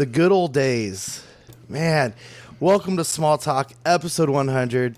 [0.00, 1.22] Man, the good old days.
[1.68, 2.14] Man,
[2.58, 4.96] welcome to Small Talk, episode 100.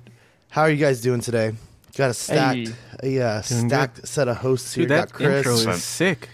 [0.51, 1.55] How are you guys doing today?
[1.97, 4.85] Got a stacked, a uh, Doing stacked set of hosts here.
[4.85, 6.29] Dude, that Got Chris, intro is sick.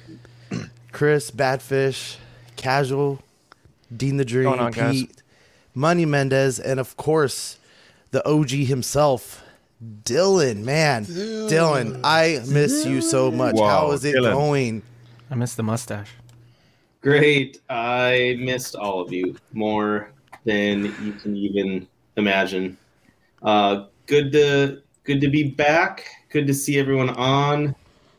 [0.92, 2.16] Chris, Badfish,
[2.56, 3.20] Casual,
[3.96, 4.92] Dean the Dream, going on, guys?
[4.92, 5.23] Pete,
[5.74, 7.56] Money Mendez, and of course,
[8.10, 9.42] the OG himself,
[10.02, 10.64] Dylan.
[10.64, 13.54] Man, Dylan, I miss you so much.
[13.54, 14.32] Wow, How is it Dylan.
[14.34, 14.82] going?
[15.30, 16.10] I miss the mustache.
[17.01, 17.60] Great.
[17.71, 20.13] I missed all of you more
[20.45, 22.77] than you can even imagine.
[23.43, 26.05] Uh, good to good to be back.
[26.30, 27.74] Good to see everyone on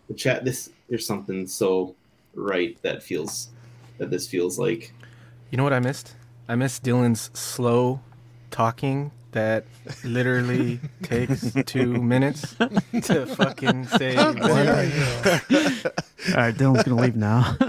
[0.08, 0.46] the chat.
[0.46, 1.96] This there's something so
[2.34, 3.50] right that feels
[3.98, 4.94] that this feels like.
[5.52, 6.16] You know what I missed?
[6.48, 8.02] I missed Dylan's slow
[8.50, 9.66] talking that
[10.04, 12.56] literally takes two minutes
[13.04, 14.42] to fucking say one.
[14.42, 14.50] All
[16.36, 17.56] right, Dylan's gonna leave now.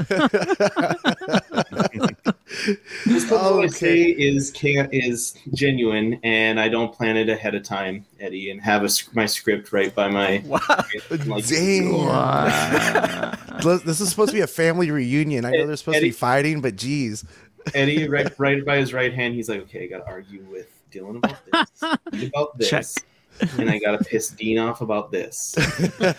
[3.06, 3.68] This what oh, I Okay.
[3.68, 8.60] say is can is genuine, and I don't plan it ahead of time, Eddie, and
[8.60, 10.42] have a, my script right by my.
[10.46, 11.92] like, Damn.
[13.62, 15.44] Look, This is supposed to be a family reunion.
[15.44, 17.24] I know they're supposed to be fighting, but geez.
[17.74, 20.66] Eddie, right, right by his right hand, he's like, "Okay, I got to argue with
[20.90, 21.36] Dylan about
[22.12, 22.86] this, about this, Check.
[23.58, 25.54] and I got to piss Dean off about this."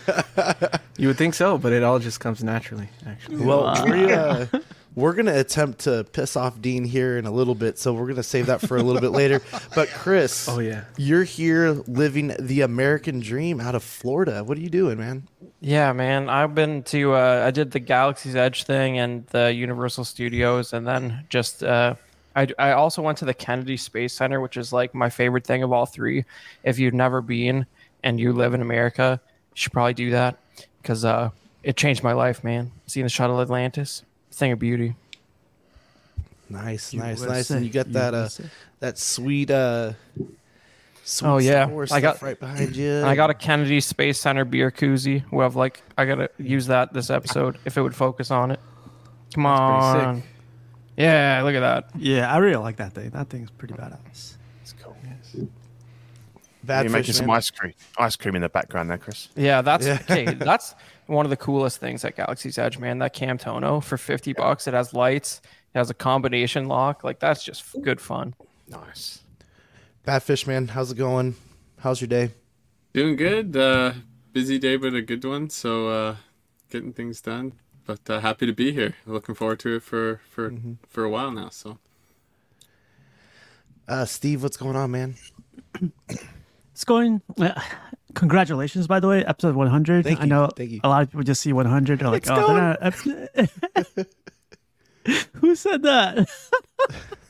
[0.98, 3.38] You would think so, but it all just comes naturally, actually.
[3.38, 4.46] Well, we, uh,
[4.96, 8.04] we're going to attempt to piss off Dean here in a little bit, so we're
[8.04, 9.42] going to save that for a little bit later.
[9.74, 10.84] But, Chris, Oh, yeah.
[10.98, 14.44] you're here living the American dream out of Florida.
[14.44, 15.28] What are you doing, man?
[15.60, 16.30] Yeah, man.
[16.30, 20.86] I've been to uh, I did the Galaxy's Edge thing and the Universal Studios, and
[20.86, 21.96] then just uh,
[22.36, 25.64] I I also went to the Kennedy Space Center, which is like my favorite thing
[25.64, 26.26] of all three.
[26.64, 27.66] If you've never been
[28.04, 30.38] and you live in America, you should probably do that
[30.82, 31.30] because uh,
[31.64, 32.72] it changed my life, man.
[32.88, 34.96] Seeing the shuttle Atlantis, thing of beauty.
[36.50, 37.50] Nice, nice, USA, nice.
[37.50, 38.30] And you got that uh,
[38.80, 39.94] that sweet, uh,
[41.04, 41.64] sweet Oh, yeah.
[41.64, 43.04] Star Wars I got- stuff right behind you.
[43.06, 45.24] I got a Kennedy Space Center beer koozie.
[45.32, 48.60] We have like I gotta use that this episode if it would focus on it.
[49.34, 50.24] Come That's pretty on.
[51.02, 51.06] Sick.
[51.06, 51.90] Yeah, look at that.
[52.02, 53.10] yeah, I really like that thing.
[53.12, 54.36] That thing's pretty badass.
[54.62, 54.96] It's cool.
[56.64, 57.38] Bad You're making fish, some man.
[57.38, 59.30] ice cream, ice cream in the background there, Chris.
[59.36, 59.98] Yeah, that's Yeah.
[60.02, 60.26] okay.
[60.34, 60.76] That's
[61.08, 63.00] one of the coolest things at Galaxy's Edge, man.
[63.00, 64.68] That Camtono for fifty bucks.
[64.68, 65.42] It has lights.
[65.74, 67.04] It has a combination lock.
[67.04, 68.36] Like that's just good fun.
[68.68, 69.24] Nice.
[70.06, 70.68] Bad fish, man.
[70.68, 71.36] How's it going?
[71.80, 72.30] How's your day?
[72.94, 73.58] Doing good.
[73.58, 73.94] Uh,
[74.32, 75.50] busy day, but a good one.
[75.50, 76.16] So uh,
[76.70, 77.54] getting things done.
[77.86, 78.96] But uh, happy to be here.
[79.06, 80.54] Looking forward to it for for
[80.88, 81.50] for a while now.
[81.50, 81.78] So
[83.88, 85.16] Uh, Steve, what's going on, man?
[86.74, 87.22] It's going.
[87.40, 87.60] Uh,
[88.14, 90.04] congratulations, by the way, episode 100.
[90.06, 90.80] Thank I you, know thank you.
[90.84, 92.00] a lot of people just see 100.
[92.00, 92.78] They're like, oh, they're
[93.96, 94.08] not.
[95.34, 96.30] Who said that?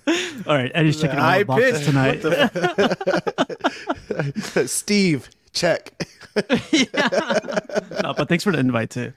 [0.48, 1.86] All right, Eddie's checking all High the boxes pitch.
[4.26, 4.68] tonight.
[4.70, 5.94] Steve, check.
[6.36, 9.14] no, but thanks for the invite too.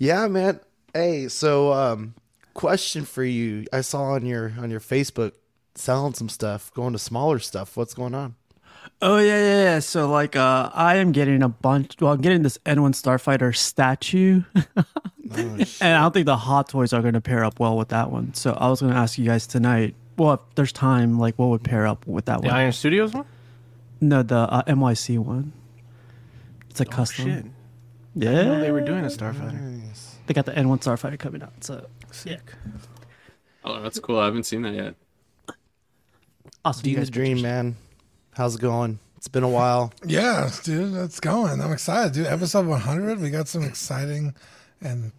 [0.00, 0.60] Yeah, man.
[0.94, 2.14] Hey, so um
[2.54, 3.66] question for you.
[3.72, 5.32] I saw on your on your Facebook
[5.74, 7.76] selling some stuff, going to smaller stuff.
[7.76, 8.34] What's going on?
[9.02, 9.78] Oh yeah, yeah, yeah.
[9.80, 11.96] So like, uh, I am getting a bunch.
[12.00, 14.62] Well, I'm getting this N1 Starfighter statue, Oh,
[15.36, 18.10] and I don't think the Hot Toys are going to pair up well with that
[18.10, 18.32] one.
[18.32, 19.94] So I was going to ask you guys tonight.
[20.16, 22.54] Well, if there's time, like, what would pair up with that The one?
[22.54, 23.26] The Iron Studios one?
[24.00, 25.52] No, the uh, MYC one.
[26.70, 27.24] It's a Oh, custom.
[27.26, 27.44] shit.
[28.14, 29.60] Yeah, I didn't know they were doing a Starfighter.
[29.60, 30.16] Nice.
[30.26, 31.52] They got the N1 Starfighter coming out.
[31.62, 32.52] So Sick.
[33.64, 34.18] oh, that's cool.
[34.18, 34.94] I haven't seen that yet.
[36.64, 36.82] awesome.
[36.82, 37.76] Dean you guys Dream, man.
[38.34, 38.98] How's it going?
[39.16, 39.92] It's been a while.
[40.06, 41.60] Yeah, dude, it's going.
[41.60, 42.26] I'm excited, dude.
[42.26, 44.34] Episode 100, we got some exciting
[44.80, 45.12] and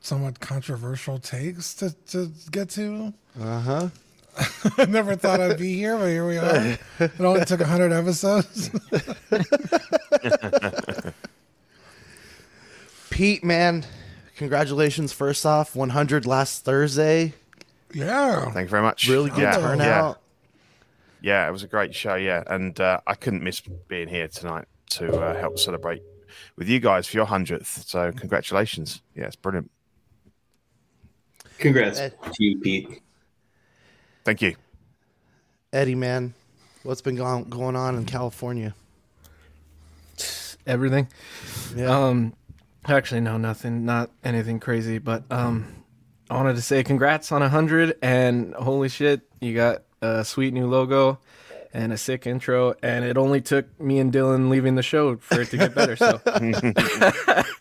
[0.00, 3.12] somewhat controversial takes to, to get to.
[3.40, 3.88] Uh-huh.
[4.78, 6.76] I never thought I'd be here, but here we are.
[6.98, 8.70] It only took 100 episodes.
[13.16, 13.82] Pete, man,
[14.36, 15.74] congratulations first off.
[15.74, 17.32] 100 last Thursday.
[17.94, 18.50] yeah.
[18.50, 19.08] Thank you very much.
[19.08, 20.20] Really good yeah, turnout.
[21.22, 21.44] Yeah.
[21.44, 22.16] yeah, it was a great show.
[22.16, 26.02] Yeah, and uh, I couldn't miss being here tonight to uh, help celebrate
[26.56, 27.84] with you guys for your hundredth.
[27.86, 29.00] So congratulations.
[29.14, 29.70] Yeah, it's brilliant.
[31.56, 32.12] Congrats Ed.
[32.34, 33.00] to you, Pete.
[34.26, 34.56] Thank you.
[35.72, 36.34] Eddie, man,
[36.82, 38.74] what's been going going on in California?
[40.66, 41.08] Everything.
[41.74, 41.98] Yeah.
[41.98, 42.34] Um,
[42.88, 44.98] actually, no, nothing, not anything crazy.
[44.98, 45.84] But um,
[46.30, 50.66] I wanted to say congrats on hundred, and holy shit, you got a sweet new
[50.66, 51.18] logo
[51.72, 55.42] and a sick intro, and it only took me and Dylan leaving the show for
[55.42, 55.94] it to get better.
[55.94, 56.20] So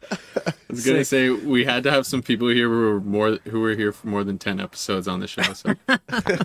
[0.75, 3.73] was gonna say we had to have some people here who were more who were
[3.73, 5.41] here for more than ten episodes on the show.
[5.53, 5.75] So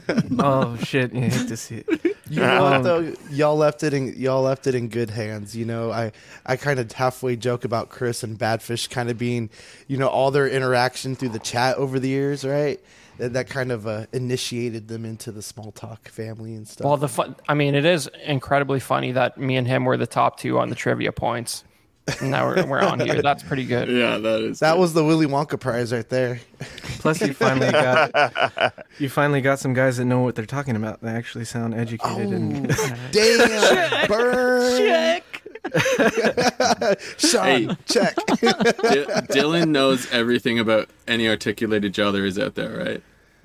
[0.39, 1.13] oh shit!
[1.13, 2.17] You hate to see it.
[2.31, 3.13] You know what though?
[3.31, 5.57] Y'all left it in y'all left it in good hands.
[5.57, 6.13] You know, I
[6.47, 9.51] I kind of halfway joke about Chris and Badfish kind of being,
[9.89, 12.81] you know, all their interaction through the chat over the years, right?
[13.19, 16.87] That, that kind of uh, initiated them into the small talk family and stuff.
[16.87, 20.07] Well, the fun, I mean, it is incredibly funny that me and him were the
[20.07, 21.65] top two on the trivia points.
[22.21, 23.23] And now we're, we're on here.
[23.23, 23.89] That's pretty good.
[23.91, 24.81] yeah, that is that good.
[24.81, 26.41] was the Willy Wonka prize right there.
[26.99, 31.01] Plus, you finally got you finally got some guys that know what they're talking about.
[31.01, 34.79] They actually sound educated and oh, Damn, burn.
[34.79, 35.43] Check.
[37.19, 37.69] Sean, Hey.
[37.87, 38.15] check.
[38.17, 43.03] Di- Dylan knows everything about any articulated jaw there is out there, right?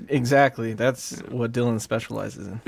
[0.10, 0.74] exactly.
[0.74, 2.62] That's what Dylan specializes in.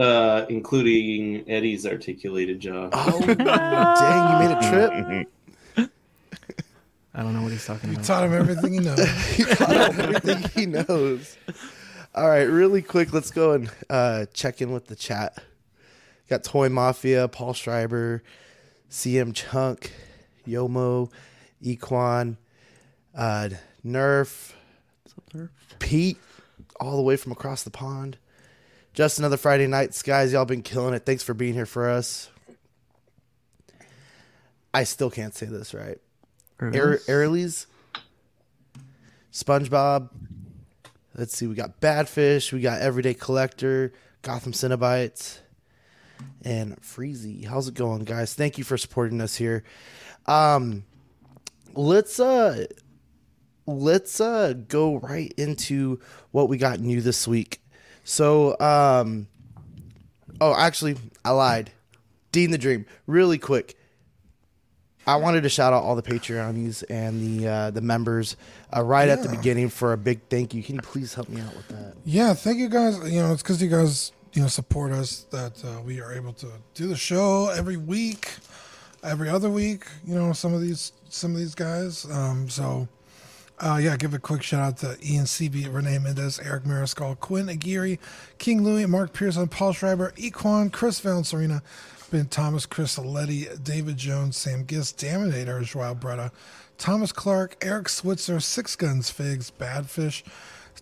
[0.00, 2.88] Uh, including Eddie's articulated jaw.
[2.90, 5.28] oh, dang, you made a trip.
[7.14, 8.04] I don't know what he's talking You about.
[8.04, 8.94] You taught him everything you know.
[8.94, 11.36] he caught on everything he knows.
[12.14, 15.36] All right, really quick, let's go and uh, check in with the chat.
[16.30, 18.22] Got Toy Mafia, Paul Schreiber,
[18.90, 19.92] CM Chunk,
[20.48, 21.10] Yomo,
[21.62, 22.38] Equan,
[23.14, 23.50] uh,
[23.84, 24.52] Nerf,
[25.78, 26.16] Pete,
[26.80, 28.16] all the way from across the pond.
[29.00, 30.34] Just another Friday night, guys.
[30.34, 31.06] Y'all been killing it.
[31.06, 32.28] Thanks for being here for us.
[34.74, 35.96] I still can't say this right.
[36.60, 37.64] Airlies,
[39.32, 40.10] SpongeBob.
[41.14, 45.38] Let's see, we got Badfish, we got Everyday Collector, Gotham Cinnabites,
[46.42, 47.46] and Freezy.
[47.46, 48.34] How's it going, guys?
[48.34, 49.64] Thank you for supporting us here.
[50.26, 50.84] Um,
[51.72, 52.66] let's uh,
[53.64, 56.00] let's uh go right into
[56.32, 57.62] what we got new this week.
[58.04, 59.28] So, um,
[60.40, 61.70] oh, actually, I lied.
[62.32, 63.76] Dean the Dream, really quick.
[65.06, 68.36] I wanted to shout out all the Patreonies and the uh, the members
[68.76, 70.62] uh, right at the beginning for a big thank you.
[70.62, 71.94] Can you please help me out with that?
[72.04, 72.96] Yeah, thank you guys.
[73.10, 76.32] You know, it's because you guys, you know, support us that uh, we are able
[76.34, 78.30] to do the show every week,
[79.02, 79.86] every other week.
[80.06, 82.04] You know, some of these, some of these guys.
[82.10, 82.86] Um, so,
[83.60, 87.48] uh, yeah, give a quick shout out to Ian CB, Renee Mendez, Eric Mariscal, Quinn
[87.48, 87.98] Aguirre,
[88.38, 91.62] King Louis, Mark Pearson, Paul Schreiber, Equan, Chris Valencerina,
[92.10, 96.32] Ben Thomas, Chris Letty, David Jones, Sam Gist, Daminator, Joao Bretta,
[96.78, 100.22] Thomas Clark, Eric Switzer, Six Guns Figs, Badfish,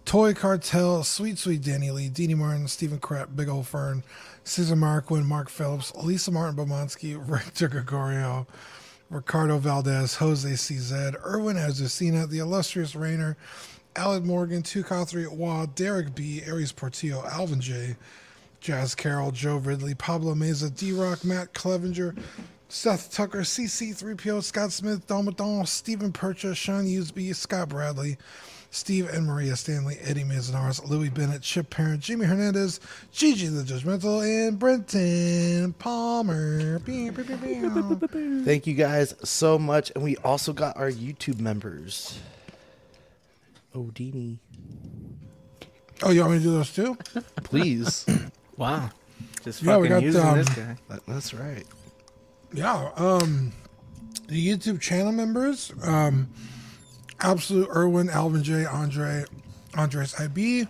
[0.05, 4.03] Toy Cartel, Sweet Sweet Danny Lee, Deanie Martin, Stephen Kratt, Big Ol' Fern,
[4.45, 8.47] Cesar Marquin, Mark Phillips, Lisa Martin Bomansky, Richter Gregorio,
[9.11, 13.37] Ricardo Valdez, Jose CZ, Erwin Azucena, The Illustrious Rainer,
[13.97, 17.97] Alec Morgan, Cothry, Wah, Derek B, Aries Portillo, Alvin J,
[18.61, 22.15] Jazz Carroll, Joe Ridley, Pablo Meza, D Rock, Matt Clevenger,
[22.69, 28.19] Seth Tucker, CC3PO, Scott Smith, Don Stephen Percha, Sean Usby, Scott Bradley,
[28.71, 32.81] Steve and Maria Stanley, Eddie Mazonaris, Louis Bennett, Chip Parent, Jimmy Hernandez,
[33.13, 36.79] Gigi the Judgmental, and Brenton Palmer.
[38.45, 42.19] Thank you guys so much, and we also got our YouTube members.
[43.75, 44.39] Odini,
[46.03, 46.97] Oh, you want me to do those too?
[47.45, 48.07] please.
[48.57, 48.91] Wow.
[49.45, 50.77] Just Yeah, we fucking got, using um, this guy.
[50.89, 51.65] That- That's right.
[52.53, 52.91] Yeah.
[52.97, 53.53] Um,
[54.27, 56.29] the YouTube channel members, um,
[57.21, 59.25] Absolute Irwin, Alvin J, Andre,
[59.75, 60.69] Andres IB,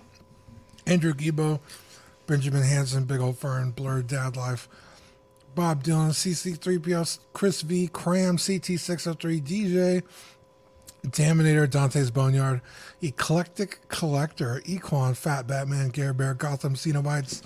[0.87, 1.61] Andrew Gibo,
[2.26, 4.69] Benjamin Hansen, Big Old Fern, Blurred Dad Life,
[5.55, 10.02] Bob Dylan, CC3PO, Chris V, Cram, CT603, DJ,
[11.07, 12.61] Daminator, Dante's Boneyard,
[13.02, 17.43] Eclectic Collector, Equan, Fat Batman, Gare Bear, Gotham, Cenobites,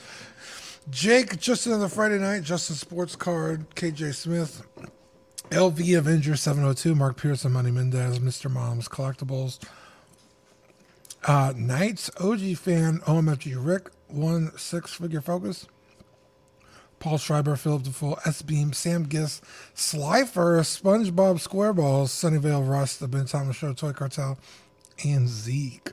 [0.90, 4.62] Jake, just another Friday night, Justin Sports Card, KJ Smith,
[5.52, 8.50] LV Avenger 702, Mark Pearson, Money Mendez, Mr.
[8.50, 9.58] Mom's Collectibles,
[11.26, 15.66] uh, Knights, OG Fan, OMFG Rick, one six figure focus,
[17.00, 19.44] Paul Schreiber, Philip DeFull, S Beam, Sam Gist,
[19.74, 24.38] Slifer, SpongeBob Squareballs, Sunnyvale Rust, The Ben Thomas Show, Toy Cartel,
[25.04, 25.90] and Zeke.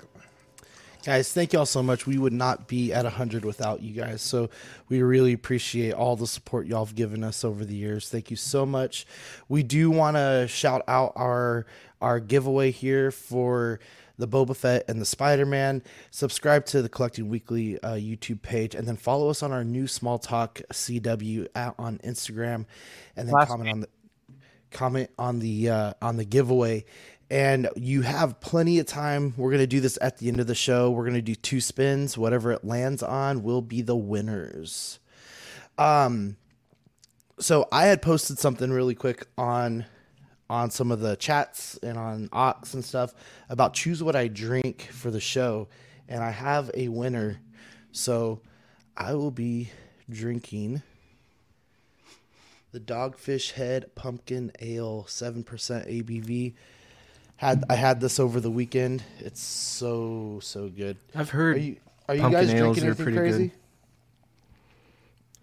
[1.06, 2.06] Guys, thank y'all so much.
[2.06, 4.22] We would not be at 100 without you guys.
[4.22, 4.50] So
[4.90, 8.10] we really appreciate all the support y'all have given us over the years.
[8.10, 9.06] Thank you so much.
[9.48, 11.66] We do want to shout out our
[12.02, 13.80] our giveaway here for
[14.18, 15.82] the Boba Fett and the Spider Man.
[16.12, 19.88] Subscribe to the Collecting Weekly uh, YouTube page, and then follow us on our new
[19.88, 22.66] Small Talk CW at, on Instagram,
[23.16, 23.90] and then Last comment on the
[24.72, 26.84] comment on the uh, on the giveaway
[27.30, 29.34] and you have plenty of time.
[29.38, 30.90] We're going to do this at the end of the show.
[30.90, 32.18] We're going to do two spins.
[32.18, 35.00] Whatever it lands on will be the winners.
[35.78, 36.38] Um
[37.42, 39.86] so i had posted something really quick on
[40.50, 43.14] on some of the chats and on Ox and stuff
[43.50, 45.68] about choose what I drink for the show,
[46.08, 47.40] and I have a winner.
[47.92, 48.42] So
[48.98, 49.70] I will be
[50.10, 50.82] drinking
[52.72, 56.56] the Dogfish Head Pumpkin Ale, seven percent ABV.
[57.40, 59.02] Had I had this over the weekend?
[59.20, 60.98] It's so so good.
[61.16, 61.62] I've Are heard.
[61.62, 61.78] you
[62.10, 63.48] are you guys drinking are anything pretty crazy?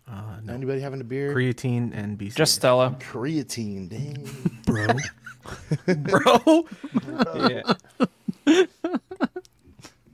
[0.06, 0.12] good.
[0.12, 0.52] Uh, no.
[0.52, 1.34] Anybody having a beer?
[1.34, 2.34] Creatine and BC.
[2.34, 2.98] Just Stella.
[3.00, 4.28] Creatine, dang.
[4.66, 4.86] bro.
[5.94, 6.66] Bro.
[7.48, 8.64] yeah.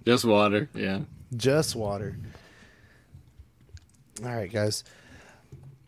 [0.06, 0.68] Just water.
[0.74, 1.00] Yeah.
[1.36, 2.16] Just water.
[4.22, 4.84] All right, guys.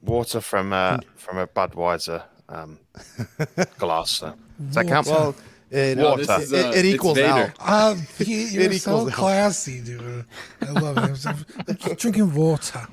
[0.03, 2.81] Water from uh, from a Budweiser um,
[3.79, 4.11] glass.
[4.11, 4.35] So.
[4.67, 5.07] Does that count?
[5.07, 5.37] Well,
[5.75, 6.43] it, No, this Water.
[6.43, 7.29] is, it, uh, it it's equals Vader.
[7.29, 7.51] out.
[7.61, 9.15] Uh, he, you're It so equals out.
[9.17, 10.25] classy, dude.
[10.63, 11.27] I love it.
[11.27, 12.87] I'm drinking water.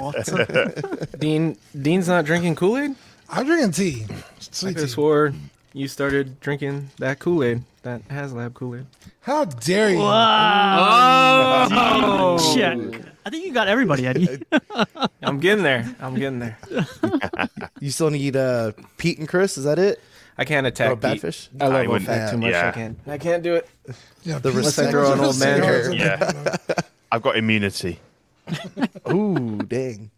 [0.00, 1.06] Water.
[1.18, 1.56] Dean.
[1.80, 2.94] Dean's not drinking Kool Aid.
[3.28, 4.06] I'm drinking tea.
[4.10, 4.92] I Sweet could have tea.
[4.92, 5.32] swore
[5.72, 8.86] you started drinking that Kool Aid, that HasLab Kool Aid.
[9.22, 9.98] How dare you?
[11.66, 12.78] Oh, Check.
[13.26, 14.42] I think you got everybody, Eddie.
[15.22, 15.94] I'm getting there.
[16.00, 16.58] I'm getting there.
[17.80, 19.56] You still need uh, Pete and Chris.
[19.58, 20.00] Is that it?
[20.36, 21.22] I can't Oh, attack Pete.
[21.22, 21.48] Badfish.
[21.60, 22.50] I love you wouldn't- Ofac too much.
[22.50, 22.68] yeah.
[22.68, 22.98] I can't.
[23.06, 23.68] I can't do it.
[24.24, 26.12] Yeah, The Pete's respect- throw an old man cigars here.
[26.12, 28.00] in the- I've got immunity.
[29.12, 30.10] Ooh, dang.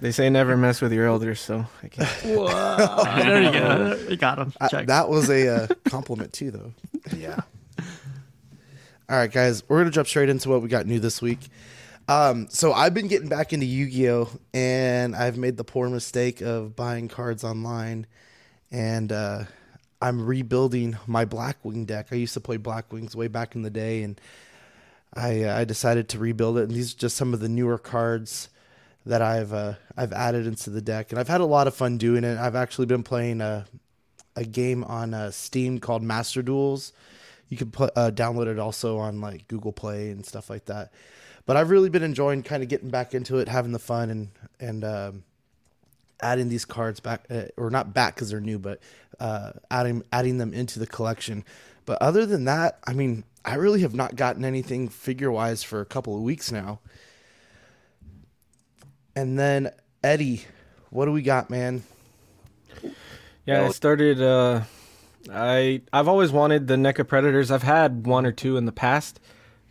[0.00, 2.08] They say never mess with your elders, so I can't.
[2.22, 3.98] there you go.
[4.08, 4.52] You got him.
[4.60, 4.86] I- Check.
[4.86, 6.72] that was a uh, compliment too, though.
[7.16, 7.40] Yeah.
[9.10, 11.40] All right, guys, we're gonna jump straight into what we got new this week.
[12.08, 16.74] Um, so I've been getting back into Yu-Gi-Oh, and I've made the poor mistake of
[16.76, 18.06] buying cards online,
[18.70, 19.44] and uh,
[20.00, 22.08] I'm rebuilding my Blackwing deck.
[22.12, 24.20] I used to play Blackwings way back in the day, and
[25.14, 26.64] I uh, I decided to rebuild it.
[26.64, 28.48] And these are just some of the newer cards
[29.06, 31.98] that I've uh, I've added into the deck, and I've had a lot of fun
[31.98, 32.38] doing it.
[32.38, 33.66] I've actually been playing a
[34.36, 36.92] a game on uh, Steam called Master Duels.
[37.48, 40.92] You can put uh, download it also on like Google Play and stuff like that.
[41.46, 44.28] But I've really been enjoying kind of getting back into it, having the fun, and
[44.60, 45.24] and um,
[46.20, 48.80] adding these cards back, uh, or not back because they're new, but
[49.20, 51.44] uh, adding adding them into the collection.
[51.84, 55.80] But other than that, I mean, I really have not gotten anything figure wise for
[55.80, 56.80] a couple of weeks now.
[59.16, 59.70] And then
[60.04, 60.44] Eddie,
[60.90, 61.82] what do we got, man?
[63.46, 64.20] Yeah, I started.
[64.20, 64.62] Uh,
[65.32, 67.50] I I've always wanted the NECA Predators.
[67.50, 69.18] I've had one or two in the past,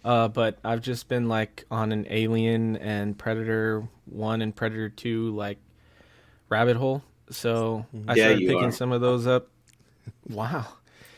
[0.04, 5.36] uh, but I've just been like on an Alien and Predator one and Predator two
[5.36, 5.60] like
[6.50, 7.04] rabbit hole.
[7.30, 8.72] So I Yeah, started picking are.
[8.72, 9.48] some of those up.
[10.30, 10.66] Wow.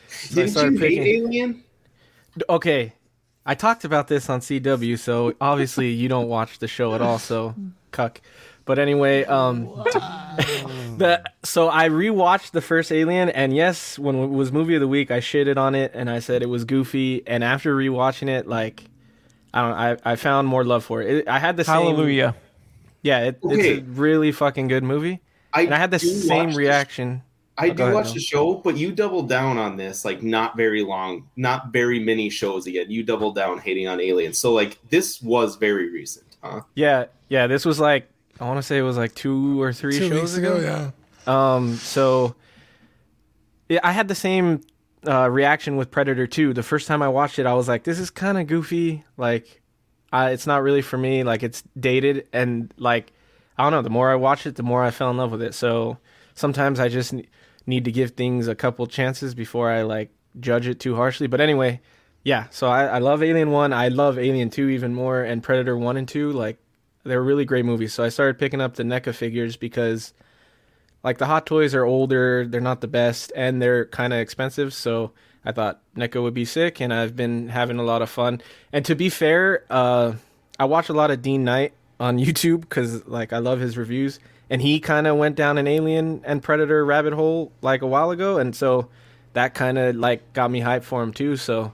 [0.07, 1.63] So Didn't started you hate Alien?
[2.49, 2.93] Okay,
[3.45, 7.19] I talked about this on CW, so obviously you don't watch the show at all,
[7.19, 7.55] so
[7.91, 8.21] cuck.
[8.65, 9.65] But anyway, um,
[10.97, 14.87] the so I rewatched the first Alien, and yes, when it was movie of the
[14.87, 17.23] week, I shitted on it and I said it was goofy.
[17.27, 18.83] And after rewatching it, like
[19.53, 19.73] I don't,
[20.05, 21.09] I I found more love for it.
[21.19, 22.35] it I had the same, Hallelujah.
[23.01, 23.55] Yeah, it, Okay.
[23.77, 25.21] it's a really fucking good movie,
[25.53, 27.21] I and I had the same watch the reaction.
[27.57, 28.13] I Oh, do ahead, watch Noah.
[28.13, 32.29] the show, but you doubled down on this like not very long, not very many
[32.29, 32.89] shows again.
[32.89, 34.37] You doubled down hating on aliens.
[34.37, 36.61] So like this was very recent, huh?
[36.75, 39.97] Yeah, yeah, this was like I want to say it was like two or three
[39.99, 40.91] Two shows weeks ago, yeah.
[41.27, 42.35] Um, so
[43.67, 44.61] yeah, I had the same
[45.07, 46.53] uh, reaction with Predator 2.
[46.53, 49.03] The first time I watched it, I was like, this is kind of goofy.
[49.17, 49.61] Like,
[50.11, 51.23] I, it's not really for me.
[51.23, 52.27] Like, it's dated.
[52.33, 53.11] And, like,
[53.57, 53.81] I don't know.
[53.81, 55.53] The more I watched it, the more I fell in love with it.
[55.53, 55.97] So
[56.33, 57.13] sometimes I just
[57.65, 61.27] need to give things a couple chances before I, like, judge it too harshly.
[61.27, 61.81] But anyway,
[62.23, 62.47] yeah.
[62.49, 63.73] So I, I love Alien 1.
[63.73, 65.21] I love Alien 2 even more.
[65.21, 66.31] And Predator 1 and 2.
[66.31, 66.57] Like,
[67.03, 67.93] they're really great movies.
[67.93, 70.13] So I started picking up the NECA figures because
[71.03, 74.73] like the hot toys are older they're not the best and they're kind of expensive
[74.73, 75.11] so
[75.49, 78.41] i thought NECA would be sick and i've been having a lot of fun.
[78.71, 80.13] And to be fair uh,
[80.59, 84.19] i watch a lot of dean knight on youtube because like i love his reviews.
[84.51, 88.11] And he kind of went down an alien and predator rabbit hole like a while
[88.11, 88.89] ago and so
[89.33, 91.73] that kind of like got me hyped for him too so.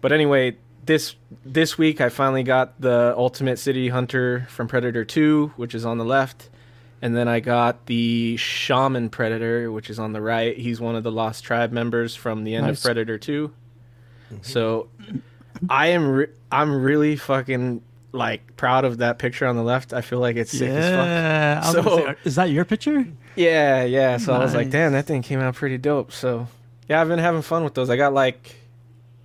[0.00, 5.52] But anyway this this week i finally got the ultimate city hunter from predator 2
[5.56, 6.48] which is on the left
[7.06, 10.56] and then I got the Shaman Predator, which is on the right.
[10.58, 12.78] He's one of the Lost Tribe members from the end Nice.
[12.78, 13.48] of Predator 2.
[14.32, 14.42] Mm-hmm.
[14.42, 14.88] So
[15.70, 19.92] I am re- I'm really fucking like proud of that picture on the left.
[19.92, 21.06] I feel like it's sick as fuck.
[21.06, 21.60] Yeah.
[21.62, 23.06] I was So- say, is that your picture?
[23.36, 24.16] Yeah, yeah.
[24.16, 26.10] So I was like, damn, that thing came out pretty dope.
[26.10, 26.48] So
[26.88, 27.88] yeah, I've been having fun with those.
[27.88, 28.56] I got like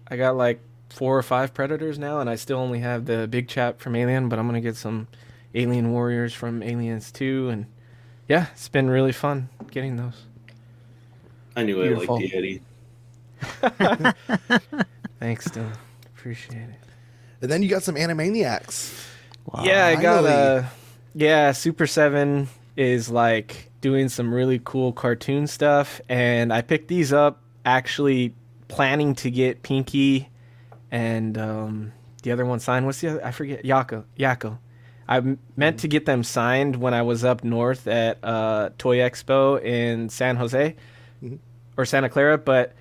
[0.08, 0.60] I got like
[0.90, 4.30] four or five predators now and I still only have the big chap from Alien,
[4.30, 5.08] but I'm gonna get some
[5.56, 7.66] Alien Warriors from Aliens 2 and
[8.28, 10.26] yeah, it's been really fun getting those.
[11.56, 12.16] I knew Beautiful.
[12.16, 12.62] I liked the Eddie.
[15.20, 15.74] Thanks, Dylan.
[16.16, 16.76] Appreciate it.
[17.42, 19.08] And then you got some Animaniacs.
[19.64, 20.34] yeah, I got Finally.
[20.34, 20.72] a.
[21.14, 27.12] Yeah, Super Seven is like doing some really cool cartoon stuff, and I picked these
[27.12, 28.34] up actually
[28.68, 30.30] planning to get Pinky
[30.92, 31.92] and um,
[32.24, 32.86] the other one signed.
[32.86, 33.26] What's the other?
[33.26, 33.64] I forget.
[33.64, 34.06] Yakko.
[34.18, 34.58] Yakko.
[35.12, 39.62] I meant to get them signed when I was up north at uh, Toy Expo
[39.62, 40.74] in San Jose
[41.76, 42.72] or Santa Clara, but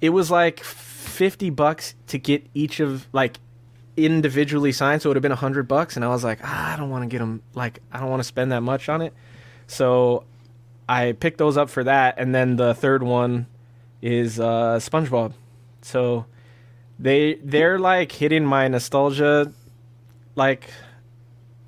[0.00, 3.38] it was like 50 bucks to get each of like
[3.96, 6.76] individually signed so it would have been 100 bucks and i was like ah, i
[6.76, 9.14] don't want to get them like i don't want to spend that much on it.
[9.68, 10.24] So
[10.88, 13.46] i picked those up for that and then the third one
[14.02, 15.34] is uh spongebob.
[15.82, 16.26] So
[16.98, 19.52] they they're like hitting my nostalgia
[20.34, 20.68] like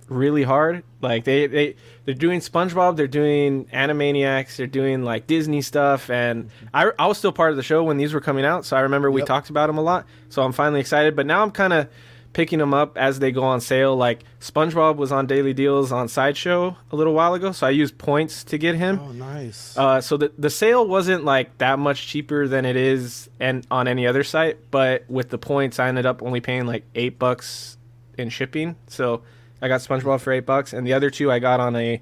[0.09, 5.61] really hard like they they they're doing spongebob they're doing animaniacs they're doing like disney
[5.61, 8.65] stuff and i, I was still part of the show when these were coming out
[8.65, 9.27] so i remember we Yep.
[9.29, 11.89] talked about them a lot so i'm finally excited but now i'm kind of
[12.33, 16.07] picking them up as they go on sale like spongebob was on daily deals on
[16.07, 19.77] sideshow a little while ago so i used points to get him Oh, nice.
[19.77, 23.89] uh, so the the sale wasn't like that much cheaper than it is and on
[23.89, 27.77] any other site, but with the points, I ended up only paying like eight bucks
[28.19, 28.77] in shipping.
[28.87, 29.23] So
[29.61, 32.01] I got SpongeBob for eight bucks, and the other two I got on a.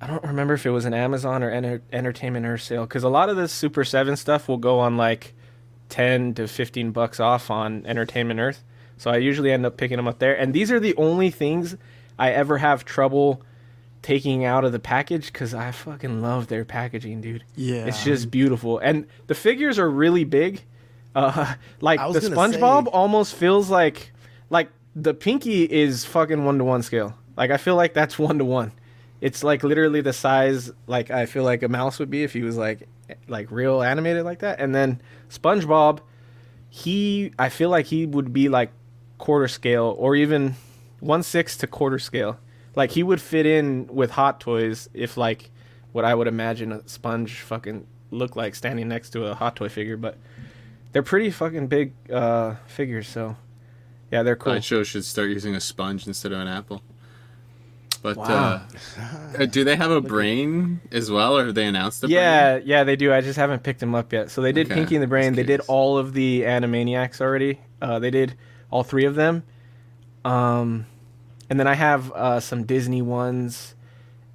[0.00, 3.08] I don't remember if it was an Amazon or Enter- Entertainment Earth sale because a
[3.08, 5.34] lot of this Super Seven stuff will go on like
[5.88, 8.64] ten to fifteen bucks off on Entertainment Earth.
[8.96, 11.76] So I usually end up picking them up there, and these are the only things
[12.18, 13.42] I ever have trouble
[14.00, 17.44] taking out of the package because I fucking love their packaging, dude.
[17.54, 17.86] Yeah.
[17.86, 20.62] It's just beautiful, and the figures are really big.
[21.14, 24.12] Uh, like the SpongeBob say- almost feels like
[24.50, 27.14] like the Pinky is fucking one to one scale.
[27.36, 28.72] Like I feel like that's one to one.
[29.20, 32.42] It's like literally the size like I feel like a mouse would be if he
[32.42, 32.88] was like
[33.28, 34.60] like real animated like that.
[34.60, 35.00] And then
[35.30, 36.00] SpongeBob,
[36.68, 38.72] he I feel like he would be like
[39.18, 40.56] quarter scale or even
[41.00, 42.38] one sixth to quarter scale.
[42.74, 45.50] Like he would fit in with Hot Toys if like
[45.92, 49.68] what I would imagine a sponge fucking look like standing next to a Hot Toy
[49.68, 50.18] figure, but
[50.92, 53.08] they're pretty fucking big uh, figures.
[53.08, 53.36] So
[54.12, 54.52] yeah, they're cool.
[54.52, 56.82] Sideshow should start using a sponge instead of an apple.
[58.02, 58.24] But Wow.
[58.26, 58.62] uh,
[59.38, 62.82] uh, do they have a brain as well, or have they announced the yeah, yeah,
[62.84, 63.12] they do.
[63.12, 64.30] I just haven't picked them up yet.
[64.30, 65.34] So they did Okay, Pinky and the Brain.
[65.34, 67.60] They did all of the Animaniacs already.
[67.80, 68.34] Uh, they did
[68.70, 69.44] all three of them.
[70.24, 70.86] Um,
[71.48, 73.76] and then I have uh, some Disney ones.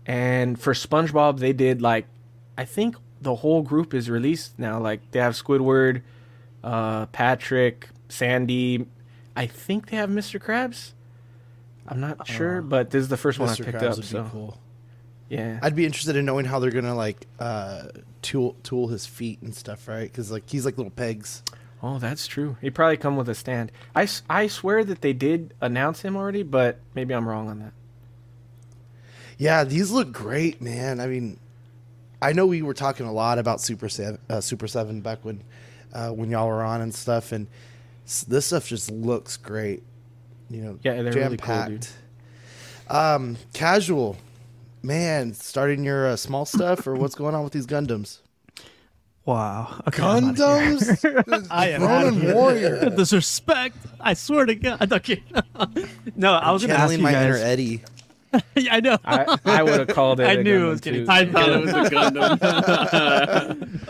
[0.06, 2.06] And for SpongeBob, they did like,
[2.58, 4.80] I think the whole group is released now.
[4.80, 6.04] Like they have Squidward,
[6.64, 8.86] uh, Patrick, Sandy.
[9.38, 10.42] I think they have Mr.
[10.42, 10.92] Krabs.
[11.88, 13.96] I'm not sure, but this is the first one I picked Uh, Krabs up.
[13.96, 14.58] would be So cool.
[15.30, 17.84] yeah, I'd be interested in knowing how they're gonna like uh,
[18.22, 20.12] tool tool his feet and stuff, right?
[20.12, 21.44] Because like he's like little pegs.
[21.82, 22.58] Oh, that's true.
[22.60, 23.72] He'd probably come with a stand.
[23.96, 27.72] I, I swear that they did announce him already, but maybe I'm wrong on that.
[29.38, 31.00] Yeah, these look great, man.
[31.00, 31.40] I mean,
[32.20, 35.44] I know we were talking a lot about Super Seven, uh, Super Seven back when
[35.94, 37.46] uh, when y'all were on and stuff, and
[38.08, 39.84] s- this stuff just looks great.
[40.50, 41.82] You know, Yeah, they're jam really cool, dude.
[41.82, 41.94] packed.
[42.90, 44.16] Um, casual,
[44.82, 45.34] man.
[45.34, 48.20] Starting your uh, small stuff, or what's going on with these Gundams?
[49.26, 49.82] Wow.
[49.90, 50.78] Okay, I'm outta here.
[50.78, 52.34] Gundams, I am outta Ronin here.
[52.34, 52.90] Warrior.
[52.92, 53.76] Disrespect.
[54.00, 54.94] I swear to God.
[54.94, 55.22] Okay.
[56.16, 57.36] no, I was gonna ask you my inner.
[57.36, 57.82] Eddie.
[58.56, 58.98] Yeah, I know.
[59.06, 60.28] I, I would have called it.
[60.28, 61.12] I a knew it was getting- too.
[61.12, 62.40] I thought it was a Gundam.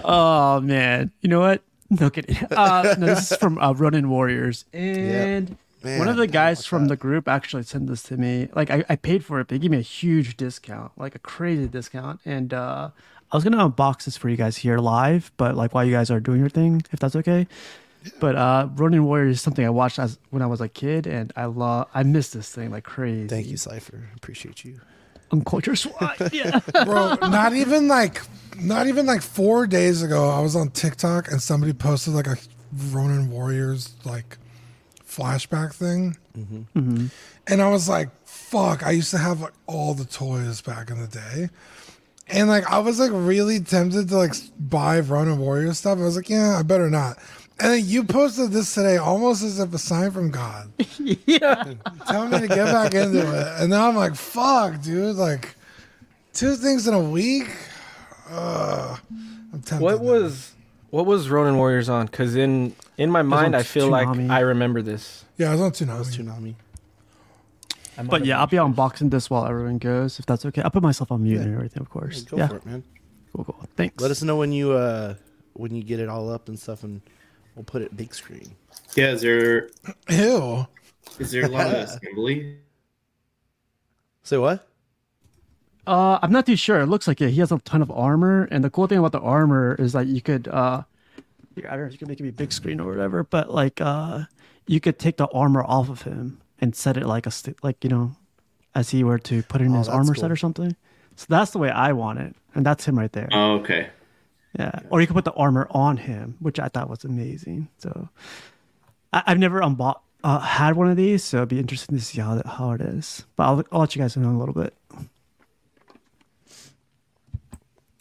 [0.04, 1.12] Oh man.
[1.22, 1.64] You know what?
[1.90, 2.36] No kidding.
[2.52, 6.84] Uh, no, this is from uh, Ronin Warriors, and Man, one of the guys from
[6.84, 6.90] that.
[6.90, 8.50] the group actually sent this to me.
[8.54, 11.20] Like I, I paid for it, but they gave me a huge discount, like a
[11.20, 12.20] crazy discount.
[12.26, 12.90] And uh,
[13.32, 16.10] I was gonna unbox this for you guys here live, but like while you guys
[16.12, 17.48] are doing your thing, if that's okay.
[18.20, 21.32] But uh, Ronin Warriors is something I watched as when I was a kid, and
[21.36, 21.88] I love.
[21.94, 23.28] I miss this thing like crazy.
[23.28, 24.10] Thank you, Cipher.
[24.16, 24.80] Appreciate you.
[25.32, 26.16] Unculture swine.
[26.32, 26.60] Yeah.
[26.86, 28.22] bro not even like
[28.60, 32.38] not even like four days ago i was on tiktok and somebody posted like a
[32.92, 34.38] ronin warriors like
[35.06, 37.08] flashback thing Mm-hmm.
[37.48, 41.00] and i was like fuck i used to have like all the toys back in
[41.02, 41.50] the day
[42.28, 46.16] and like i was like really tempted to like buy ronin warriors stuff i was
[46.16, 47.18] like yeah i better not
[47.60, 51.74] and you posted this today almost as if a sign from god yeah.
[52.08, 53.62] telling me to get back into it.
[53.62, 55.16] And now I'm like, fuck, dude.
[55.16, 55.56] Like,
[56.34, 57.48] two things in a week?
[58.30, 58.98] Uh,
[59.54, 59.80] I'm tempted.
[59.82, 60.12] What now.
[60.12, 60.54] was
[60.90, 62.06] what was Ronin Warriors on?
[62.06, 65.26] Because in in my mind, I feel like I remember this.
[65.38, 66.06] Yeah, I was on Toonami.
[66.16, 66.56] Tsunami.
[67.98, 70.62] I might But yeah, I'll be unboxing this while everyone goes, if that's okay.
[70.62, 71.44] I'll put myself on mute Yeah.
[71.44, 72.24] and everything, of course.
[72.24, 72.48] Yeah, Go Yeah.
[72.48, 72.84] for it, man.
[73.34, 73.68] Cool, cool.
[73.76, 74.02] Thanks.
[74.02, 75.16] Let us know when you uh
[75.54, 77.02] when you get it all up and stuff, and
[77.58, 78.56] we'll put it big screen.
[78.96, 79.70] Yeah, is there
[80.10, 80.68] Ew.
[81.20, 82.58] is there a lot of assembly?
[84.24, 84.68] Say what?
[85.86, 86.80] Uh, I'm not too sure.
[86.82, 89.14] It looks like yeah, he has a ton of armor, and the cool thing about
[89.14, 90.84] the armor is that you could uh,
[91.58, 93.82] I don't know if you can make it be big screen or whatever, but like
[93.82, 94.24] uh,
[94.68, 97.84] you could take the armor off of him and set it like a st- like
[97.84, 98.12] you know,
[98.76, 100.22] as he were to put it in Oh, his armor cool.
[100.22, 100.76] set or something.
[101.16, 103.30] So that's the way I want it, and that's him right there.
[103.32, 103.90] Oh, okay.
[104.58, 107.68] Yeah, or you could put the armor on him, which I thought was amazing.
[107.78, 108.10] So
[109.14, 112.20] I- I've never unbought uh, had one of these, so it'd be interesting to see
[112.22, 113.26] how that, how it is.
[113.36, 114.74] But I'll, I'll let you guys know in a little bit.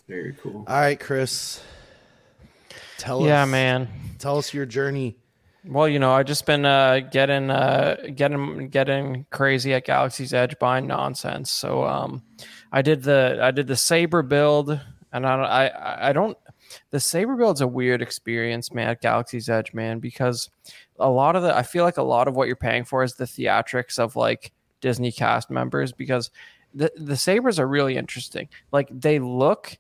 [0.09, 0.65] Very cool.
[0.67, 1.61] All right, Chris.
[2.99, 3.49] Tell Yeah, us.
[3.49, 3.89] man.
[4.19, 5.17] Tell us your journey.
[5.65, 10.57] Well, you know, I've just been uh, getting uh, getting getting crazy at Galaxy's Edge
[10.61, 11.51] buying nonsense.
[11.51, 12.23] So um,
[12.71, 14.81] I did the I did the saber build,
[15.17, 16.37] and I don't- I I don't.
[16.91, 18.89] The saber build's a weird experience, man.
[18.89, 20.51] At Galaxy's Edge, man, because
[20.99, 23.15] a lot of the I feel like a lot of what you're paying for is
[23.15, 26.31] the theatrics of like Disney cast members because
[26.75, 28.49] the the sabers are really interesting.
[28.73, 29.77] Like they look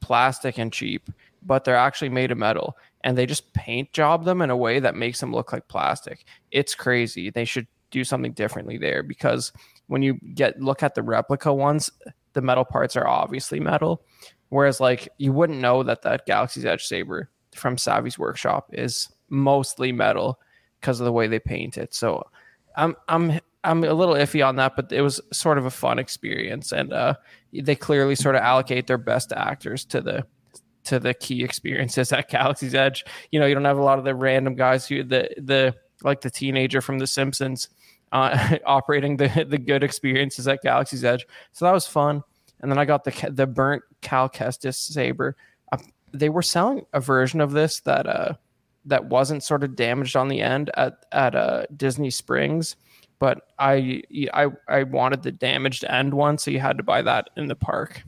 [0.00, 1.10] plastic and cheap,
[1.42, 4.80] but they're actually made of metal and they just paint job them in a way
[4.80, 6.24] that makes them look like plastic.
[6.50, 7.30] It's crazy.
[7.30, 9.52] They should do something differently there because
[9.88, 11.90] when you get look at the replica ones,
[12.34, 14.02] the metal parts are obviously metal.
[14.50, 19.92] Whereas like you wouldn't know that that Galaxy's Edge saber from Savi's workshop is mostly
[19.92, 20.40] metal
[20.80, 21.94] because of the way they paint it.
[21.94, 22.24] So
[22.76, 25.98] I'm I'm I'm a little iffy on that, but it was sort of a fun
[25.98, 27.14] experience, and uh,
[27.52, 30.26] they clearly sort of allocate their best actors to the
[30.84, 33.04] to the key experiences at Galaxy's Edge.
[33.30, 36.20] You know, you don't have a lot of the random guys who the the like
[36.20, 37.68] the teenager from The Simpsons
[38.12, 41.26] uh, operating the the good experiences at Galaxy's Edge.
[41.52, 42.22] So that was fun.
[42.60, 45.36] And then I got the the burnt Cal Kestis saber.
[45.72, 45.78] Uh,
[46.12, 48.34] they were selling a version of this that uh
[48.84, 52.76] that wasn't sort of damaged on the end at at uh, Disney Springs,
[53.18, 57.30] but I I I wanted the damaged end one, so you had to buy that
[57.36, 58.02] in the park.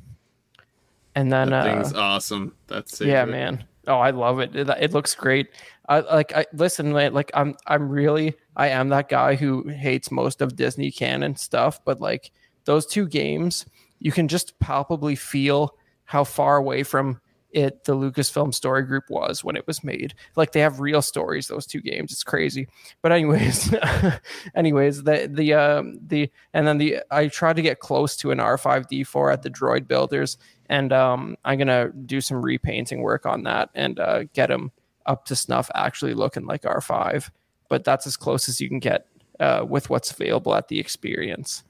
[1.14, 2.54] And then That uh, thing's awesome.
[2.66, 3.64] That's yeah, man.
[3.86, 4.54] Oh, I love it.
[4.54, 5.48] It, it looks great.
[5.88, 6.34] I like.
[6.34, 6.92] I listen.
[6.92, 7.56] man, Like, I'm.
[7.66, 8.34] I'm really.
[8.56, 11.84] I am that guy who hates most of Disney canon stuff.
[11.84, 12.30] But like
[12.64, 13.66] those two games,
[14.00, 17.20] you can just palpably feel how far away from
[17.52, 20.14] it the Lucasfilm story group was when it was made.
[20.36, 21.48] Like they have real stories.
[21.48, 22.12] Those two games.
[22.12, 22.68] It's crazy.
[23.02, 23.74] But anyways,
[24.54, 28.38] anyways, the the um the and then the I tried to get close to an
[28.38, 30.38] R5D4 at the Droid Builders
[30.70, 34.70] and um, I'm gonna do some repainting work on that and uh, get them
[35.04, 37.28] up to snuff, actually looking like R5.
[37.68, 39.06] But that's as close as you can get
[39.40, 41.64] uh, with what's available at the experience.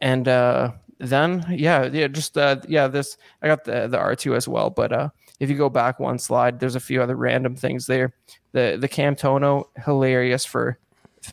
[0.00, 4.46] And uh, then, yeah, yeah, just uh, yeah, this I got the the R2 as
[4.46, 4.70] well.
[4.70, 5.08] But uh,
[5.40, 8.12] if you go back one slide, there's a few other random things there.
[8.52, 10.78] The the Camtono, hilarious for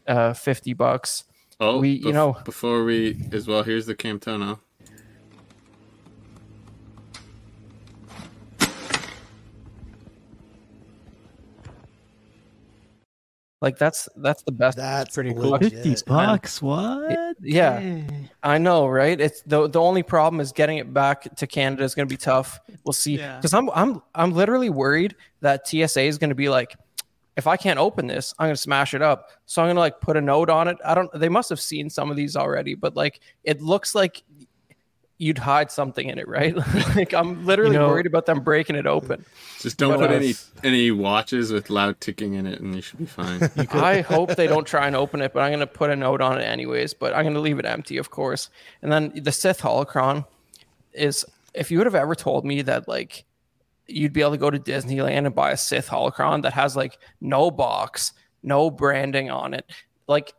[0.08, 1.24] uh, fifty bucks.
[1.60, 4.60] Oh, We- you know- before we as well, here's the Camtono.
[13.60, 14.78] Like that's that's the best.
[14.78, 15.58] That's pretty cool.
[15.58, 16.62] Fifty bucks?
[16.62, 17.36] What?
[17.42, 17.80] yeah.
[17.80, 18.30] Dang.
[18.44, 19.20] I know, right?
[19.20, 22.18] It's the the only problem is getting it back to Canada is going to be
[22.18, 22.60] tough.
[22.86, 23.18] We'll see.
[23.18, 23.38] Yeah.
[23.38, 26.76] Because I'm I'm I'm literally worried that TSA is going to be like,
[27.36, 29.30] if I can't open this, I'm going to smash it up.
[29.48, 30.78] So I'm going to like put a note on it.
[30.86, 31.12] I don't.
[31.20, 34.24] They must have seen some of these already, but like it looks like
[35.20, 36.56] you'd hide something in it, right?
[36.96, 39.26] like I'm literally You know- worried about them breaking it open.
[39.60, 42.82] Just don't But, put uh, any any watches with loud ticking in it, and you
[42.82, 43.42] should be fine.
[43.72, 46.22] I hope they don't try and open it, but I'm going to put a note
[46.22, 46.94] on it anyways.
[46.94, 48.50] But I'm going to leave it empty, of course.
[48.84, 50.26] And then the Sith holocron
[50.94, 51.26] is
[51.56, 53.26] if you would have ever told me that like
[53.88, 57.00] you'd be able to go to Disneyland and buy a Sith holocron that has like
[57.20, 59.66] no box, no branding on it,
[60.08, 60.34] like,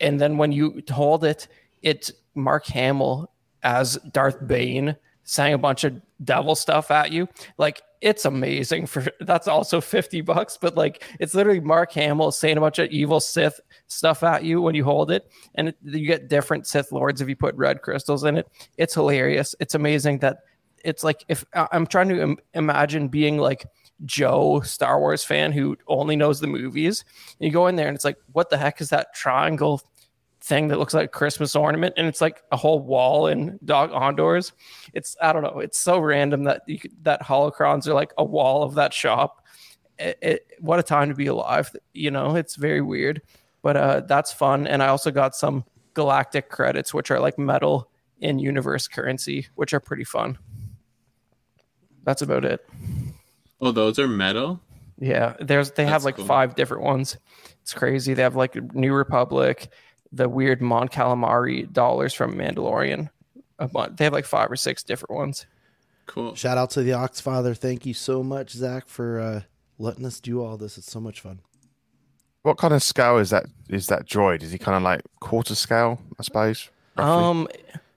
[0.00, 1.46] and then when you hold it,
[1.82, 3.30] it's Mark Hamill
[3.64, 7.28] as Darth Bane saying a bunch of devil stuff at you.
[7.58, 12.56] Like it's amazing for that's also 50 bucks, but like it's literally Mark Hamill saying
[12.56, 15.28] a bunch of evil Sith stuff at you when you hold it.
[15.56, 18.46] And it, you get different Sith lords if you put red crystals in it.
[18.76, 19.54] It's hilarious.
[19.58, 20.38] It's amazing that
[20.84, 23.66] it's like if I'm trying to Im- imagine being like
[24.04, 27.04] Joe, Star Wars fan who only knows the movies.
[27.38, 29.80] You go in there and it's like, what the heck is that triangle
[30.44, 31.94] thing that looks like a Christmas ornament?
[31.96, 34.52] And it's like a whole wall in Dok-Ondar's.
[34.92, 35.58] It's I don't know.
[35.60, 39.44] It's so random that you could, that holocrons are like a wall of that shop.
[39.98, 41.74] It, it, what a time to be alive.
[41.92, 43.22] You know, it's very weird,
[43.62, 44.66] but uh, that's fun.
[44.66, 49.72] And I also got some galactic credits, which are like metal in universe currency, which
[49.72, 50.38] are pretty fun.
[52.02, 52.68] That's about it.
[53.60, 54.60] Oh, those are metal.
[54.98, 56.24] Yeah, there's they have like cool.
[56.24, 57.16] five different ones.
[57.62, 58.14] It's crazy.
[58.14, 59.68] They have like New Republic,
[60.14, 63.10] the weird Mon Calamari dollars from Mandalorian.
[63.58, 63.96] A bunch.
[63.96, 65.46] They have like five or six different ones.
[66.06, 66.34] Cool.
[66.34, 67.56] Shout out to the Oxfather.
[67.56, 69.40] Thank you so much, Zach, for uh,
[69.78, 70.76] letting us do all this.
[70.76, 71.40] It's so much fun.
[72.42, 73.46] What kind of scale is that?
[73.70, 74.42] Is that droid?
[74.42, 76.00] Is he kind of like quarter scale?
[76.18, 76.68] I suppose.
[76.96, 77.24] roughly?
[77.24, 77.48] Um,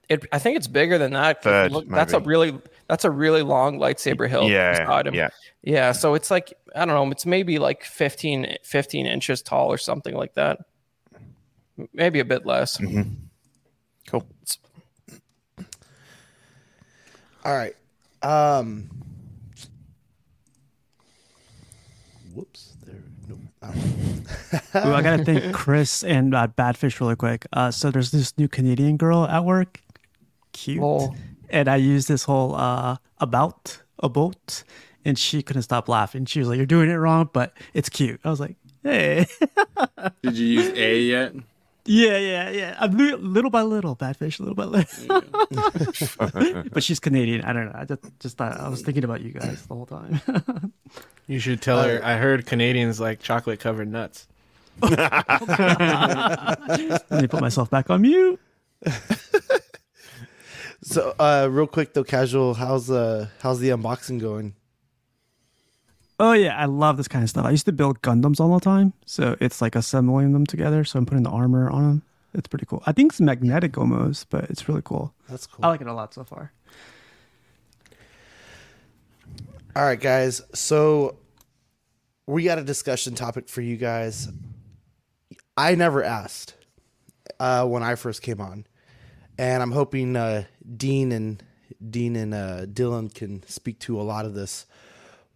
[0.08, 1.42] it I think it's bigger than that.
[1.42, 4.50] Third, Look, that's a really that's a really long lightsaber hilt.
[4.50, 5.28] yeah, beside yeah.
[5.62, 9.76] Yeah, so it's like I don't know, it's maybe like 15, 15 inches tall or
[9.78, 10.60] something like that.
[11.92, 12.78] Maybe a bit less.
[12.78, 13.16] Mhm.
[14.08, 14.26] Cool.
[17.44, 17.74] All right.
[18.22, 18.90] Um.
[22.34, 22.74] Whoops.
[22.84, 22.94] There.
[23.28, 23.38] Nope.
[23.62, 24.86] All right.
[24.86, 27.46] Ooh, I gotta thank Chris and uh, Badfish really quick.
[27.52, 29.80] Uh, so there's this new Canadian girl at work,
[30.52, 31.14] cute, Lol.
[31.50, 34.62] and I used this whole uh, about a boat,
[35.04, 36.24] and she couldn't stop laughing.
[36.26, 39.26] She was like, "You're doing it wrong, but it's cute." I was like, "Hey,
[40.22, 41.32] Did you use A yet?
[41.88, 45.22] Yeah, yeah, yeah." I'm li- little by little, Badfish, little by little.
[46.72, 47.42] but she's Canadian.
[47.42, 47.72] I don't know.
[47.74, 50.20] I just, just thought I was thinking about you guys the whole time.
[51.30, 52.00] You should tell her.
[52.02, 54.26] I heard Canadians like chocolate covered nuts.
[54.80, 54.96] Let
[57.10, 58.40] me put myself back on mute.
[60.82, 62.54] So, uh, real quick though, casual.
[62.54, 64.54] How's uh, how's the unboxing going?
[66.20, 67.46] Oh yeah, I love this kind of stuff.
[67.46, 70.84] I used to build Gundams all the time, so it's like assembling them together.
[70.84, 72.02] So I'm putting the armor on them.
[72.34, 72.82] It's pretty cool.
[72.86, 75.14] I think it's magnetic almost, but it's really cool.
[75.28, 75.64] That's cool.
[75.64, 76.52] I like it a lot so far.
[79.76, 80.42] All right, guys.
[80.54, 81.16] So
[82.26, 84.28] we got a discussion topic for you guys.
[85.56, 86.54] I never asked
[87.38, 88.66] uh, when I first came on,
[89.38, 90.44] and I'm hoping uh,
[90.76, 91.42] Dean and
[91.90, 94.66] Dean and uh, Dylan can speak to a lot of this.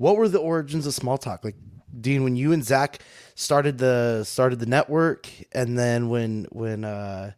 [0.02, 1.44] What were the origins of small talk?
[1.44, 1.54] Like
[2.00, 2.98] Dean, when you and Zach
[3.36, 7.30] started the started the network, and then when when uh,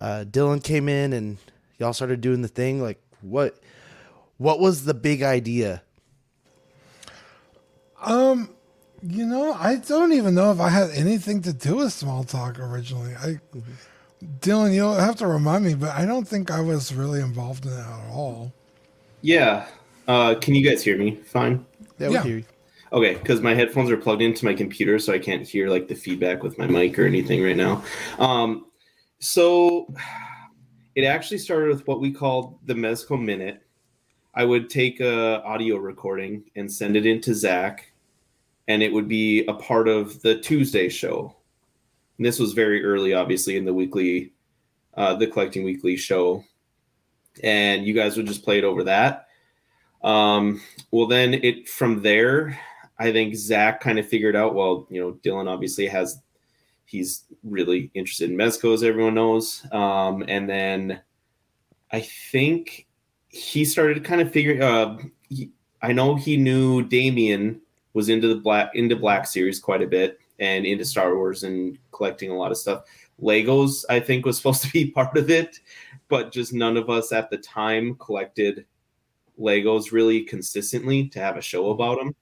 [0.00, 1.38] uh, Dylan came in and
[1.78, 3.60] y'all started doing the thing, like what
[4.36, 5.80] what was the big idea?
[8.02, 8.50] Um,
[9.00, 12.58] you know, I don't even know if I had anything to do with small talk
[12.58, 13.14] originally.
[13.14, 13.38] I,
[14.40, 17.70] Dylan, you'll have to remind me, but I don't think I was really involved in
[17.70, 18.52] it at all.
[19.22, 19.66] Yeah.
[20.08, 21.16] Uh, can you guys hear me?
[21.26, 21.64] Fine.
[21.98, 22.22] Yeah, we Yeah.
[22.22, 22.44] hear you.
[22.92, 25.94] Okay, because my headphones are plugged into my computer, so I can't hear like the
[25.94, 27.82] feedback with my mic or anything right now.
[28.18, 28.66] Um,
[29.18, 29.92] so
[30.94, 33.62] it actually started with what we called the Mezco Minute.
[34.34, 37.90] I would take a audio recording and send it into Zach,
[38.68, 41.34] and it would be a part of the Tuesday show.
[42.18, 44.32] And this was very early, obviously, in the weekly,
[44.94, 46.44] uh, the Collecting Weekly show,
[47.42, 49.25] and you guys would just play it over that.
[50.02, 52.58] Um, well, then it from there,
[52.98, 54.54] I think Zach kind of figured out.
[54.54, 56.20] Well, you know, Dylan obviously has
[56.86, 59.66] he's really interested in Mezco, as everyone knows.
[59.72, 61.00] Um, and then
[61.92, 62.86] I think
[63.28, 64.62] he started kind of figuring.
[64.62, 65.50] Uh, he,
[65.82, 67.60] I know he knew Damien
[67.92, 71.78] was into the black into Black Series quite a bit and into Star Wars and
[71.92, 72.84] collecting a lot of stuff.
[73.20, 75.58] Legos, I think, was supposed to be part of it,
[76.08, 78.64] but just none of us at the time collected
[79.38, 82.14] Legos really consistently to have a show about them.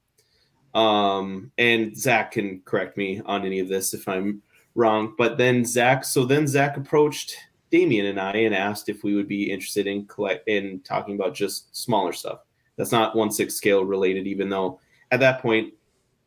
[0.81, 4.43] Um, and Zach can correct me on any of this if I'm
[4.75, 5.15] wrong.
[5.17, 7.37] But then Zach, so then Zach approached
[7.71, 11.35] Damien and I and asked if we would be interested in collect in talking about
[11.35, 12.41] just smaller stuff.
[12.77, 15.75] That's not one six scale related, even though at that point,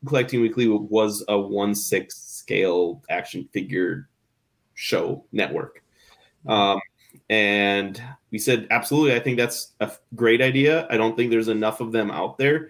[0.06, 4.08] Collecting Weekly was a one six scale action figure
[4.76, 5.84] show network.
[6.48, 6.80] Um,
[7.30, 8.02] and
[8.32, 10.88] we said, absolutely, I think that's a great idea.
[10.90, 12.70] I don't think there's enough of them out there,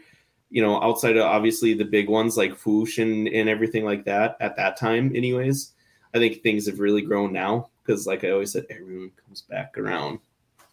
[0.49, 4.37] you know, outside of obviously the big ones like Fwoosh and, and everything like that
[4.39, 5.73] at that time, anyways.
[6.13, 9.77] I think things have really grown now because, like I always said, everyone comes back
[9.77, 10.19] around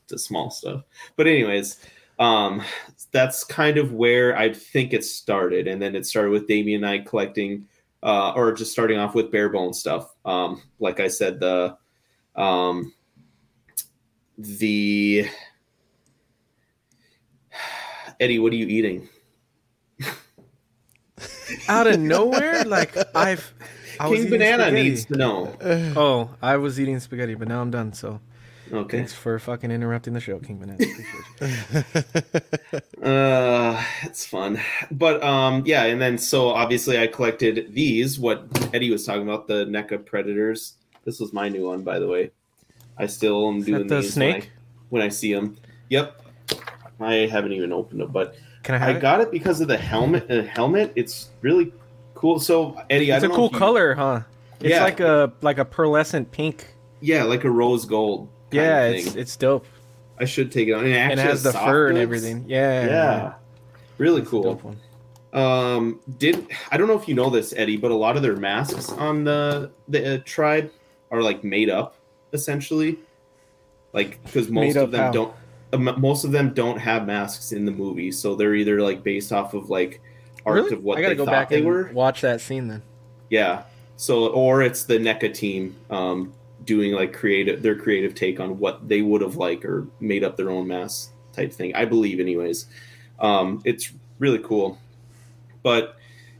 [0.06, 0.84] to small stuff.
[1.16, 1.80] But, anyways,
[2.18, 2.62] um,
[3.10, 5.66] that's kind of where I think it started.
[5.66, 7.66] And then it started with Damien and I collecting,
[8.02, 10.14] uh, or just starting off with bare bone stuff.
[10.24, 11.76] Um, like I said, the,
[12.36, 12.92] um,
[14.38, 15.28] the
[18.20, 19.08] Eddie, what are you eating?
[21.68, 23.52] Out of nowhere, like I've.
[24.00, 24.82] I King Banana spaghetti.
[24.88, 25.56] needs to know.
[25.96, 27.92] Oh, I was eating spaghetti, but now I'm done.
[27.92, 28.20] So
[28.72, 28.98] Okay.
[28.98, 30.78] thanks for fucking interrupting the show, King Banana.
[33.02, 34.58] Uh, it's fun,
[34.90, 38.18] but um, yeah, and then so obviously I collected these.
[38.18, 40.74] What Eddie was talking about, the NECA Predators.
[41.04, 42.30] This was my new one, by the way.
[42.98, 44.50] I still am doing the these when I- snake?
[44.90, 45.56] when I see them.
[45.90, 46.20] Yep.
[47.00, 49.00] I haven't even opened it, but Can I have I it?
[49.00, 50.28] got it because of the helmet.
[50.28, 51.72] The helmet, it's really
[52.14, 52.38] cool.
[52.38, 54.20] So Eddie, I It's a cool you- color, huh?
[54.60, 54.84] It's Yeah.
[54.84, 56.68] like a like a pearlescent pink.
[57.00, 58.28] Yeah, like a rose gold.
[58.50, 59.18] kind Yeah, of it's thing.
[59.20, 59.66] it's dope.
[60.18, 60.84] I should take it on.
[60.84, 62.44] And it, And actually it has the soft fur and everything.
[62.46, 62.86] Yeah.
[62.86, 63.32] Yeah,
[63.98, 64.76] really It's a cool.
[65.32, 68.36] Um, did I don't know if you know this, Eddie, but a lot of their
[68.36, 70.70] masks on the the uh, tribe
[71.10, 71.96] are like made up,
[72.34, 72.98] essentially.
[73.92, 75.12] Like because most of them how?
[75.12, 75.34] don't,
[75.72, 79.32] um, most of them don't have masks in the movie, so they're either like based
[79.32, 80.00] off of like
[80.44, 80.72] art Really?
[80.74, 81.90] of what I gotta they go thought back they and were.
[81.92, 82.82] watch that scene then.
[83.30, 83.62] Yeah.
[83.96, 88.88] So, or it's the NECA team um, doing like creative, their creative take on what
[88.88, 91.74] they would have liked or made up their own mask type thing.
[91.76, 92.66] I believe, anyways.
[93.20, 94.78] Um, it's really cool,
[95.62, 95.96] but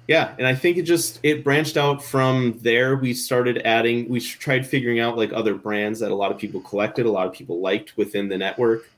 [0.06, 2.96] yeah, and I think it just it branched out from there.
[2.96, 6.60] We started adding, we tried figuring out like other brands that a lot of people
[6.60, 8.90] collected, a lot of people liked within the network.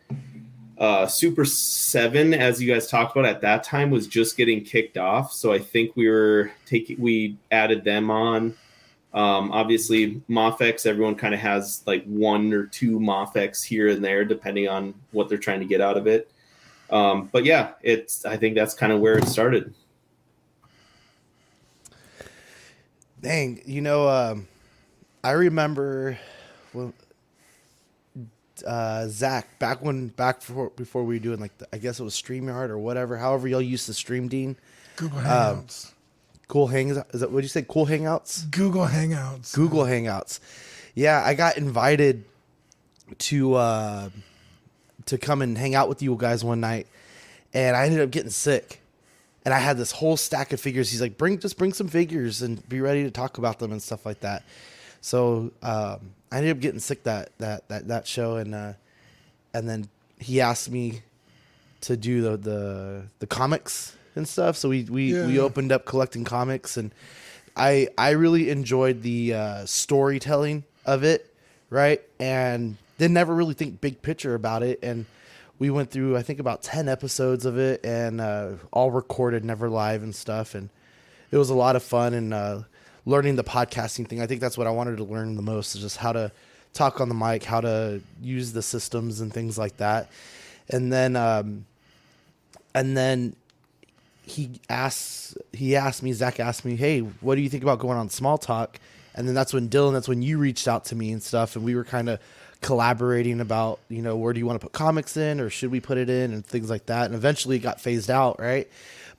[0.79, 4.99] Uh, Super Seven, as you guys talked about at that time, was just getting kicked
[4.99, 5.33] off.
[5.33, 8.55] So I think we were taking, we added them on.
[9.15, 14.27] Um, obviously, Mafex, everyone kind of has like one or two Mafex here and there,
[14.27, 16.31] depending on what they're trying to get out of it.
[16.91, 19.73] Um, but yeah, it's, I think that's kind of where it started.
[23.27, 24.47] Dang, you know, um,
[25.25, 26.17] I remember
[26.73, 26.93] when
[28.65, 32.05] uh, Zach back when back before before we were doing like the, I guess it
[32.05, 33.17] was Streamyard or whatever.
[33.17, 34.55] However, y'all used to stream, Dean.
[34.95, 35.93] Google Um, Hangouts.
[36.47, 36.99] Cool hangs.
[37.13, 37.63] Is that what you say?
[37.69, 38.49] Cool Hangouts.
[38.49, 39.53] Google Hangouts.
[39.53, 40.39] Google Hangouts.
[40.95, 42.27] Yeah, I got invited
[43.19, 44.11] to uh,
[45.07, 46.87] to come and hang out with you guys one night,
[47.53, 48.83] and I ended up getting sick.
[49.47, 50.91] And I had this whole stack of figures.
[50.91, 53.81] He's like, "Bring, just bring some figures and be ready to talk about them and
[53.81, 54.43] stuff like that."
[55.01, 58.73] So um, I ended up getting sick that that that that show, and uh,
[59.55, 61.03] and then he asked me
[61.83, 64.57] to do the the the comics and stuff.
[64.57, 66.93] So we we we opened up collecting comics, and
[67.57, 71.33] I I really enjoyed the uh, storytelling of it,
[71.71, 72.03] right?
[72.19, 75.07] And didn't never really think big picture about it, and
[75.59, 79.69] we went through I think about ten episodes of it, and uh, all recorded, never
[79.69, 80.71] live and stuff, and
[81.31, 82.63] it was a lot of fun and uh,
[83.05, 84.21] learning the podcasting thing.
[84.21, 86.33] I think that's what I wanted to learn the most is just how to
[86.73, 90.11] talk on the mic, how to use the systems and things like that.
[90.69, 91.65] And then, um,
[92.75, 93.35] and then
[94.23, 97.97] he asks, he asked me, Zach asked me, Hey, what do you think about going
[97.97, 98.79] on small talk?
[99.15, 101.57] And then that's when Dylan, that's when you reached out to me and stuff.
[101.57, 102.21] And we were kind of
[102.61, 105.81] collaborating about, you know, where do you want to put comics in or should we
[105.81, 107.07] put it in and things like that.
[107.07, 108.41] And eventually it got phased out.
[108.41, 108.69] Right.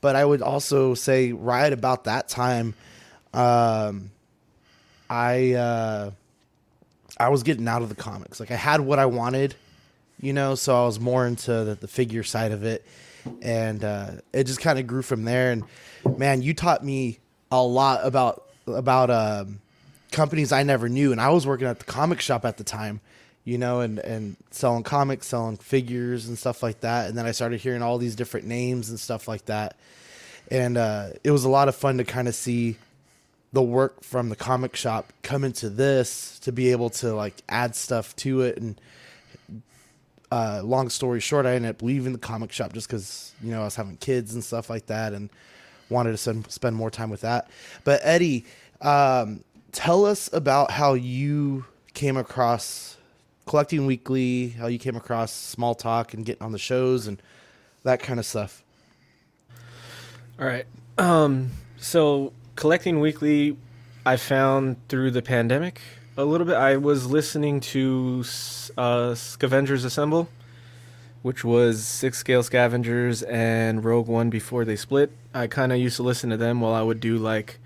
[0.02, 2.76] But I would also say right about that time,
[3.34, 4.12] um,
[5.10, 6.12] I, uh,
[7.19, 8.39] I was getting out of the comics.
[8.39, 9.56] Like I had what I wanted,
[10.21, 12.86] you know, so I was more into the, the figure side of it.
[13.41, 15.52] And uh, it just kind of grew from there.
[15.52, 15.63] And
[16.17, 17.19] man, you taught me
[17.52, 19.60] a lot about about um,
[20.12, 21.12] companies I never knew.
[21.12, 23.02] And I was working at the comic shop at the time,
[23.47, 27.07] you know, and and selling comics, selling figures and stuff like that.
[27.07, 29.77] And then I started hearing all these different names and stuff like that.
[30.51, 32.75] And uh, it was a lot of fun to kind of see
[33.53, 37.73] the work from the comic shop come into this to be able to like add
[37.73, 38.81] stuff to it and
[40.29, 43.62] uh, long story short i ended up leaving the comic shop just because you know
[43.62, 45.29] i was having kids and stuff like that and
[45.88, 47.49] wanted to spend, spend more time with that
[47.86, 48.45] but eddie
[48.82, 49.41] um,
[49.72, 51.63] tell us about how you
[51.93, 52.97] came across
[53.48, 57.22] collecting weekly how you came across small talk and getting on the shows and
[57.84, 58.64] that kind of stuff
[60.39, 60.66] All right.
[61.00, 63.58] Um, so collecting weekly,
[64.06, 65.82] I found through the pandemic
[66.16, 66.56] a little bit.
[66.56, 68.24] I was listening to
[68.78, 70.30] uh, Scavengers Assemble,
[71.22, 75.12] which was Six Scale Scavengers and Rogue One before they split.
[75.34, 77.60] I kind of used to listen to them while I would do like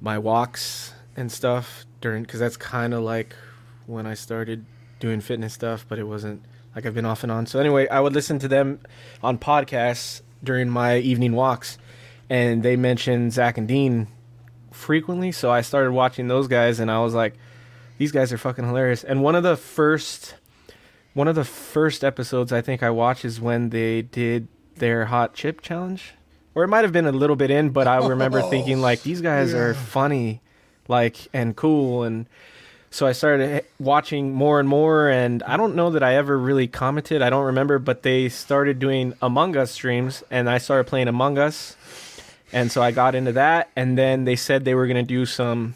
[0.00, 3.34] my walks and stuff during, because that's kind of like
[3.86, 4.64] when I started
[5.04, 6.42] doing fitness stuff, but it wasn't
[6.74, 7.44] like I've been off and on.
[7.44, 8.80] So anyway, I would listen to them
[9.22, 11.76] on podcasts during my evening walks,
[12.30, 14.08] and they mentioned Zach and Dean
[14.72, 15.30] frequently.
[15.30, 17.34] So I started watching those guys, and I was like,
[17.98, 19.04] these guys are fucking hilarious.
[19.04, 20.36] And one of the first,
[21.12, 25.34] one of the first episodes I think I watched is when they did their hot
[25.34, 26.14] chip challenge,
[26.54, 29.20] or it might have been a little bit in, but I remember thinking like these
[29.20, 30.40] guys are funny,
[30.88, 32.26] like and cool and
[32.94, 36.68] so I started watching more and more, and I don't know that I ever really
[36.68, 37.22] commented.
[37.22, 41.36] I don't remember, but they started doing Among Us streams, and I started playing Among
[41.36, 41.76] Us,
[42.52, 43.68] and so I got into that.
[43.74, 45.74] And then they said they were gonna do some.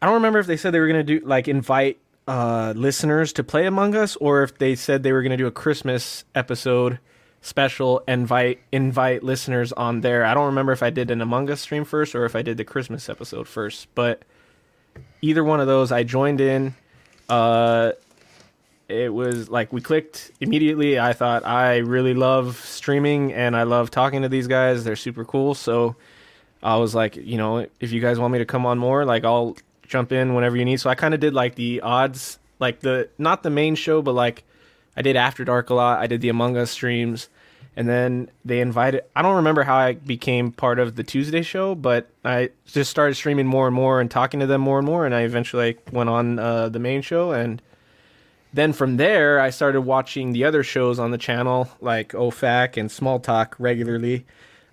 [0.00, 3.44] I don't remember if they said they were gonna do like invite uh, listeners to
[3.44, 7.00] play Among Us, or if they said they were gonna do a Christmas episode
[7.42, 10.24] special invite invite listeners on there.
[10.24, 12.56] I don't remember if I did an Among Us stream first or if I did
[12.56, 14.22] the Christmas episode first, but
[15.22, 16.74] either one of those I joined in.
[17.28, 17.92] Uh
[18.88, 20.98] it was like we clicked immediately.
[20.98, 24.82] I thought I really love streaming and I love talking to these guys.
[24.82, 25.54] They're super cool.
[25.54, 25.96] So
[26.62, 29.24] I was like, you know, if you guys want me to come on more, like
[29.24, 30.80] I'll jump in whenever you need.
[30.80, 34.12] So I kind of did like the odds, like the not the main show, but
[34.12, 34.44] like
[34.96, 35.98] I did After Dark a lot.
[35.98, 37.28] I did the Among Us streams,
[37.76, 39.02] and then they invited.
[39.14, 43.14] I don't remember how I became part of the Tuesday show, but I just started
[43.14, 46.10] streaming more and more and talking to them more and more, and I eventually went
[46.10, 47.62] on uh, the main show and.
[48.50, 52.90] Then from there, I started watching the other shows on the channel, like OFAC and
[52.90, 54.24] Small Talk, regularly.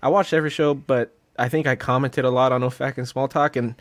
[0.01, 3.27] I watched every show, but I think I commented a lot on OFAC and Small
[3.27, 3.75] Talk, and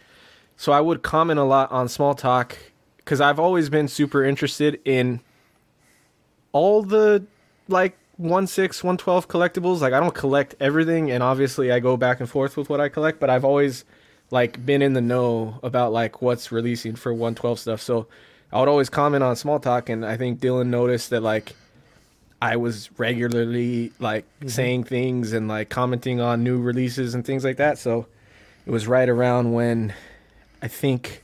[0.57, 2.59] so I would comment a lot on Small Talk
[2.97, 5.21] because I've always been super interested in
[6.53, 7.25] all the
[7.69, 9.81] like one six, one twelve collectibles.
[9.81, 12.89] Like I don't collect everything, and obviously I go back and forth with what I
[12.89, 13.85] collect, but I've always
[14.31, 17.81] like been in the know about like what's releasing for one twelve stuff.
[17.81, 18.07] So
[18.53, 21.55] I would always comment on Small Talk, and I think Dylan noticed that like
[22.41, 24.49] I was regularly like mm-hmm.
[24.49, 27.79] saying things and like commenting on new releases and things like that.
[27.79, 28.07] So
[28.67, 29.95] it was right around when
[30.63, 31.23] I think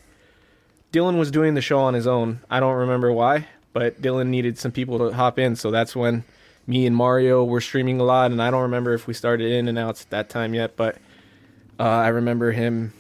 [0.93, 2.41] Dylan was doing the show on his own.
[2.51, 5.57] I don't remember why, but Dylan needed some people to hop in.
[5.57, 6.25] So that's when
[6.71, 8.31] me and Mario were streaming a lot.
[8.31, 10.97] And I don't remember if we started in and outs at that time yet, but
[11.79, 12.93] uh, I remember him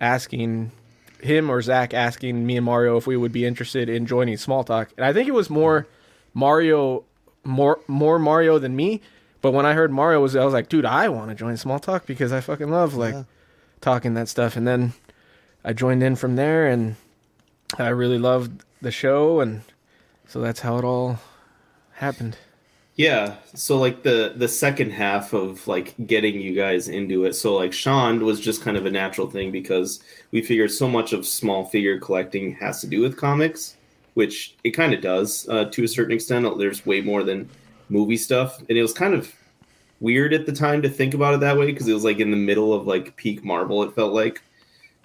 [0.00, 0.72] asking
[1.20, 4.64] him or Zach asking me and Mario if we would be interested in joining Small
[4.64, 4.88] Talk.
[4.96, 5.86] And I think it was more
[6.32, 7.04] Mario,
[7.44, 9.02] more more Mario than me.
[9.42, 11.78] But when I heard Mario was, I was like, dude, I want to join Small
[11.78, 13.24] Talk because I fucking love like Yeah.
[13.82, 14.56] talking that stuff.
[14.56, 14.92] And then
[15.64, 16.96] I joined in from there, and
[17.78, 19.60] I really loved the show, and
[20.26, 21.18] so that's how it all
[21.92, 22.36] happened.
[23.00, 27.32] Yeah, so like the the second half of like getting you guys into it.
[27.32, 30.00] So like Sean was just kind of a natural thing because
[30.32, 33.78] we figured so much of small figure collecting has to do with comics,
[34.12, 36.46] which it kind of does uh, to a certain extent.
[36.58, 37.48] There's way more than
[37.88, 39.32] movie stuff, and it was kind of
[40.00, 42.30] weird at the time to think about it that way because it was like in
[42.30, 43.82] the middle of like peak Marvel.
[43.82, 44.42] It felt like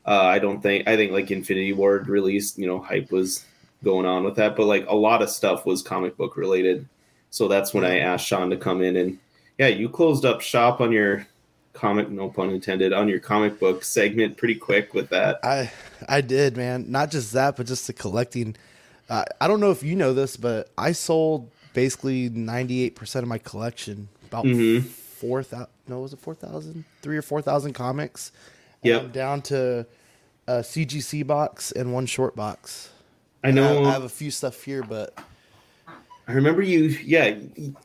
[0.05, 3.45] uh, I don't think I think like Infinity War had released, you know, hype was
[3.85, 6.89] going on with that, but like a lot of stuff was comic book related.
[7.35, 9.19] So that's when I asked Sean to come in and
[9.57, 11.27] yeah, you closed up shop on your
[11.73, 15.39] comic, no pun intended, on your comic book segment pretty quick with that.
[15.43, 15.69] I
[16.07, 16.85] I did, man.
[16.89, 18.55] Not just that, but just the collecting.
[19.09, 23.23] Uh, I don't know if you know this, but I sold basically ninety eight percent
[23.23, 24.07] of my collection.
[24.27, 24.85] About Mhm.
[24.85, 25.67] four thousand.
[25.89, 26.85] No, was it four thousand?
[27.01, 28.31] Three or four thousand comics.
[28.81, 29.01] And Yep.
[29.01, 29.85] I'm down to
[30.47, 32.91] a CGC box and one short box.
[33.43, 33.83] I know.
[33.83, 35.19] I, have a few stuff here, but
[36.27, 36.85] I remember you.
[37.03, 37.35] Yeah,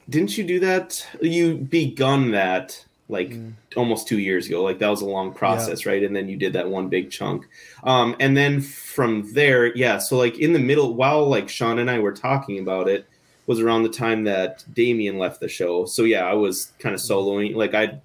[0.08, 1.06] didn't you do that?
[1.20, 3.34] You begun that like
[3.76, 4.62] almost two years ago.
[4.62, 6.02] Like that was a long process, right?
[6.02, 7.48] And then you did that one big chunk.
[7.84, 9.98] Um, and then from there, yeah.
[9.98, 13.06] So like in the middle, while like Sean and I were talking about it,
[13.46, 15.84] was around the time that Damien left the show.
[15.84, 17.54] So yeah, I was kind of soloing.
[17.54, 18.00] Like I,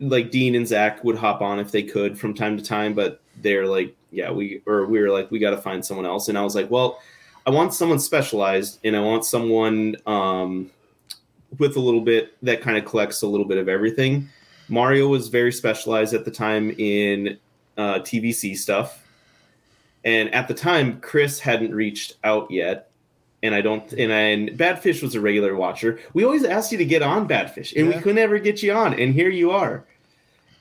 [0.00, 3.20] like Dean and Zach would hop on if they could from time to time, but
[3.40, 6.28] they're like, yeah, we or we were like, we got to find someone else.
[6.28, 7.00] And I was like, well.
[7.46, 10.70] I want someone specialized and I want someone um,
[11.58, 14.28] with a little bit that kind of collects a little bit of everything.
[14.68, 17.38] Mario was very specialized at the time in
[17.76, 19.04] uh, TVC stuff.
[20.04, 22.90] And at the time, Chris hadn't reached out yet.
[23.44, 25.98] And I don't, and, I, and Badfish was a regular watcher.
[26.14, 27.96] We always asked you to get on Badfish, and Yeah.
[27.96, 28.94] we could never get you on.
[28.94, 29.84] And here you are.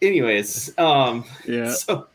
[0.01, 1.71] Anyways, um, Yeah.
[1.73, 2.07] so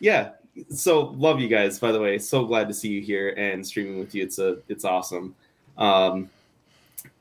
[0.00, 0.30] yeah
[0.70, 2.18] so love you guys by the way.
[2.18, 4.22] So glad to see you here and streaming with you.
[4.22, 5.34] It's a it's awesome.
[5.76, 6.30] Um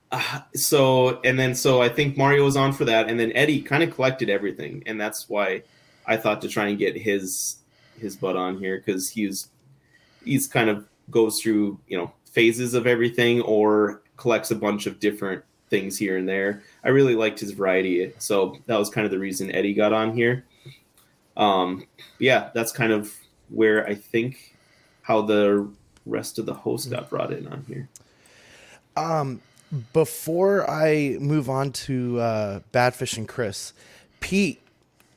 [0.10, 3.62] uh, so and then so i think mario was on for that and then eddie
[3.62, 5.62] kind of collected everything and that's why
[6.06, 7.58] i thought to try and get his
[8.00, 9.50] his butt on here because he's
[10.24, 15.00] he's kind of goes through you know phases of everything or collects a bunch of
[15.00, 16.64] different things here and there.
[16.84, 20.14] I really liked his variety so that was kind of the reason eddie got on
[20.14, 20.46] here.
[21.36, 21.86] Um
[22.20, 23.14] yeah that's kind of
[23.50, 24.56] where i think
[25.02, 25.68] how the
[26.06, 27.88] rest of the host got brought in on here
[28.96, 29.42] Um,
[29.94, 33.74] before I move on to uh, Badfish and Chris,
[34.22, 34.60] Pete,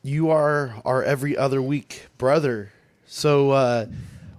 [0.03, 2.73] you are our every other week brother.
[3.07, 3.87] So, uh,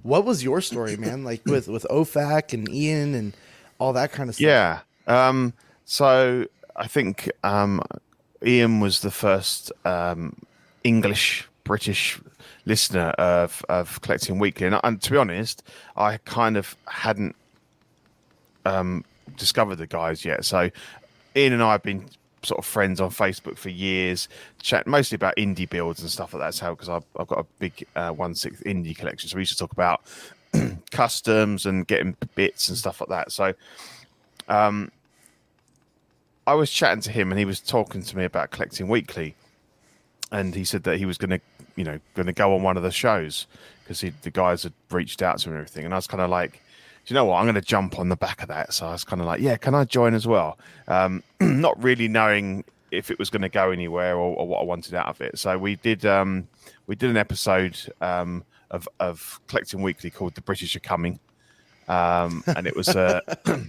[0.04, 1.24] what was your story, man?
[1.32, 3.34] Like with with OFAC and Ian and
[3.80, 4.46] all that kind of stuff.
[4.46, 4.80] Yeah.
[5.08, 5.54] Um,
[5.86, 7.82] so I think um,
[8.46, 10.36] Ian was the first um,
[10.84, 12.20] English British
[12.66, 15.64] listener of, of collecting weekly, and, and to be honest,
[15.96, 17.36] I kind of hadn't
[18.66, 19.04] um,
[19.38, 20.46] discovered the guys yet.
[20.46, 20.70] So
[21.36, 22.06] Ian and I have been
[22.44, 24.28] sort of friends on Facebook for years,
[24.62, 26.54] chat mostly about indie builds and stuff like that.
[26.54, 29.54] So because I've, I've got a big uh, one sixth indie collection, so we used
[29.54, 30.02] to talk about
[30.92, 33.32] customs and getting bits and stuff like that.
[33.32, 33.54] So,
[34.48, 34.92] um,
[36.48, 39.36] I was chatting to him and he was talking to me about collecting weekly,
[40.32, 41.42] and he said that he was going to,
[41.76, 43.48] you know, going to go on one of the shows
[43.84, 46.30] because the guys had reached out to him and everything, and I was kind of
[46.30, 46.62] like.
[47.04, 47.38] Do you know what?
[47.38, 48.74] I'm going to jump on the back of that.
[48.74, 50.60] So I was kind of like, yeah, can I join as well?
[50.88, 54.64] Um, not really knowing if it was going to go anywhere or, or, what I
[54.66, 55.40] wanted out of it.
[55.40, 56.48] So we did um,
[56.88, 61.20] we did an episode um, of of collecting weekly called "The British Are Coming,"
[61.88, 63.22] um, and it was uh,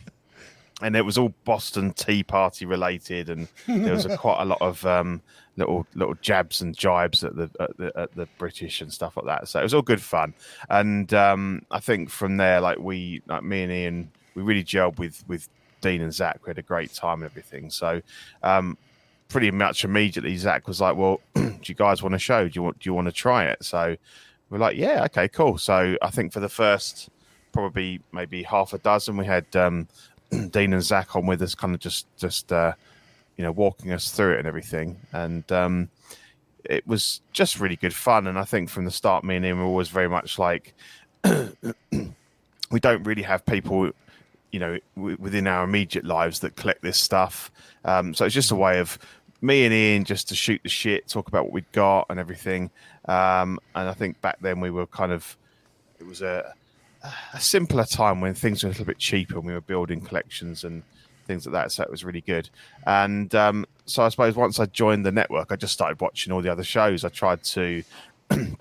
[0.82, 4.60] and it was all Boston Tea Party related, and there was a, quite a lot
[4.60, 5.22] of um,
[5.56, 9.26] little little jabs and jibes at the, at the at the British and stuff like
[9.26, 9.48] that.
[9.48, 10.34] So it was all good fun,
[10.68, 14.98] and um, I think from there, like we, like me and Ian, we really gelled
[14.98, 15.48] with with
[15.80, 16.40] Dean and Zach.
[16.44, 17.70] We had a great time and everything.
[17.70, 18.02] So.
[18.42, 18.76] Um,
[19.28, 22.48] pretty much immediately, Zach was like, "Well, do you guys want a show?
[22.48, 23.96] Do you want do you want to try it?" So
[24.50, 27.08] we're like, "Yeah, okay, cool." So I think for the first
[27.52, 29.88] probably maybe half a dozen, we had um,
[30.50, 32.72] Dean and Zach on with us, kind of just just uh,
[33.36, 35.88] you know walking us through it and everything, and um,
[36.64, 38.26] it was just really good fun.
[38.26, 40.74] And I think from the start, me and him were always very much like
[42.70, 43.90] we don't really have people,
[44.50, 47.50] you know, w- within our immediate lives that collect this stuff.
[47.84, 48.98] Um, so it's just a way of
[49.40, 52.70] me and Ian just to shoot the shit, talk about what we'd got and everything.
[53.06, 55.36] Um, and I think back then we were kind of
[55.98, 56.54] it was a
[57.32, 60.64] a simpler time when things were a little bit cheaper and we were building collections
[60.64, 60.82] and
[61.26, 61.72] things like that.
[61.72, 62.48] So it was really good.
[62.86, 66.42] And um, so I suppose once I joined the network, I just started watching all
[66.42, 67.04] the other shows.
[67.04, 67.82] I tried to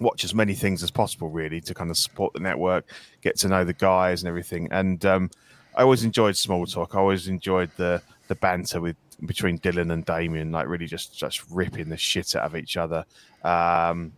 [0.00, 2.90] watch as many things as possible, really, to kind of support the network,
[3.22, 4.68] get to know the guys and everything.
[4.70, 5.30] And um,
[5.74, 6.94] I always enjoyed small talk.
[6.94, 11.42] I always enjoyed the the banter with between Dylan and Damien, like really just just
[11.50, 13.04] ripping the shit out of each other.
[13.42, 14.12] Um,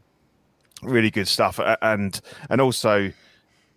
[0.83, 3.12] really good stuff, and and also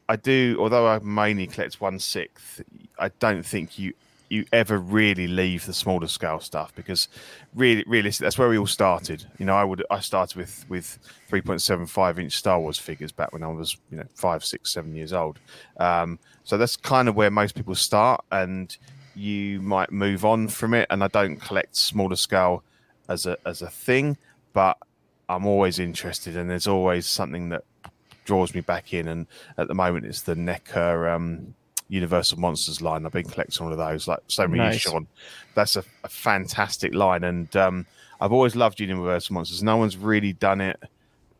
[0.10, 2.62] I do, although I mainly collect one sixth,
[2.99, 3.93] I don't think you
[4.30, 7.08] you ever really leave the smaller scale stuff because
[7.54, 9.26] really realistically that's where we all started.
[9.38, 10.97] You know i would i started with with
[11.30, 15.14] 3.75 inch star wars figures back when i was you know five six seven years
[15.14, 15.39] old.
[15.78, 18.76] Um, so that's kind of where most people start and
[19.16, 20.88] you might move on from it.
[20.89, 22.64] And i don't collect smaller scale
[23.10, 24.18] as a as a thing
[24.54, 24.78] but
[25.30, 27.64] i'm always interested and there's always something that
[28.24, 29.07] draws me back in.
[29.07, 31.53] And at the moment, it's the NECA um,
[31.89, 33.05] Universal Monsters line.
[33.05, 34.80] I've been collecting all of those, like so many nice.
[34.80, 35.07] Sean.
[35.55, 37.86] That's a, a, fantastic line, and um,
[38.19, 39.61] I've always loved Universal Monsters.
[39.61, 40.82] No one's really done it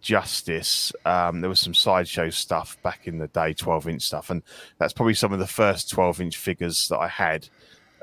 [0.04, 0.92] justice.
[1.06, 4.44] Um, there was some sideshow stuff back in the day, 12 inch stuff, and
[4.78, 7.50] that's probably some of the first 12 inch figures that I had,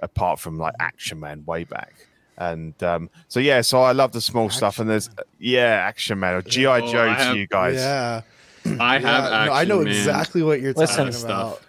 [0.03, 2.09] apart from like Action Man way back.
[2.37, 6.19] And um, so yeah, so I love the small Action stuff, and there's yeah, Action
[6.19, 7.77] Man or GI oh, Joe to you guys.
[7.77, 8.23] Yeah,
[8.81, 9.25] I have.
[9.25, 11.57] Yeah, no, I know exactly what you're Listen, talking about.
[11.57, 11.67] Stuff.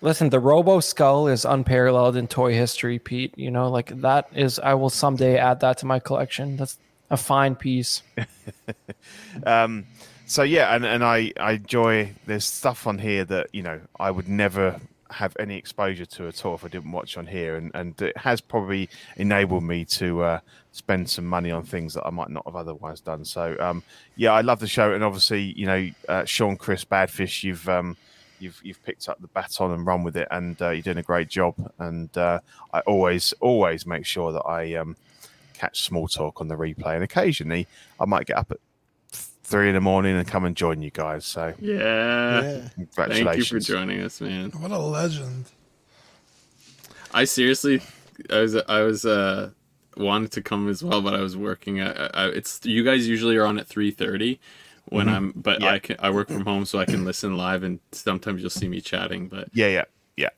[0.00, 3.36] Listen, the Robo Skull is unparalleled in toy history, Pete.
[3.36, 4.58] You know, like that is.
[4.58, 6.56] I will someday add that to my collection.
[6.56, 6.78] That's
[7.10, 8.02] a fine piece.
[9.46, 9.86] um,
[10.26, 12.12] so yeah, and and I I enjoy.
[12.26, 14.80] There's stuff on here that you know I would never
[15.10, 18.16] have any exposure to at all if I didn't watch on here, and and it
[18.16, 20.40] has probably enabled me to uh,
[20.72, 23.24] spend some money on things that I might not have otherwise done.
[23.24, 23.82] So um,
[24.16, 27.96] yeah, I love the show, and obviously you know uh, Sean Chris Badfish, you've um,
[28.38, 31.02] you've you've picked up the baton and run with it, and uh, you're doing a
[31.02, 31.54] great job.
[31.78, 32.40] And uh,
[32.72, 34.96] I always always make sure that I um,
[35.54, 37.66] catch small talk on the replay, and occasionally
[38.00, 38.58] I might get up at
[39.48, 41.24] three in the morning and come and join you guys.
[41.24, 42.68] So yeah, yeah.
[42.74, 43.24] congratulations!
[43.24, 44.50] Thank you for joining us, man.
[44.50, 45.46] What a legend!
[47.12, 47.80] I seriously,
[48.30, 49.50] I was I was uh
[49.96, 52.16] wanted to come as well, but I was working at.
[52.16, 54.38] I, it's you guys usually are on at three thirty
[54.90, 55.14] when mm-hmm.
[55.14, 55.72] I'm, but yeah.
[55.72, 58.68] I can I work from home so I can listen live, and sometimes you'll see
[58.68, 59.28] me chatting.
[59.28, 59.84] But yeah, yeah,
[60.16, 60.28] yeah,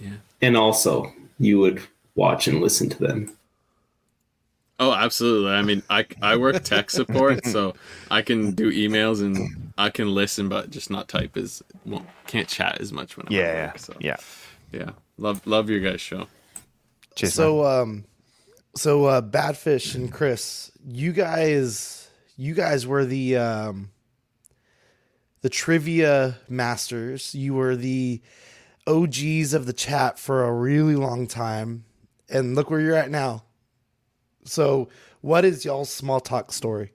[0.00, 0.10] yeah.
[0.42, 1.80] And also, you would
[2.16, 3.37] watch and listen to them.
[4.80, 5.50] Oh, absolutely.
[5.50, 7.74] I mean, I, I work tech support, so
[8.10, 12.46] I can do emails and I can listen, but just not type as well, can't
[12.48, 13.94] chat as much when I'm yeah, work, so.
[13.98, 14.16] yeah,
[14.72, 14.90] yeah.
[15.16, 16.28] Love love your guys' show.
[17.16, 17.80] Cheers, so, man.
[17.80, 18.04] um,
[18.76, 23.90] so uh, Badfish and Chris, you guys, you guys were the um,
[25.40, 27.34] the trivia masters.
[27.34, 28.22] You were the
[28.86, 31.84] OGs of the chat for a really long time,
[32.28, 33.42] and look where you're at now
[34.48, 34.88] so,
[35.20, 36.92] what is y'all's small talk story?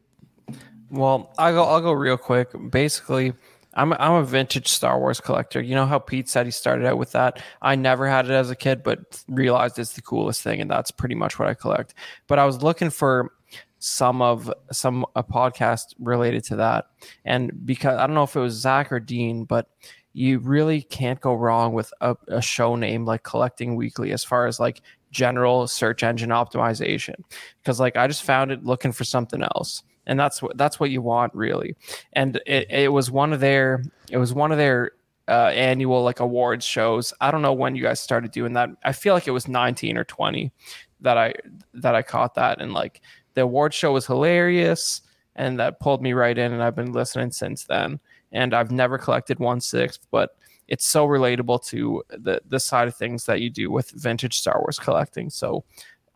[0.89, 1.63] Well, I'll go.
[1.63, 2.49] I'll go real quick.
[2.69, 3.33] Basically,
[3.73, 5.61] I'm I'm a vintage Star Wars collector.
[5.61, 7.41] You know how Pete said he started out with that.
[7.61, 10.91] I never had it as a kid, but realized it's the coolest thing, and that's
[10.91, 11.95] pretty much what I collect.
[12.27, 13.31] But I was looking for
[13.79, 16.85] some of some a podcast related to that,
[17.25, 19.67] and because I don't know if it was Zach or Dean, but
[20.13, 24.45] you really can't go wrong with a, a show name like Collecting Weekly as far
[24.45, 24.81] as like
[25.13, 27.15] general search engine optimization,
[27.61, 29.83] because like I just found it looking for something else.
[30.05, 31.75] And that's what that's what you want really.
[32.11, 34.91] And it, it was one of their it was one of their
[35.29, 37.13] uh, annual like awards shows.
[37.21, 38.69] I don't know when you guys started doing that.
[38.83, 40.51] I feel like it was 19 or 20
[40.99, 41.33] that i
[41.75, 42.61] that i caught that.
[42.61, 43.01] And like
[43.35, 45.01] the award show was hilarious
[45.35, 47.99] and that pulled me right in and i've been listening since then.
[48.33, 50.35] And i've never collected one sixth but
[50.73, 54.59] it's so relatable to the the side of things that you do with vintage star
[54.59, 55.63] wars collecting so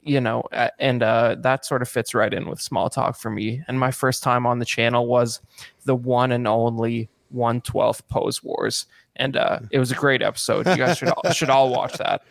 [0.08, 0.44] you know,
[0.80, 3.62] and uh, that sort of fits right in with small talk for me.
[3.68, 5.42] And my first time on the channel was
[5.84, 8.86] the one and only 112th Pose Wars,
[9.18, 10.66] and uh, it was a great episode.
[10.68, 12.24] You guys should all, should all watch that.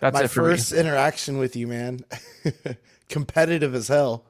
[0.00, 0.78] That's my first me.
[0.78, 2.04] interaction with you, man.
[3.08, 4.24] Competitive as hell.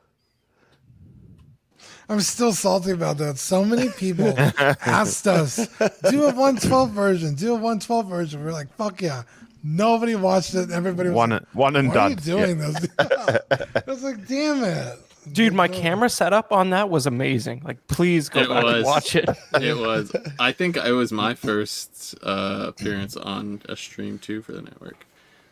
[2.09, 3.39] I'm still salty about that.
[3.39, 5.69] So many people asked us,
[6.11, 8.45] do a 112 version, do a 112 version.
[8.45, 9.25] We're like, fuck yeah.
[9.63, 10.71] Nobody watched it.
[10.71, 12.07] Everybody was one, like, one and Why done.
[12.07, 12.71] Are you doing yeah.
[12.71, 12.89] this?
[12.99, 14.99] I was like, damn it.
[15.33, 17.63] Dude, my camera setup on that was amazing.
[17.65, 18.75] Like, please go it back was.
[18.75, 19.29] and watch it.
[19.61, 20.15] it was.
[20.39, 25.07] I think it was my first uh, appearance on a stream too for the network.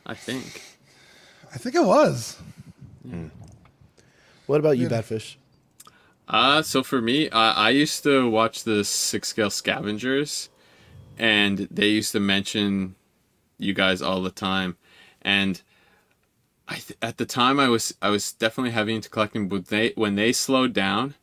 [0.07, 0.63] I think.
[1.53, 2.39] I think it was.
[3.07, 3.31] Mm.
[4.47, 5.37] What about you, Badfish?
[6.29, 10.49] Uh, so for me, I used to watch the six scale scavengers,
[11.19, 12.97] and they used to mention
[13.59, 14.77] you guys all the time,
[15.23, 15.63] and
[16.69, 19.93] I th- at the time I was I was definitely heavy into collecting, but they
[19.95, 21.15] when they slowed down,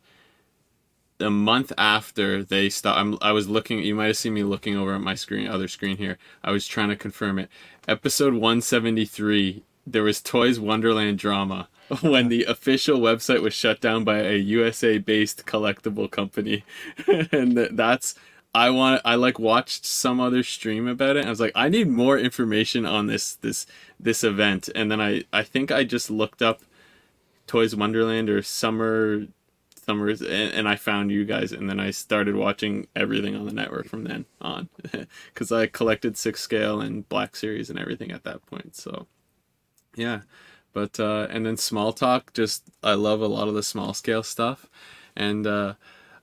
[1.19, 3.79] a month after they stopped, I'm, I was looking.
[3.79, 6.17] You might have seen me looking over at my screen, other screen here.
[6.43, 7.49] I was trying to confirm it.
[7.87, 9.63] Episode 173.
[9.85, 11.67] There was Toys Wonderland drama
[12.01, 16.63] when the official website was shut down by a USA based collectible company,
[17.31, 18.15] and that's
[18.55, 21.25] I want I like watched some other stream about it.
[21.25, 23.65] I was like, I need more information on this this
[23.99, 26.61] this event, and then I I think I just looked up
[27.47, 29.27] Toys Wonderland or Summer
[29.75, 33.53] Summers, and, and I found you guys, and then I started watching everything on the
[33.53, 34.69] network from then on,
[35.33, 38.75] because I collected six scale and Black Series and everything at that point.
[38.77, 39.07] So,
[39.95, 40.21] yeah,
[40.73, 44.23] but uh, and then small talk, just I love a lot of the small scale
[44.23, 44.69] stuff,
[45.15, 45.73] and uh,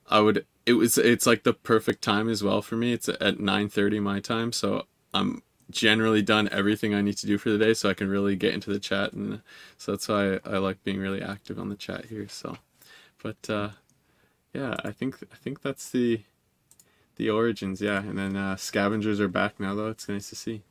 [0.09, 2.93] I would it was it's like the perfect time as well for me.
[2.93, 7.49] It's at 9:30 my time, so I'm generally done everything I need to do for
[7.49, 9.41] the day so I can really get into the chat and
[9.77, 12.27] so that's why I, I like being really active on the chat here.
[12.27, 12.57] So
[13.23, 13.69] but uh
[14.53, 16.21] yeah, I think I think that's the
[17.15, 17.99] the origins, yeah.
[17.99, 19.89] And then uh scavengers are back now though.
[19.89, 20.61] It's nice to see.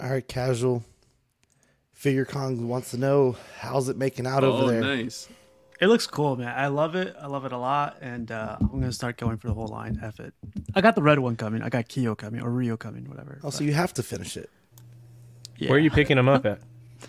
[0.00, 0.84] All right, casual.
[1.98, 4.80] Figure Kong wants to know how's it making out oh, over there.
[4.80, 5.28] nice.
[5.80, 6.56] It looks cool, man.
[6.56, 7.16] I love it.
[7.20, 9.98] I love it a lot, and uh, I'm gonna start going for the whole line.
[10.00, 10.32] F it.
[10.76, 11.60] I got the red one coming.
[11.60, 13.40] I got Kyo coming or Rio coming, whatever.
[13.42, 14.48] Also, you have to finish it.
[15.56, 15.70] Yeah.
[15.70, 16.60] Where are you picking them up at?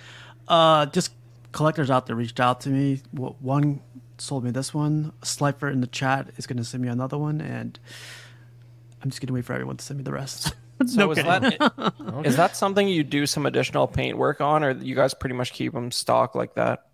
[0.48, 1.12] uh, just
[1.52, 3.04] collectors out there reached out to me.
[3.12, 3.82] One
[4.18, 5.14] sold me this one.
[5.24, 7.78] Slifer in the chat is gonna send me another one, and
[9.04, 10.56] I'm just gonna wait for everyone to send me the rest.
[10.86, 12.22] So no is that okay.
[12.30, 15.54] is that something you do some additional paint work on, or you guys pretty much
[15.54, 16.90] keep them stock like that?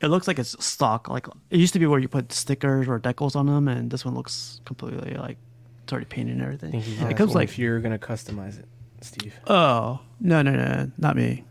[0.00, 1.08] it looks like it's stock.
[1.08, 4.04] Like it used to be where you put stickers or decals on them, and this
[4.04, 5.38] one looks completely like
[5.82, 6.74] it's already painted and everything.
[7.08, 8.66] It comes like if you're gonna customize it,
[9.00, 9.34] Steve.
[9.46, 11.44] Oh no no no not me,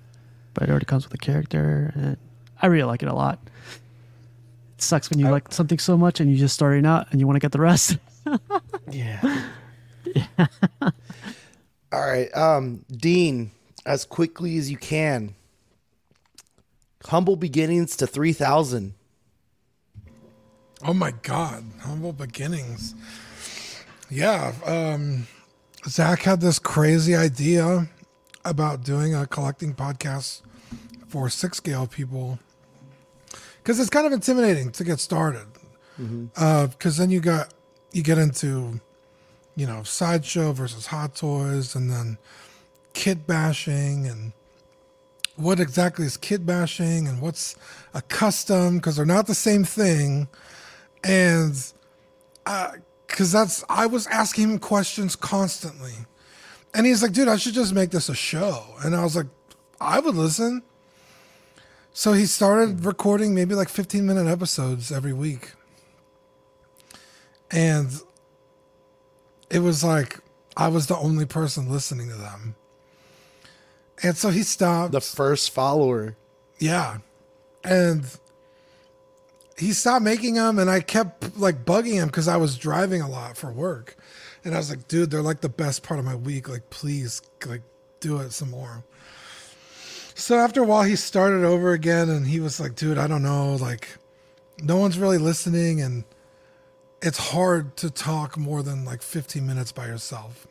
[0.54, 2.18] but it already comes with a character, and
[2.62, 3.40] I really like it a lot.
[4.78, 7.20] It sucks when you I, like something so much and you just starting out and
[7.20, 7.98] you want to get the rest.
[8.92, 9.48] yeah.
[10.82, 10.92] All
[11.92, 13.52] right, um, Dean,
[13.86, 15.36] as quickly as you can.
[17.06, 18.96] Humble beginnings to 3000
[20.84, 22.96] oh my god humble beginnings.
[24.10, 25.28] Yeah um
[25.88, 27.88] zach had this crazy idea
[28.44, 30.42] about doing a collecting podcast
[31.08, 32.40] for six scale people.
[33.58, 35.48] Because it's kind of intimidating to get started.
[35.98, 36.88] Because mm-hmm.
[36.88, 37.54] uh, then you got
[37.92, 38.80] you get into
[39.56, 42.18] you know sideshow versus hot toys and then
[42.94, 44.34] kit bashing and
[45.36, 47.56] what exactly is kit bashing and what's
[47.94, 50.28] a custom because they're not the same thing.
[51.04, 51.54] And
[53.08, 55.94] because uh, that's i was asking him questions constantly.
[56.74, 58.64] And he's like dude i should just make this a show.
[58.84, 59.28] And i was like
[59.80, 60.64] i would listen.
[61.94, 65.54] So he started recording maybe like 15 minute episodes every week.
[67.52, 67.90] And
[69.50, 70.20] it was like
[70.58, 72.56] I was the only person listening to them.
[74.04, 74.92] And so he stopped.
[74.92, 76.16] The first follower.
[76.60, 76.98] Yeah.
[77.64, 78.06] And
[79.58, 83.10] he stopped making them and I kept like bugging him because I was driving a
[83.10, 83.96] lot for work.
[84.44, 86.48] And I was like, dude, they're like the best part of my week.
[86.48, 87.64] Like, please, like,
[88.00, 88.84] do it some more.
[90.14, 93.24] So after a while, he started over again and he was like, dude, I don't
[93.24, 93.56] know.
[93.56, 93.98] Like,
[94.62, 95.82] no one's really listening.
[95.82, 96.04] And
[97.06, 100.48] it's hard to talk more than like 15 minutes by yourself.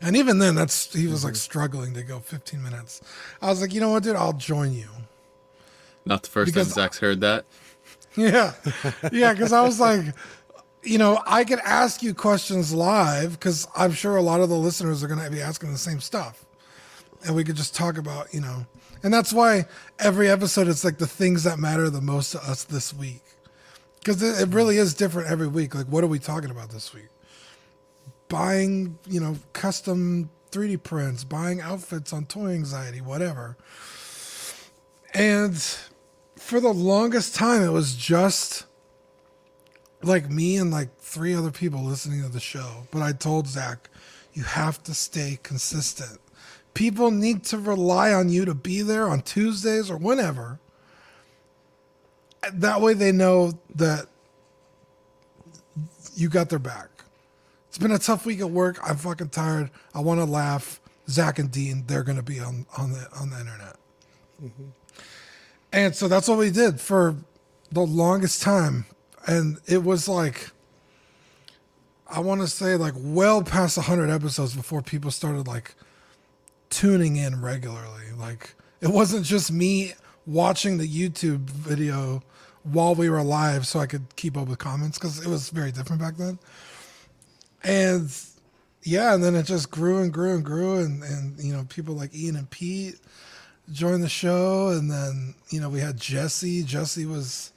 [0.00, 1.38] And even then, that's he was like mm-hmm.
[1.38, 3.00] struggling to go 15 minutes.
[3.40, 4.88] I was like, you know what, dude, I'll join you.
[6.04, 7.44] Not the first Because- time Zach's heard that.
[8.14, 8.52] Yeah,
[9.10, 10.04] yeah, because I was like,
[10.82, 14.54] you know, I could ask you questions live because I'm sure a lot of the
[14.54, 16.44] listeners are going to be asking the same stuff,
[17.24, 18.66] and we could just talk about, you know,
[19.02, 19.64] and that's why
[19.98, 23.21] every episode it's like the things that matter the most to us this week,
[24.02, 25.74] because it, really is different every week.
[25.74, 27.08] Like, what are we talking about this week?
[28.28, 33.56] Buying, you know, custom 3D prints, buying outfits on Toy Anxiety, whatever,
[35.14, 35.56] and
[36.36, 38.66] for the longest time, it was just
[40.02, 42.86] like me and like three other people listening to the show.
[42.90, 43.88] But I told Zach,
[44.32, 46.18] you have to stay consistent.
[46.74, 50.58] People need to rely on you to be there on Tuesdays or whenever.
[52.52, 54.06] That way they know that
[56.14, 56.88] you got their back.
[57.68, 58.78] It's been a tough week at work.
[58.82, 59.70] I'm fucking tired.
[59.94, 60.80] I want to laugh.
[61.08, 63.76] Zach and Dean, they're to be on, on the on the internet.
[65.72, 67.16] And so that's what we did for
[67.70, 68.86] the longest time.
[69.26, 70.50] And it was like,
[72.08, 75.74] I want to say, like, well past 100 episodes before people started, like,
[76.70, 78.12] tuning in regularly.
[78.16, 79.94] Like, it wasn't just me
[80.26, 82.22] watching the YouTube video
[82.62, 85.72] while we were live so I could keep up with comments because it was very
[85.72, 86.38] different back then.
[87.64, 88.10] And
[88.82, 90.78] yeah, and then it just grew and grew and grew.
[90.78, 92.96] And, and you know, people like Ian and Pete
[93.70, 97.52] joined the show and then you know we had jesse jesse was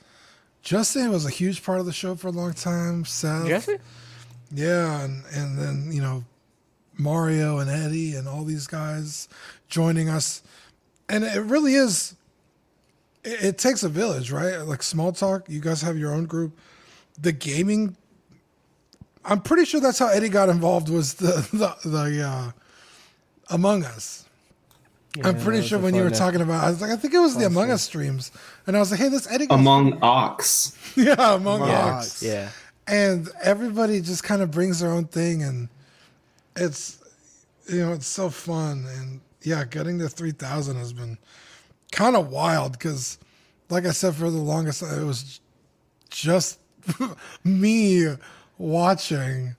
[0.61, 3.78] jesse was a huge part of the show for a long time Seth, Jesse?
[4.51, 6.24] yeah and and then you know
[6.97, 9.28] mario and eddie and all these guys
[9.68, 10.43] joining us
[11.09, 12.16] and it really is
[13.26, 16.57] it, it takes a village right like small talk you guys have your own group
[17.19, 17.95] the gaming
[19.23, 22.51] i'm pretty sure that's how eddie got involved was the the, the uh
[23.49, 24.21] among us
[25.23, 27.19] I'm pretty sure when you were net- talking about, I was like, I think it
[27.19, 28.34] was the Among Us streams,
[28.67, 29.47] and I was like, hey, this Eddie.
[29.47, 30.76] guy- Among Ox.
[30.97, 32.23] yeah, Among Among Us, Us.
[32.23, 32.49] Yeah.
[32.86, 35.69] and everybody just kind of brings their own thing, and
[36.57, 36.97] it's,
[37.71, 41.17] you know, it's so fun, and yeah, getting to three thousand has been
[41.91, 43.17] kind of wild because,
[43.69, 45.39] like I said, for the longest, it was
[46.09, 46.59] just
[47.43, 48.07] me
[48.57, 49.55] watching.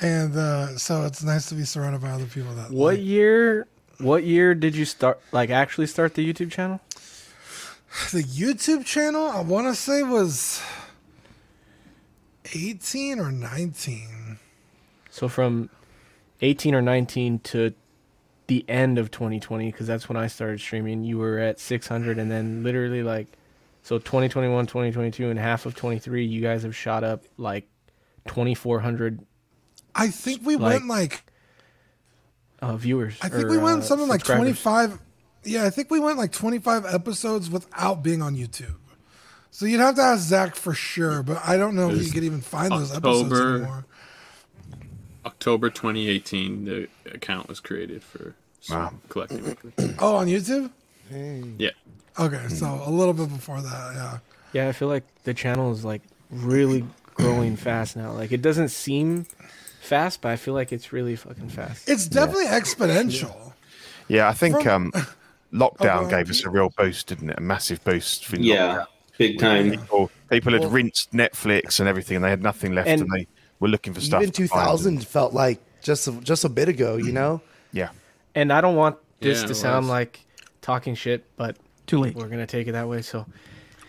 [0.00, 3.66] And uh, so it's nice to be surrounded by other people that What like- year?
[3.98, 5.20] What year did you start?
[5.32, 6.80] Like actually start the YouTube channel?
[8.12, 10.62] the YouTube channel I want to say was
[12.54, 14.38] 18 or 19.
[15.10, 15.70] So from
[16.42, 17.74] 18 or 19 to
[18.48, 21.04] the end of 2020, because that's when I started streaming.
[21.04, 23.28] You were at 600, and then literally like,
[23.82, 27.68] so 2021, 2022, and half of 23, you guys have shot up like
[28.26, 29.24] 2,400
[29.94, 31.24] I think we Like- went like
[32.60, 33.16] uh, viewers.
[33.22, 34.98] I think or, we went uh, something like 25
[35.44, 38.76] Yeah, I think we went like 25 episodes without being on YouTube.
[39.50, 42.24] So you'd have to ask Zach for sure, but I don't know if you could
[42.24, 43.86] even find those episodes anymore.
[45.28, 48.34] October 2018, the account was created for
[48.70, 48.92] Wow.
[49.08, 49.56] collecting.
[49.98, 50.70] Oh, on YouTube?
[51.58, 51.70] Yeah.
[52.18, 54.18] Okay, so a little bit before that, yeah.
[54.52, 58.12] Yeah, I feel like the channel is like really growing fast now.
[58.12, 59.26] Like it doesn't seem
[59.80, 61.88] fast, but I feel like it's really fucking fast.
[61.88, 63.52] It's definitely exponential.
[64.08, 65.06] Yeah, I think From- um,
[65.52, 67.38] lockdown Oh, gave us a real boost, didn't it?
[67.38, 68.24] A massive boost.
[68.26, 68.86] For Yeah, lockdown.
[69.18, 69.70] big time.
[69.70, 73.10] People, people had Well- rinsed Netflix and everything, and they had nothing left, and, And-
[73.12, 73.26] they
[73.60, 74.22] were looking for stuff.
[74.22, 74.66] Even to find.
[74.66, 77.14] 2000 felt like just a, just a bit ago, you mm.
[77.14, 77.40] know?
[77.72, 77.90] Yeah,
[78.34, 79.90] And I don't want this Yeah, to sound was.
[79.90, 80.20] like
[80.62, 81.56] talking shit, but
[81.86, 82.14] Too late.
[82.14, 83.02] we're gonna take it that way.
[83.02, 83.26] So,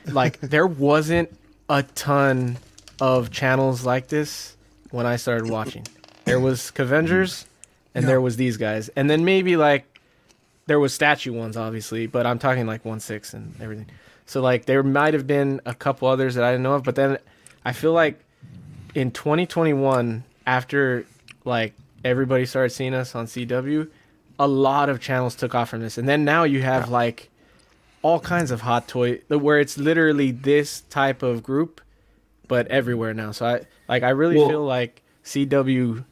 [0.06, 1.30] like, there wasn't
[1.70, 2.58] a ton
[3.00, 4.58] of channels like this
[4.92, 5.86] when I started watching.
[6.26, 7.48] There was Avengers, mm.
[7.96, 8.08] and Yeah.
[8.08, 10.00] there was these guys, and then maybe like
[10.68, 13.88] there was statue ones, obviously, but I'm talking like one six and everything.
[14.26, 16.96] So like there might have been a couple others that I didn't know of, but
[16.96, 17.18] then
[17.66, 18.20] I feel like
[18.96, 21.06] in 2021, after
[21.46, 21.74] like
[22.04, 23.90] everybody started seeing us on CW,
[24.40, 27.30] a lot of channels took off from this, and then now you have like
[28.02, 31.82] all kinds of hot toy where it's literally this type of group,
[32.48, 33.32] but everywhere now.
[33.32, 36.06] So I Like I really Well- feel like CW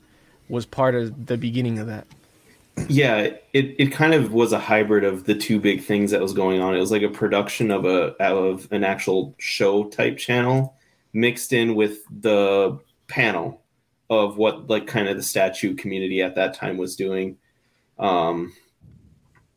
[0.49, 2.05] was part of the beginning of that.
[2.87, 3.17] Yeah,
[3.53, 6.61] it, it kind of was a hybrid of the two big things that was going
[6.61, 6.75] on.
[6.75, 10.75] It was like a production of a of an actual show type channel
[11.13, 13.61] mixed in with the panel
[14.09, 17.37] of what like kind of the statue community at that time was doing.
[17.99, 18.53] Um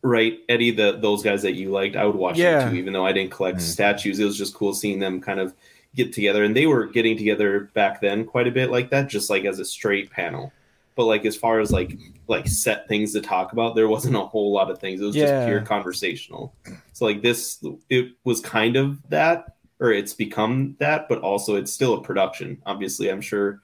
[0.03, 2.61] right, Eddie, the those guys that you liked, I would watch Yeah.
[2.61, 4.18] them too, even though I didn't collect statues.
[4.18, 5.55] It was just cool seeing them kind of
[5.94, 6.44] get together.
[6.44, 9.59] And they were getting together back then quite a bit like that, just like as
[9.59, 10.53] a straight panel.
[10.96, 11.98] But like as far as like
[12.28, 15.01] like set things to talk about, there wasn't a whole lot of things.
[15.01, 15.26] It was Yeah.
[15.26, 16.55] just pure conversational.
[16.92, 21.72] So like this it was kind of that, or it's become that, but also it's
[21.72, 22.61] still a production.
[22.66, 23.61] Obviously, I'm sure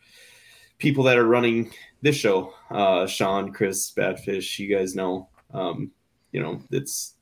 [0.79, 1.71] people that are running
[2.03, 5.91] this show, uh Sean, Chris, Badfish, you guys know, um,
[6.33, 7.15] you know, it's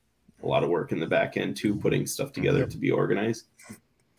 [0.42, 3.46] a lot of work in the back end too, putting stuff together to be organized.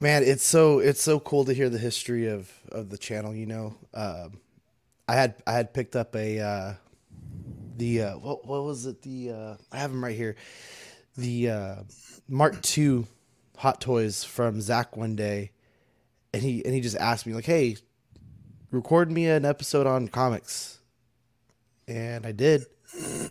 [0.00, 3.34] Man, it's so it's so cool to hear the history of of the channel.
[3.34, 4.38] You know, um,
[5.08, 6.74] I had I had picked up a uh,
[7.76, 10.36] the uh, what what was it the uh, I have them right here
[11.18, 11.74] the uh,
[12.28, 13.04] Mark II
[13.58, 15.50] Hot Toys from Zach one day,
[16.32, 17.76] and he and he just asked me like, "Hey,
[18.70, 20.78] record me an episode on comics,"
[21.86, 22.64] and I did,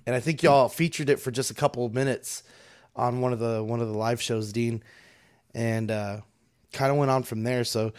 [0.06, 2.44] and I think y'all featured it for just a couple of minutes
[2.96, 4.84] on one of the one of the live shows, Dean,
[5.56, 6.22] and uh,
[6.74, 7.64] kind of went on from there.
[7.64, 7.94] So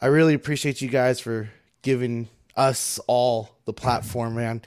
[0.00, 1.50] I really appreciate you guys for
[1.82, 4.62] giving us all the platform, man.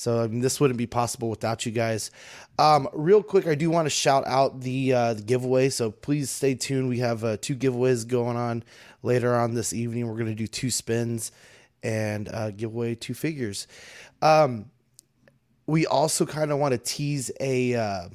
[0.00, 2.10] So I mean, this wouldn't be possible without you guys.
[2.58, 5.68] Um, real quick, I do want to shout out the uh, the giveaway.
[5.68, 6.88] So please stay tuned.
[6.88, 8.64] We have uh, two giveaways going on
[9.02, 10.08] later on this evening.
[10.08, 11.32] We're going to do two spins
[11.82, 13.66] and uh, give away two figures.
[14.22, 14.70] Um,
[15.66, 18.08] we also kind of want to tease a uh,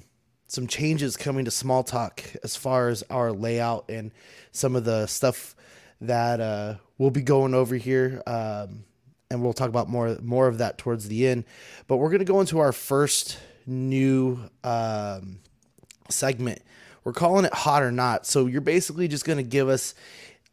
[0.47, 4.11] some changes coming to small talk as far as our layout and
[4.51, 5.55] some of the stuff
[6.01, 8.85] that uh, we'll be going over here um,
[9.29, 11.43] and we'll talk about more more of that towards the end
[11.87, 15.39] but we're going to go into our first new um,
[16.09, 16.61] segment
[17.03, 19.95] we're calling it hot or not so you're basically just going to give us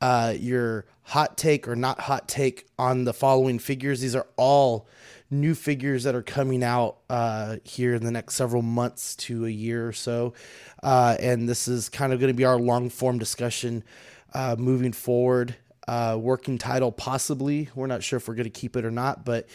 [0.00, 4.88] uh, your hot take or not hot take on the following figures these are all
[5.32, 9.50] new figures that are coming out uh, here in the next several months to a
[9.50, 10.34] year or so.
[10.82, 13.82] Uh, and this is kind of going to be our long form discussion
[14.34, 15.56] uh, moving forward.
[15.89, 17.68] Uh, working title, possibly.
[17.74, 19.49] We're not sure if we're going to keep it or not, but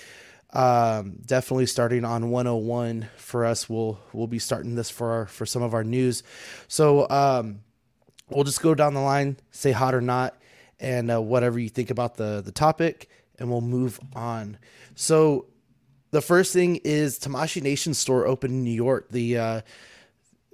[0.53, 3.69] um, definitely starting on 101 for us.
[3.69, 6.23] We'll we'll be starting this for our, for some of our news.
[6.67, 7.59] So um,
[8.29, 10.35] we'll just go down the line, say hot or not,
[10.79, 13.09] and uh, whatever you think about the the topic,
[13.39, 14.57] and we'll move on.
[14.95, 15.47] So
[16.11, 19.09] the first thing is Tamashii Nation store open in New York.
[19.09, 19.61] The uh,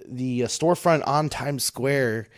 [0.06, 2.28] the uh, storefront on Times Square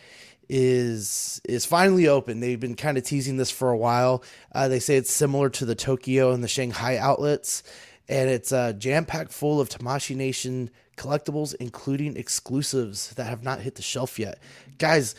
[0.49, 2.41] is is finally open.
[2.41, 4.23] They've been kind of teasing this for a while.
[4.55, 7.63] Uh, they say it's similar to the Tokyo and the Shanghai outlets,
[8.09, 13.61] and it's uh, jam packed full of Tamashii Nation collectibles, including exclusives that have not
[13.61, 14.39] hit the shelf yet.
[14.79, 15.15] Guys,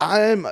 [0.00, 0.46] I'm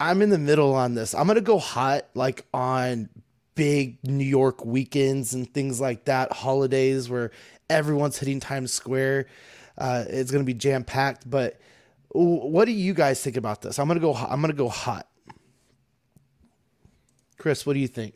[0.00, 1.14] I'm in the middle on this.
[1.14, 3.08] I'm gonna go hot like on
[3.54, 7.30] big New York weekends and things like that, holidays where
[7.70, 9.26] everyone's hitting Times Square.
[9.78, 11.28] Uh, it's gonna be jam packed.
[11.28, 11.60] But
[12.14, 13.78] what do you guys think about this?
[13.78, 14.14] I'm gonna go.
[14.14, 15.06] I'm gonna go hot.
[17.38, 18.14] Chris, what do you think?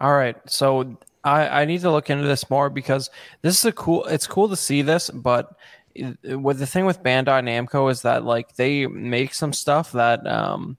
[0.00, 3.08] All right, so I I need to look into this more because
[3.42, 4.04] this is a cool.
[4.06, 5.54] It's cool to see this, but
[5.94, 10.26] it- what the thing with Bandai Namco is that like they make some stuff that
[10.26, 10.76] um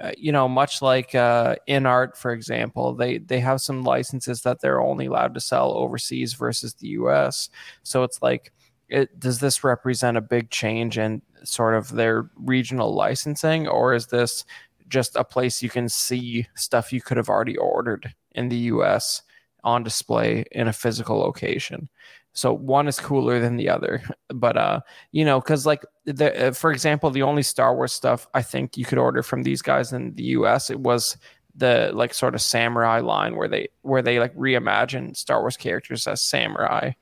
[0.00, 4.42] uh, you know much like uh in art for example they they have some licenses
[4.42, 7.50] that they're only allowed to sell overseas versus the US
[7.82, 8.52] so it's like
[8.90, 14.08] it does this represent a big change in sort of their regional licensing or is
[14.08, 14.44] this
[14.88, 19.22] just a place you can see stuff you could have already ordered in the US
[19.64, 21.88] on display in a physical location.
[22.32, 24.80] So one is cooler than the other, but uh,
[25.12, 28.76] you know, because like the uh, for example, the only Star Wars stuff I think
[28.76, 30.70] you could order from these guys in the U.S.
[30.70, 31.16] it was
[31.56, 36.06] the like sort of samurai line where they where they like reimagine Star Wars characters
[36.06, 36.92] as samurai.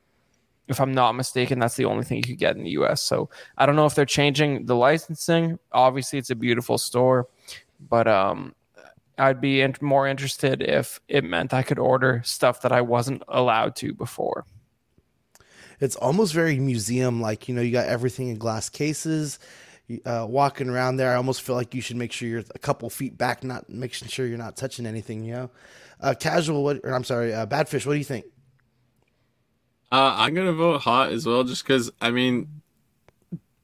[0.69, 3.03] If I'm not mistaken, that's the only thing you could get in the U.S.
[3.03, 5.59] So I don't know if they're changing the licensing.
[5.73, 7.27] Obviously, it's a beautiful store,
[7.81, 8.55] but um,
[9.19, 13.23] I'd be in- more interested if it meant I could order stuff that I wasn't
[13.29, 14.45] allowed to before.
[15.81, 17.49] It's almost very museum like.
[17.49, 19.39] You know, you got everything in glass cases.
[20.05, 22.91] Uh, walking around there, I almost feel like you should make sure you're a couple
[22.91, 25.25] feet back, not making sure you're not touching anything.
[25.25, 25.51] You know,
[26.01, 26.63] uh, casual.
[26.63, 26.81] What?
[26.85, 27.87] Or I'm sorry, uh, badfish.
[27.87, 28.27] What do you think?
[29.91, 32.61] Uh, I'm gonna vote hot as well, just because I mean,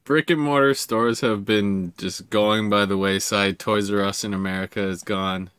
[0.05, 3.59] brick and mortar stores have been just going by the wayside.
[3.59, 5.51] Toys R Us in America is gone.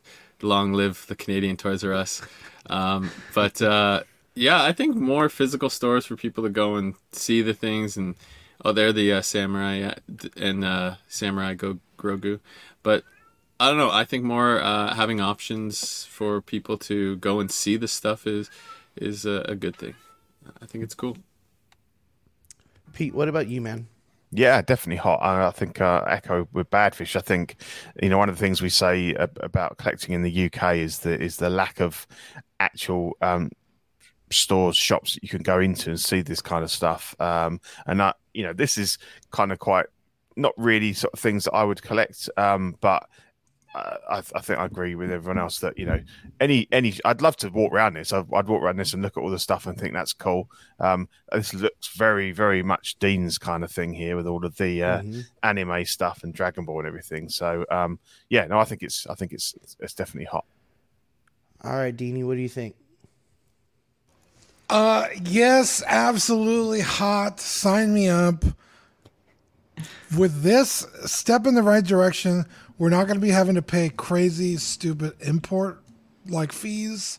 [0.42, 2.22] Long live the Canadian Toys R Us.
[2.68, 4.02] Um, but uh,
[4.34, 8.16] yeah, I think more physical stores for people to go and see the things and
[8.64, 9.94] oh, they're the uh, samurai uh,
[10.36, 12.40] and uh, samurai go Grogu.
[12.82, 13.04] But
[13.60, 13.90] I don't know.
[13.90, 18.50] I think more uh, having options for people to go and see the stuff is
[18.96, 19.94] is a, a good thing.
[20.60, 21.16] I think it's cool.
[22.92, 23.88] Pete, what about you, man?
[24.32, 25.20] Yeah, definitely hot.
[25.22, 27.14] I, I think uh, echo with Badfish.
[27.16, 27.56] I think
[28.02, 31.20] you know one of the things we say about collecting in the UK is the
[31.20, 32.06] is the lack of
[32.58, 33.50] actual um,
[34.30, 37.14] stores, shops that you can go into and see this kind of stuff.
[37.20, 38.98] Um, and that you know this is
[39.30, 39.86] kind of quite
[40.36, 43.08] not really sort of things that I would collect, um, but
[43.76, 46.00] I, I, think I agree with everyone else that you know
[46.40, 48.12] any any I'd love to walk around this.
[48.12, 50.48] I'd, I'd walk around this and look at all the stuff and think that's cool.
[50.80, 54.82] Um, this looks very very much Dean's kind of thing here with all of the
[54.82, 55.20] uh, mm-hmm.
[55.42, 57.28] anime stuff and Dragon Ball and everything.
[57.28, 57.98] So um,
[58.28, 60.44] yeah, no, I think it's I think it's it's definitely hot.
[61.62, 62.76] All right, Deanie, what do you think?
[64.68, 67.40] Uh, yes, absolutely hot.
[67.40, 68.44] Sign me up.
[70.16, 72.46] With this step in the right direction
[72.78, 75.80] we're not going to be having to pay crazy, stupid import
[76.26, 77.18] like fees.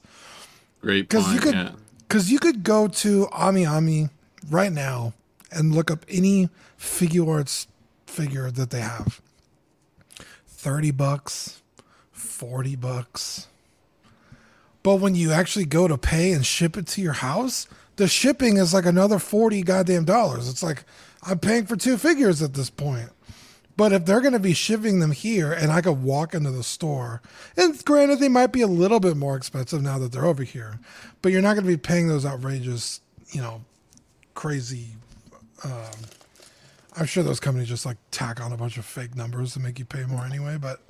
[0.81, 1.71] Great Because you could,
[2.07, 2.33] because yeah.
[2.33, 4.09] you could go to AmiAmi
[4.49, 5.13] right now
[5.51, 6.49] and look up any
[6.79, 7.67] Figuarts
[8.05, 9.21] figure that they have.
[10.45, 11.61] Thirty bucks,
[12.11, 13.47] forty bucks.
[14.83, 18.57] But when you actually go to pay and ship it to your house, the shipping
[18.57, 20.47] is like another 40 goddamn dollars.
[20.47, 20.85] It's like
[21.23, 23.09] I'm paying for two figures at this point.
[23.77, 26.63] But if they're going to be shipping them here and I could walk into the
[26.63, 27.21] store,
[27.55, 30.79] and granted, they might be a little bit more expensive now that they're over here,
[31.21, 33.01] but you're not going to be paying those outrageous,
[33.31, 33.61] you know,
[34.33, 34.87] crazy.
[35.63, 35.91] Um,
[36.97, 39.77] I'm sure those companies just like tack on a bunch of fake numbers to make
[39.77, 40.57] you pay more anyway.
[40.59, 40.81] But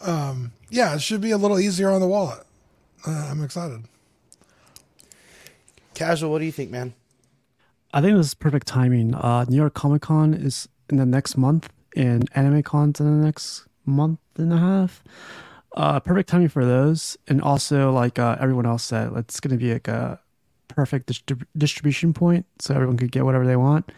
[0.00, 2.44] um, yeah, it should be a little easier on the wallet.
[3.06, 3.84] Uh, I'm excited.
[5.94, 6.94] Casual, what do you think, man?
[7.94, 9.14] I think this is perfect timing.
[9.14, 13.24] Uh, New York Comic Con is in the next month, and Anime Cons in the
[13.24, 15.02] next month and a half.
[15.74, 19.62] Uh, perfect timing for those, and also like uh, everyone else said, it's going to
[19.62, 20.18] be like a
[20.68, 23.90] perfect distri- distribution point, so everyone could get whatever they want.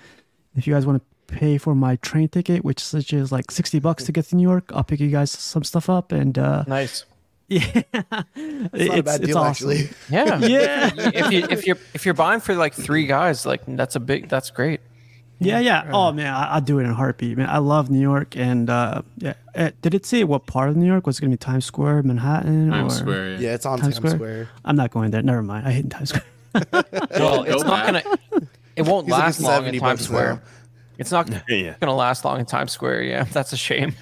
[0.57, 3.79] If you guys want to pay for my train ticket, which such is like sixty
[3.79, 6.65] bucks to get to New York, I'll pick you guys some stuff up and uh,
[6.67, 7.05] nice.
[7.51, 9.71] Yeah, it's, it's not a bad deal awesome.
[9.71, 9.89] actually.
[10.11, 10.91] Yeah, yeah.
[10.97, 14.29] if you if you're if you're buying for like three guys, like that's a big
[14.29, 14.81] that's great.
[15.41, 15.89] Yeah, yeah.
[15.93, 17.49] Oh man, I, would do it in a heartbeat, man.
[17.49, 19.35] I love New York, and uh, yeah.
[19.55, 21.39] Uh, did it say what part of New York was it going to be?
[21.39, 23.31] Times Square, Manhattan, Times or Square?
[23.33, 23.39] Yeah.
[23.39, 24.15] yeah, it's on Times, Times Square?
[24.17, 24.49] Square.
[24.65, 25.23] I'm not going there.
[25.23, 25.67] Never mind.
[25.67, 26.25] I hate Times Square.
[26.73, 28.03] well, it's not gonna.
[28.75, 30.35] It won't He's last like long in Times Square.
[30.35, 30.41] Now.
[30.99, 31.77] It's not yeah.
[31.79, 33.03] gonna last long in Times Square.
[33.03, 33.95] Yeah, that's a shame.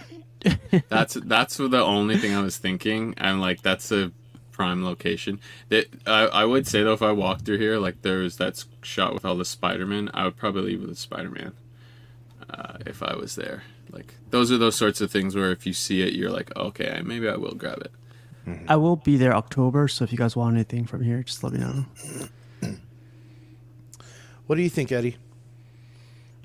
[0.88, 4.10] that's that's the only thing I was thinking, and like that's a
[4.56, 5.38] prime location.
[5.68, 9.12] That I, I would say though, if I walked through here, like there's that shot
[9.12, 11.52] with all the Spider Man, I would probably leave with the Spider Man
[12.48, 13.64] uh, if I was there.
[13.90, 17.02] Like those are those sorts of things where if you see it, you're like, okay,
[17.04, 17.92] maybe I will grab it.
[18.46, 18.64] Mm-hmm.
[18.68, 21.52] I will be there October, so if you guys want anything from here, just let
[21.52, 21.84] me know.
[24.46, 25.16] What do you think, Eddie?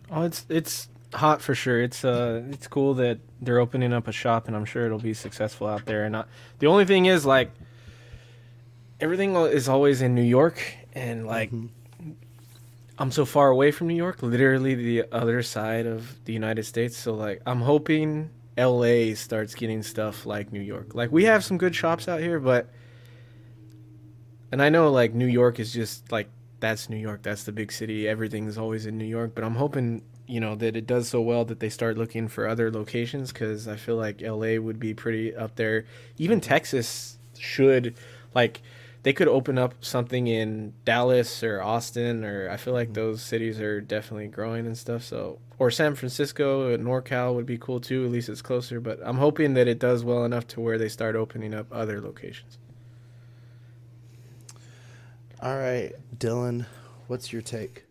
[0.09, 1.81] Oh, it's it's hot for sure.
[1.81, 5.13] It's uh it's cool that they're opening up a shop, and I'm sure it'll be
[5.13, 6.03] successful out there.
[6.03, 6.27] And not
[6.59, 7.51] the only thing is like
[9.01, 10.61] everything is always in New York,
[10.93, 11.51] and like.
[11.51, 11.67] Mm-hmm
[13.01, 16.95] I'm so far away from New York, literally the other side of the United States.
[16.95, 20.93] So like I'm hoping LA starts getting stuff like New York.
[20.93, 22.69] Like we have some good shops out here, but
[24.51, 26.29] and I know like New York is just like
[26.59, 28.07] that's New York, that's the big city.
[28.07, 31.43] Everything's always in New York, but I'm hoping, you know, that it does so well
[31.45, 35.35] that they start looking for other locations cuz I feel like LA would be pretty
[35.35, 35.85] up there.
[36.19, 37.95] Even Texas should
[38.35, 38.61] like
[39.03, 42.93] they could open up something in Dallas or Austin or I feel like mm-hmm.
[42.95, 45.03] those cities are definitely growing and stuff.
[45.03, 48.05] So or San Francisco, NorCal would be cool too.
[48.05, 48.79] At least it's closer.
[48.79, 52.01] But I'm hoping that it does well enough to where they start opening up other
[52.01, 52.57] locations.
[55.41, 56.65] All right, Dylan,
[57.07, 57.85] what's your take?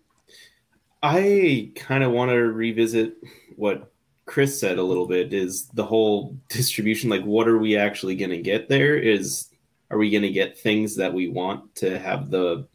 [1.02, 3.14] I kind of want to revisit
[3.56, 3.92] what
[4.26, 5.32] Chris said a little bit.
[5.32, 8.96] Is the whole distribution like what are we actually going to get there?
[8.96, 9.49] Is
[9.90, 12.66] are we going to get things that we want to have the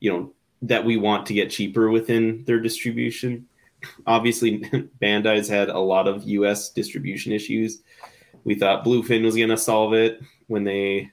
[0.00, 3.46] you know that we want to get cheaper within their distribution
[4.06, 4.58] obviously
[5.02, 7.82] bandai's had a lot of us distribution issues
[8.44, 11.10] we thought bluefin was going to solve it when they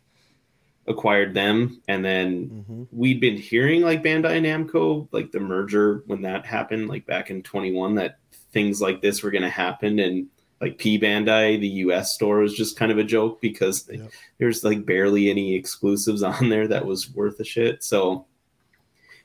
[0.87, 2.83] acquired them and then mm-hmm.
[2.91, 7.29] we'd been hearing like bandai and namco like the merger when that happened like back
[7.29, 8.17] in 21 that
[8.51, 10.27] things like this were going to happen and
[10.61, 14.11] like P Bandai, the US store was just kind of a joke because Yep.
[14.39, 17.83] there's like barely any exclusives on there that was worth a shit.
[17.83, 18.25] So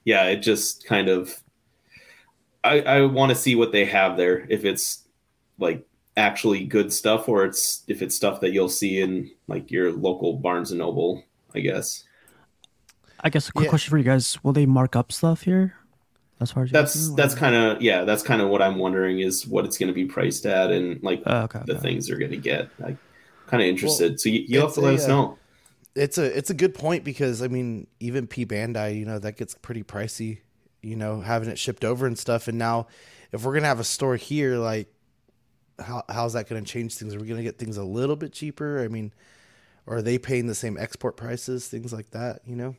[0.04, 1.40] yeah, it just kind of
[2.62, 4.46] I, I want to see what they have there.
[4.48, 5.04] If it's
[5.58, 9.92] like actually good stuff or it's if it's stuff that you'll see in like your
[9.92, 11.24] local Barnes and Noble,
[11.54, 12.04] I guess.
[13.20, 13.70] I guess a quick Yeah.
[13.70, 15.74] question for you guys: Will they mark up stuff here?
[16.40, 18.78] As far as you That's know, that's kind of yeah, that's kind of what I'm
[18.78, 21.82] wondering is what it's going to be priced at and like Oh, okay, the okay.
[21.82, 22.70] things they're going to get.
[22.78, 22.98] Like
[23.46, 24.20] kind of interested.
[24.20, 25.38] so you, you'll have to let a, us uh, know.
[25.94, 29.36] it's a it's a good point because I mean even P Bandai, you know, that
[29.36, 30.40] gets pretty pricey,
[30.82, 32.48] you know, having it shipped over and stuff.
[32.48, 32.86] And now,
[33.32, 34.88] if we're gonna have a store here, like,
[35.78, 37.14] how how's that gonna change things?
[37.14, 38.82] Are we gonna get things a little bit cheaper?
[38.82, 39.12] I mean,
[39.86, 42.40] or are they paying the same export prices, things like that?
[42.46, 42.76] You know,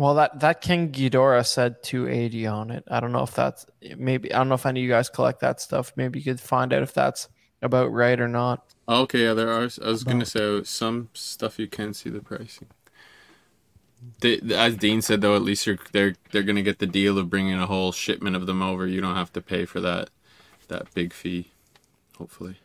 [0.00, 2.84] Well, that that King Ghidorah said 280 on it.
[2.90, 3.66] I don't know if that's
[3.98, 5.92] maybe I don't know if any of you guys collect that stuff.
[5.94, 7.28] Maybe you could find out if that's
[7.60, 8.64] about right or not.
[8.88, 9.68] Okay, yeah, there are.
[9.84, 12.68] I was gonna say some stuff you can see the pricing.
[14.22, 17.28] They, as Dean said, though, at least you're they're they're gonna get the deal of
[17.28, 18.86] bringing a whole shipment of them over.
[18.86, 20.08] You don't have to pay for that
[20.68, 21.50] that big fee.
[22.16, 22.56] Hopefully,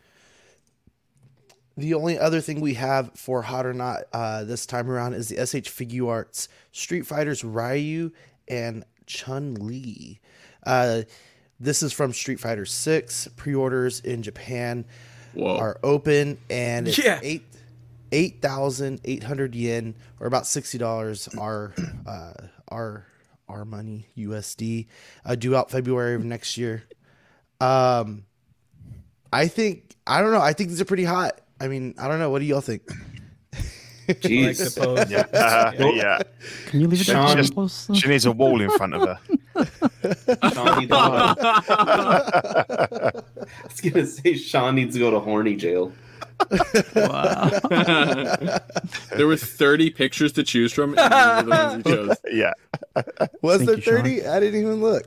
[1.77, 5.29] the only other thing we have for hot or not uh, this time around is
[5.29, 8.11] the SH Figuarts Street Fighters Ryu
[8.47, 10.19] and Chun Li.
[10.65, 11.01] Uh,
[11.59, 13.27] this is from Street Fighter Six.
[13.35, 14.85] Pre-orders in Japan
[15.33, 17.19] whoa, are open, and it's Yeah.
[17.23, 17.43] eight
[18.11, 21.27] eight thousand eight hundred yen, or about sixty dollars.
[21.39, 21.73] Our
[22.07, 22.33] uh,
[22.69, 23.05] our
[23.47, 24.87] our money USD
[25.23, 26.83] uh, due out February of next year.
[27.61, 28.25] Um,
[29.31, 30.41] I think I don't know.
[30.41, 31.39] I think these are pretty hot.
[31.59, 32.29] I mean, I don't know.
[32.29, 32.81] What do y'all think?
[34.07, 34.77] like Jeez.
[34.77, 35.09] pose.
[35.09, 36.19] Yeah, uh, yeah.
[36.67, 37.89] Can you leave it Sean- there close?
[37.93, 39.19] She needs a wall in front of her.
[40.53, 41.35] Sean needs to go to-
[42.37, 43.11] I
[43.63, 45.91] was gonna say Sean needs to go to horny jail.
[46.95, 47.49] Wow.
[49.15, 52.17] there were thirty pictures to choose from, and the ones you chose.
[52.29, 52.51] Yeah,
[53.41, 53.93] Was Thank there you, Sean.
[53.95, 54.27] thirty?
[54.27, 55.05] I didn't even look.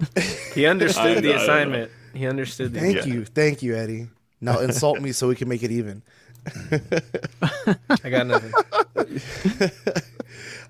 [0.54, 1.90] He understood I- the I don't assignment.
[2.14, 4.08] He understood the Thank you, thank you, Eddie.
[4.40, 6.02] Now insult me so we can make it even.
[8.04, 8.52] I got nothing.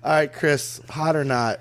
[0.03, 1.59] All right, Chris, hot or not?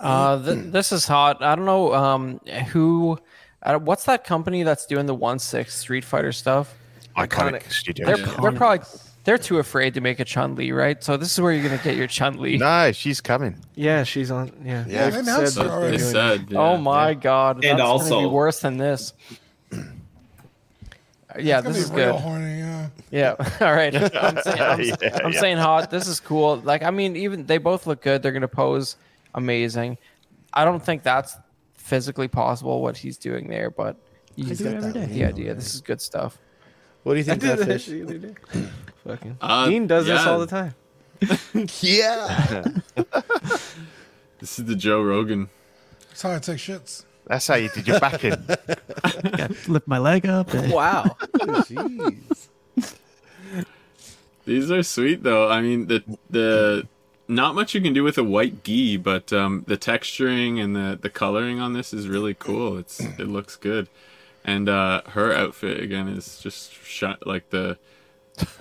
[0.00, 1.42] Uh, th- this is hot.
[1.42, 2.38] I don't know um,
[2.72, 3.18] who.
[3.62, 6.76] Uh, what's that company that's doing the one six Street Fighter stuff?
[7.16, 7.28] Iconiq,
[7.62, 7.72] Iconiq.
[7.72, 8.06] studio.
[8.06, 8.36] They're, Yeah.
[8.40, 8.86] they're probably
[9.24, 11.02] they're too afraid to make a Chun Li, right?
[11.02, 12.58] So this is where you're gonna get your Chun Li.
[12.58, 13.56] No, she's coming.
[13.74, 14.52] Yeah, she's on.
[14.64, 15.90] Yeah, Yeah, They've announced said her.
[15.90, 17.14] They said, yeah, oh my yeah.
[17.14, 19.12] god, that's gonna also- be worse than this.
[21.38, 22.14] Yeah, this is good.
[22.14, 22.58] horny.
[22.58, 22.88] Yeah.
[23.10, 23.94] Yeah, all right.
[24.14, 25.40] I'm, saying, I'm, Yeah, I'm yeah.
[25.40, 25.90] saying hot.
[25.90, 26.56] This is cool.
[26.58, 28.22] Like, I mean, even they both look good.
[28.22, 28.96] They're gonna pose
[29.34, 29.98] amazing.
[30.52, 31.36] I don't think that's
[31.74, 33.96] physically possible what he's doing there, but
[34.34, 35.54] he's do it got every the idea.
[35.54, 36.38] This is good stuff.
[37.04, 37.86] What do you I think, did that that fish?
[37.86, 38.34] the other day.
[39.06, 40.74] Fucking Uh, Dean does this all the time.
[41.80, 42.64] Yeah.
[44.38, 45.48] This is the Joe Rogan.
[46.08, 47.04] That's how I take shits.
[47.26, 48.44] That's how you did your back in.
[49.38, 50.52] Yeah, lift my leg up.
[50.54, 51.16] and- Wow.
[51.34, 52.46] Jeez.
[54.44, 55.48] These are sweet though.
[55.50, 56.86] I mean the the
[57.28, 60.98] not much you can do with a white gi, but um, the texturing and the
[61.00, 62.78] the coloring on this is really cool.
[62.78, 63.88] It's it looks good,
[64.44, 67.76] and uh, her outfit again is just shi- like the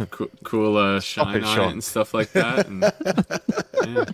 [0.09, 1.69] co- cool uh, shine it, on Sean.
[1.69, 2.65] it and stuff like that.
[2.67, 2.81] And,
[3.87, 4.05] yeah.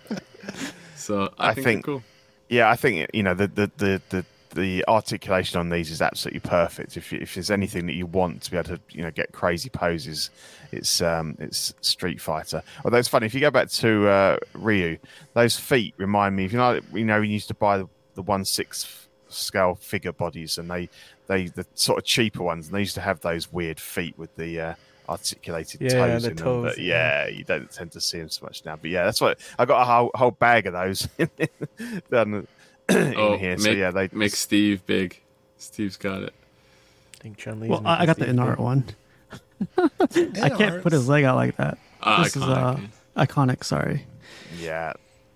[0.98, 2.04] So I, I think, think- cool.
[2.50, 4.26] Yeah, I think you know the the the the,
[4.56, 6.98] the articulation on these is absolutely perfect.
[6.98, 9.32] If you, if there's anything that you want to be able to you know get
[9.32, 10.30] crazy poses,
[10.72, 12.62] it's um it's Street Fighter.
[12.84, 14.98] Although it's funny if you go back to uh, Ryu,
[15.34, 16.46] those feet remind me.
[16.46, 20.12] If you know you know you used to buy the, the one sixth scale figure
[20.12, 20.90] bodies and they
[21.28, 24.36] they the sort of cheaper ones and they used to have those weird feet with
[24.36, 24.74] the uh,
[25.08, 26.44] articulated Yeah, toes the in them.
[26.44, 28.76] toes, But yeah, you don't tend to see them so much now.
[28.76, 31.08] But yeah, that's what I got a whole, whole bag of those
[32.12, 32.48] down
[33.14, 33.52] in Oh, here.
[33.52, 35.20] make, so yeah, they make Steve big.
[35.58, 36.34] Steve's got it.
[37.16, 38.86] I think Chun Li's Well, I I got the Inart one.
[39.78, 41.78] I can't put his leg out like that.
[42.02, 42.90] Uh, this is Iconiq.
[43.16, 43.64] uh, Iconiq.
[43.64, 44.06] Sorry.
[44.60, 44.94] yeah.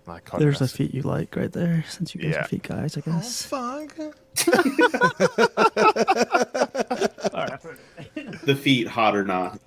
[0.07, 0.40] Iconiq.
[0.40, 1.86] There's the That's- feet you like right there.
[1.90, 2.41] Since you guys Yeah.
[2.41, 3.45] are feet guys, I Oh guess.
[3.45, 3.95] fuck.
[8.45, 9.60] The feet, hot or not.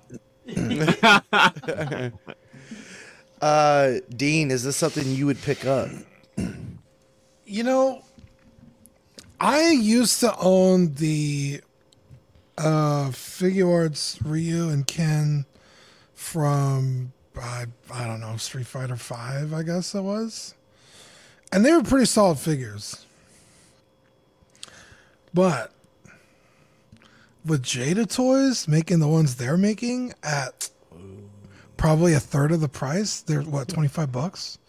[3.41, 5.87] Uh, Dean, is this something you would pick up?
[7.51, 8.03] You know,
[9.39, 11.61] I used to own the
[12.59, 15.47] uh Figuarts Ryu and Ken
[16.13, 17.11] from
[17.41, 20.53] I I don't know Street Fighter Five, I guess it was,
[21.51, 23.03] and they were pretty solid figures.
[25.33, 25.71] But
[27.43, 30.69] with Jada Toys making the ones they're making at
[31.77, 33.21] probably a third of the price.
[33.21, 34.59] They're what twenty five bucks.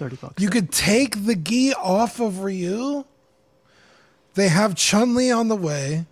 [0.00, 0.42] Thirty bucks.
[0.42, 3.04] You could take the gi off of Ryu.
[4.32, 6.06] They have Chun Li on the way.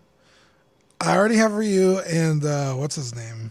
[1.01, 3.51] I already have Ryu and uh, what's his name?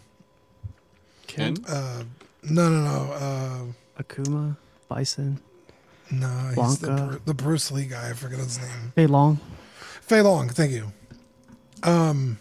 [1.26, 1.58] Ken?
[1.68, 2.04] Uh,
[2.44, 3.14] no, no, no.
[3.14, 4.56] Uh, Akuma,
[4.88, 5.40] Bison,
[6.12, 7.10] no, he's the, Blanka.
[7.10, 8.12] Bru- the Bruce Lee guy.
[8.12, 8.92] I forget his name.
[8.94, 9.40] Fei Long.
[10.02, 10.92] Fei Long, thank you.
[11.82, 12.38] Um,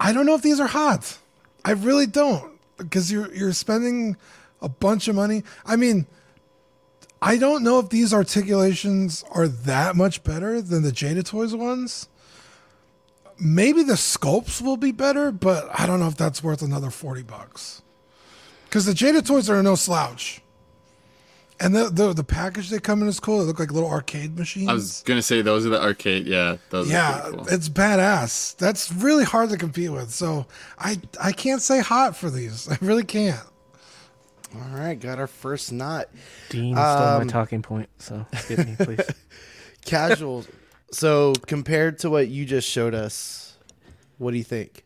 [0.00, 1.18] I don't know if these are hot.
[1.66, 4.16] I really don't because you're you're spending
[4.62, 5.42] a bunch of money.
[5.66, 6.06] I mean,
[7.22, 12.08] I don't know if these articulations are that much better than the Jada Toys ones.
[13.38, 17.22] Maybe the sculpts will be better, but I don't know if that's worth another forty
[17.22, 17.82] bucks.
[18.64, 20.40] Because the Jada Toys are no slouch,
[21.58, 23.40] and the, the the package they come in is cool.
[23.40, 24.68] They look like little arcade machines.
[24.68, 26.26] I was gonna say those are the arcade.
[26.26, 26.90] Yeah, those.
[26.90, 27.46] Yeah, are cool.
[27.48, 28.56] it's badass.
[28.56, 30.10] That's really hard to compete with.
[30.10, 30.46] So
[30.78, 32.68] I I can't say hot for these.
[32.70, 33.40] I really can't.
[34.54, 36.08] All right, got our first knot.
[36.48, 39.00] Dean stole Um, my talking point, so skip me, please.
[39.84, 40.44] Casual.
[40.92, 43.56] so compared to what you just showed us,
[44.18, 44.84] what do you think?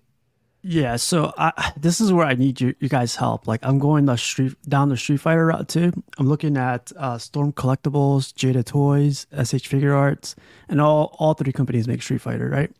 [0.66, 3.46] Yeah, so I, this is where I need you, you guys' help.
[3.46, 5.92] Like, I'm going the street down the Street Fighter route too.
[6.16, 10.34] I'm looking at uh, Storm Collectibles, Jada Toys, SH Figuarts,
[10.68, 12.70] and all all three companies make Street Fighter, right?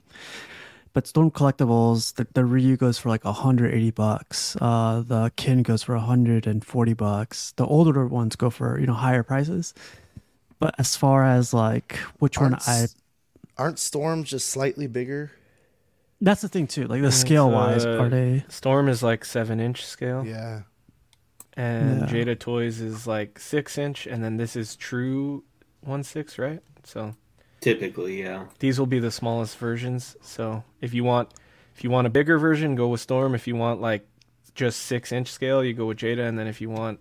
[0.95, 4.57] But Storm Collectibles, the, the Ryu goes for like 180 bucks.
[4.61, 7.53] Uh, the Ken goes for 140 bucks.
[7.57, 9.75] The older ones go for you know higher prices.
[10.61, 12.97] But as far as like which one Aren't, I s-
[13.59, 15.33] aren't storms just slightly bigger?
[16.21, 16.87] that's the thing too.
[16.87, 18.45] Like the scale wise, uh, are they?
[18.49, 20.62] Storm is like seven inch scale, Yeah.
[21.57, 22.07] and Yeah.
[22.07, 25.43] Jada Toys is like six inch, and then this is true
[25.81, 26.61] one six, right?
[26.85, 27.15] So
[27.65, 28.45] Typically, yeah.
[28.59, 30.16] these will be the smallest versions.
[30.20, 31.32] So if you want,
[31.74, 33.35] if you want a bigger version, go with Storm.
[33.35, 34.07] If you want like
[34.55, 37.01] just six inch scale, you go with Jada, and then if you want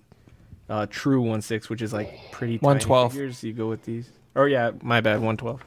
[0.70, 3.12] uh, true one six, which is like pretty tiny 112.
[3.12, 4.10] figures, you go with these.
[4.38, 5.62] Oh yeah, my bad, one twelve.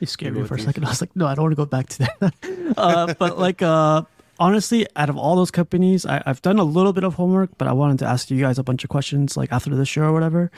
[0.00, 0.66] You scared go me for a these.
[0.66, 0.84] second.
[0.84, 2.34] I was like, no, I don't want to go back to that.
[2.76, 4.02] uh, but like, uh,
[4.46, 7.68] honestly, out of all those companies, I, I've done a little bit of homework, but
[7.68, 10.12] I wanted to ask you guys a bunch of questions, like after the show or
[10.12, 10.50] whatever.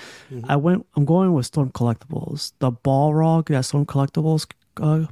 [0.49, 0.87] I went.
[0.97, 2.53] I'm going with Storm Collectibles.
[2.59, 4.47] The Balrog that Storm Collectibles
[4.81, 5.07] uh,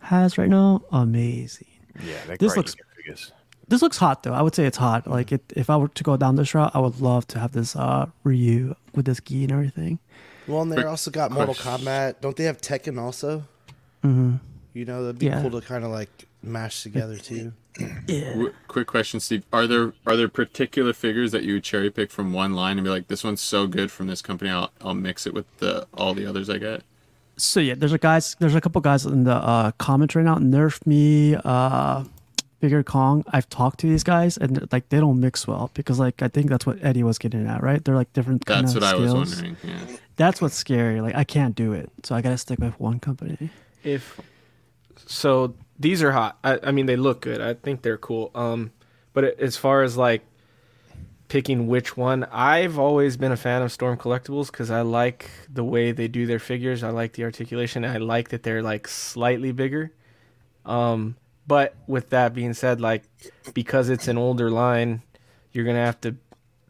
[0.00, 1.68] has right now, amazing.
[2.04, 3.32] Yeah, This looks- figures.
[3.68, 4.32] This looks hot though.
[4.32, 5.08] I would say it's hot.
[5.08, 7.50] Like it, if I were to go down this route, I would love to have
[7.50, 9.98] this uh, Ryu with this gi and everything.
[10.46, 11.54] Well, and they also got Mortal.
[11.54, 12.20] Kombat.
[12.20, 13.42] Don't they have Tekken also?
[14.02, 14.36] hmm
[14.72, 15.40] You know, that'd be Yeah.
[15.42, 17.52] cool to kind of like mash together too.
[18.06, 18.30] Yeah.
[18.32, 19.44] W- quick question, Steve.
[19.52, 22.84] Are there are there particular figures that you would cherry pick from one line and
[22.84, 25.86] be like, this one's so good from this company, I'll I'll mix it with the
[25.92, 26.82] all the others I get.
[27.36, 30.36] So yeah, there's a guys, there's a couple guys in the uh, comments right now.
[30.36, 32.04] Nerf me, uh,
[32.62, 33.24] Figure Kong.
[33.28, 36.48] I've talked to these guys, and like they don't mix well because like I think
[36.48, 37.84] that's what Eddie was getting at, right?
[37.84, 38.46] They're like different.
[38.46, 39.34] Kind That's of what I was skills.
[39.42, 39.56] wondering.
[39.62, 39.96] Yeah.
[40.16, 41.02] That's what's scary.
[41.02, 43.50] Like I can't do it, so I gotta stick with one company.
[43.84, 44.18] if
[45.04, 46.38] so these are hot.
[46.42, 47.40] I, I mean they look good.
[47.40, 48.30] I think they're cool.
[48.34, 48.72] Um
[49.12, 50.22] but a- as far as like
[51.28, 55.64] picking which one i've always been a fan of storm collectibles because i like the
[55.64, 56.84] way they do their figures.
[56.84, 57.84] I like the articulation.
[57.84, 59.90] I like that they're like slightly bigger.
[60.64, 61.16] Um
[61.48, 63.02] but with that being said like
[63.54, 65.02] because it's an older line
[65.52, 66.14] you're gonna have to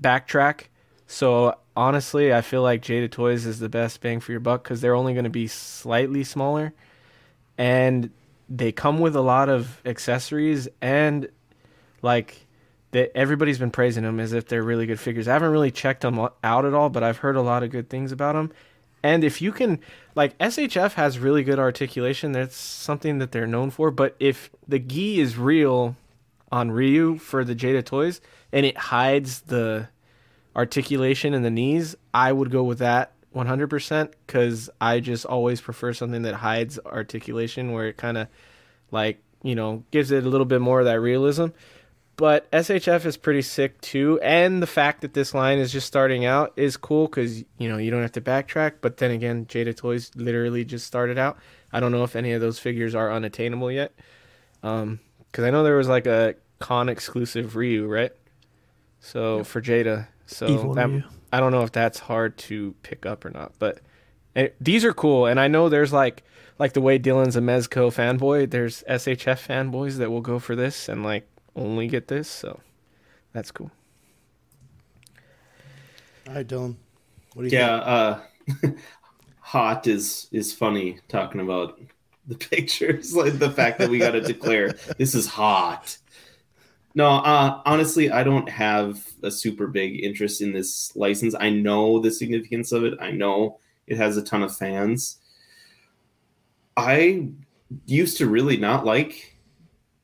[0.00, 0.68] backtrack.
[1.06, 4.80] So honestly i feel like jada toys is the best bang for your buck because
[4.80, 6.72] they're only to be slightly smaller.
[7.58, 8.10] And
[8.48, 11.28] they come with a lot of accessories and
[12.02, 12.46] like
[12.92, 15.28] that everybody's been praising them as if they're really good figures.
[15.28, 17.90] I haven't really checked them out at all, but I've heard a lot of good
[17.90, 18.52] things about them.
[19.02, 19.80] And if you can
[20.14, 24.78] like SHF has really good articulation, that's something that they're known for, but if the
[24.78, 25.96] gi is real
[26.50, 28.20] on Ryu for the Jada toys
[28.52, 29.88] and it hides the
[30.54, 35.92] articulation in the knees, I would go with that 100% because I just always prefer
[35.92, 38.28] something that hides articulation where it kind of
[38.90, 41.48] like, you know, gives it a little bit more of that realism.
[42.16, 44.18] But SHF is pretty sick too.
[44.22, 47.76] And the fact that this line is just starting out is cool because, you know,
[47.76, 48.76] you don't have to backtrack.
[48.80, 51.36] But then again, Jada Toys literally just started out.
[51.72, 53.92] I don't know if any of those figures are unattainable yet.
[54.62, 55.00] Um,
[55.30, 58.12] because I know there was like a con exclusive Ryu, right?
[59.00, 61.02] So for Jada, so Evil that, Ryu.
[61.32, 63.80] I don't know if that's hard to pick up or not, but
[64.34, 65.26] eh, these are cool.
[65.26, 66.24] And I know there's like
[66.58, 68.50] like the way Dylan's a Mezco fanboy.
[68.50, 72.28] There's SHF fanboys that will go for this and like only get this.
[72.28, 72.60] So
[73.32, 73.70] that's cool.
[76.28, 76.76] All right, Dylan.
[77.34, 78.20] What do you Yeah, uh,
[79.40, 81.80] hot is is funny talking about
[82.26, 85.98] the pictures, like the fact that we got to declare this is hot.
[86.96, 91.34] No, uh, honestly, I don't have a super big interest in this license.
[91.38, 92.94] I know the significance of it.
[92.98, 95.18] I know it has a ton of fans.
[96.74, 97.28] I
[97.84, 99.36] used to really not like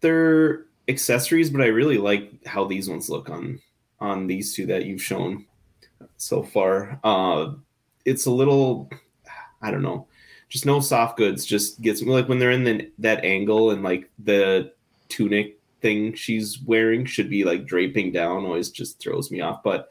[0.00, 3.58] their accessories, but I really like how these ones look on
[3.98, 5.46] on these two that you've shown
[6.18, 7.00] so far.
[7.02, 7.52] Uh,
[8.04, 8.90] it's a little,
[9.62, 10.08] I don't know,
[10.50, 11.46] just no soft goods.
[11.46, 14.74] Just gets like when they're in the, that angle and like the
[15.08, 18.44] tunic thing she's wearing should be like draping down.
[18.46, 19.62] Always just throws me off.
[19.62, 19.90] But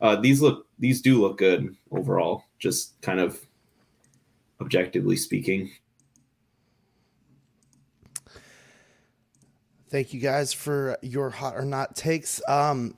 [0.00, 2.44] uh, these look, these do look good overall.
[2.58, 3.38] Just kind of
[4.60, 5.70] objectively speaking.
[9.90, 12.40] Thank you guys for your hot or not takes.
[12.48, 12.94] Um,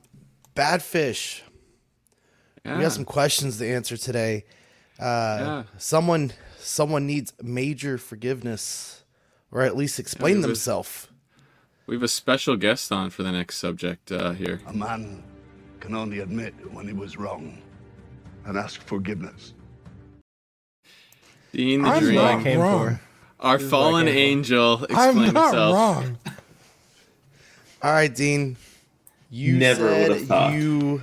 [0.54, 1.40] Badfish,
[2.64, 2.76] Yeah.
[2.76, 4.44] we got some questions to answer today.
[5.00, 5.62] Uh, Yeah.
[5.76, 9.02] Someone, someone needs major forgiveness,
[9.50, 11.08] or at least explain it was- themselves.
[11.86, 14.60] We have a special guest on for the next subject uh, here.
[14.66, 15.22] A man
[15.80, 17.60] can only admit when he was wrong
[18.46, 19.52] and ask forgiveness.
[21.52, 22.98] Dean the I'm Dream, not came wrong.
[23.38, 25.74] our This fallen what I came angel, I'm not himself.
[25.74, 26.18] wrong.
[27.82, 28.56] All right, Dean.
[29.30, 30.52] You Never said would've thought.
[30.54, 31.02] you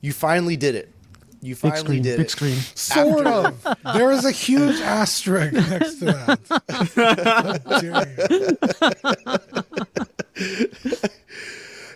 [0.00, 0.92] you finally did it.
[1.40, 2.30] You Big finally screen, did big it.
[2.30, 2.56] screen.
[2.74, 3.66] Sort of.
[3.94, 6.40] There is a huge asterisk next to that.
[6.94, 8.08] How dare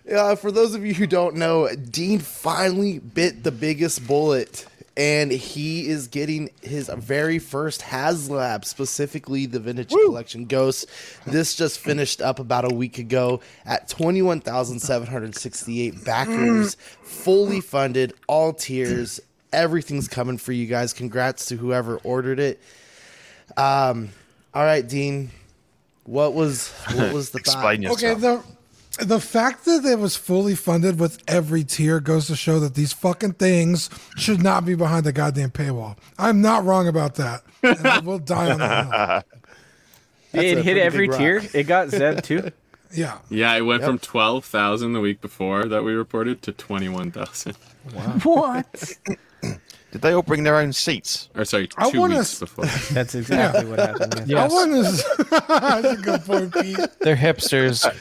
[0.08, 0.16] you.
[0.16, 4.66] Uh, for those of you who don't know, Dean finally bit the biggest bullet,
[4.96, 10.86] and he is getting his very first HasLab, specifically the Vintage Collection Ghost.
[11.26, 19.20] This just finished up about a week ago at 21,768 backers, fully funded, all tiers.
[19.52, 20.92] Everything's coming for you guys.
[20.92, 22.60] Congrats to whoever ordered it.
[23.56, 24.10] Um,
[24.54, 25.30] all right, Dean.
[26.04, 27.54] What was what was the thought?
[27.54, 28.02] Explain yourself.
[28.02, 28.20] Okay,
[28.98, 32.74] the the fact that it was fully funded with every tier goes to show that
[32.74, 35.96] these fucking things should not be behind the goddamn paywall.
[36.18, 37.42] I'm not wrong about that.
[37.62, 39.24] And I will die on that.
[40.32, 40.42] hill.
[40.42, 41.40] It hit every tier.
[41.54, 42.50] It got Zeb too.
[42.94, 43.16] Yeah.
[43.30, 43.88] Yeah, it went Yep.
[43.88, 47.56] from 12,000 the week before that we reported to 21,000.
[48.22, 48.92] What?
[49.42, 51.28] Did they all bring their own seats?
[51.34, 52.64] Or sorry, I two wanna weeks before.
[52.92, 54.26] That's exactly what happened.
[54.26, 54.38] yeah.
[54.38, 54.52] I Yes.
[54.52, 55.44] want to.
[55.48, 56.78] That's a good point, Pete.
[57.00, 57.84] They're hipsters.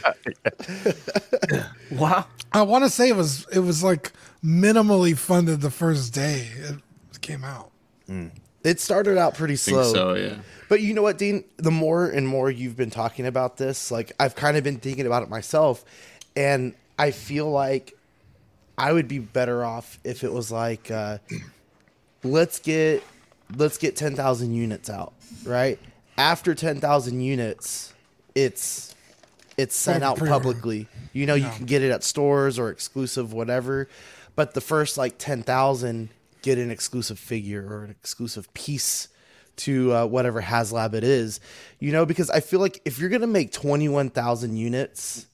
[1.92, 2.26] Wow.
[2.54, 4.12] I want to say it was it was like
[4.44, 7.72] minimally funded the first day it came out.
[8.10, 8.32] Mm.
[8.64, 9.94] It started out pretty I think slow.
[9.94, 10.36] so, yeah.
[10.70, 11.44] But you know what, Dean?
[11.58, 15.06] The more and more you've been talking about this, like I've kind of been thinking
[15.06, 15.84] about it myself,
[16.36, 17.94] and I feel like
[18.82, 21.20] I would be better off if it was like, uh,
[22.24, 23.04] let's get
[23.56, 25.14] let's get ten thousand units out,
[25.46, 25.78] right?
[26.18, 27.94] After ten thousand units,
[28.34, 28.96] it's
[29.56, 30.88] it's sent out publicly.
[31.14, 33.88] You know, you can get it at stores or exclusive, whatever.
[34.36, 36.10] But the first like ten thousand
[36.42, 39.10] get an exclusive figure or an exclusive piece
[39.58, 41.40] to uh, whatever HasLab it is.
[41.80, 45.28] You know, because I feel like if you're gonna make twenty one thousand units,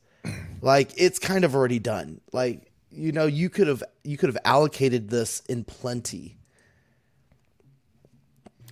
[0.62, 2.20] like it's kind of already done.
[2.34, 2.67] Like
[2.98, 6.38] you know, you could have you could have allocated this in plenty.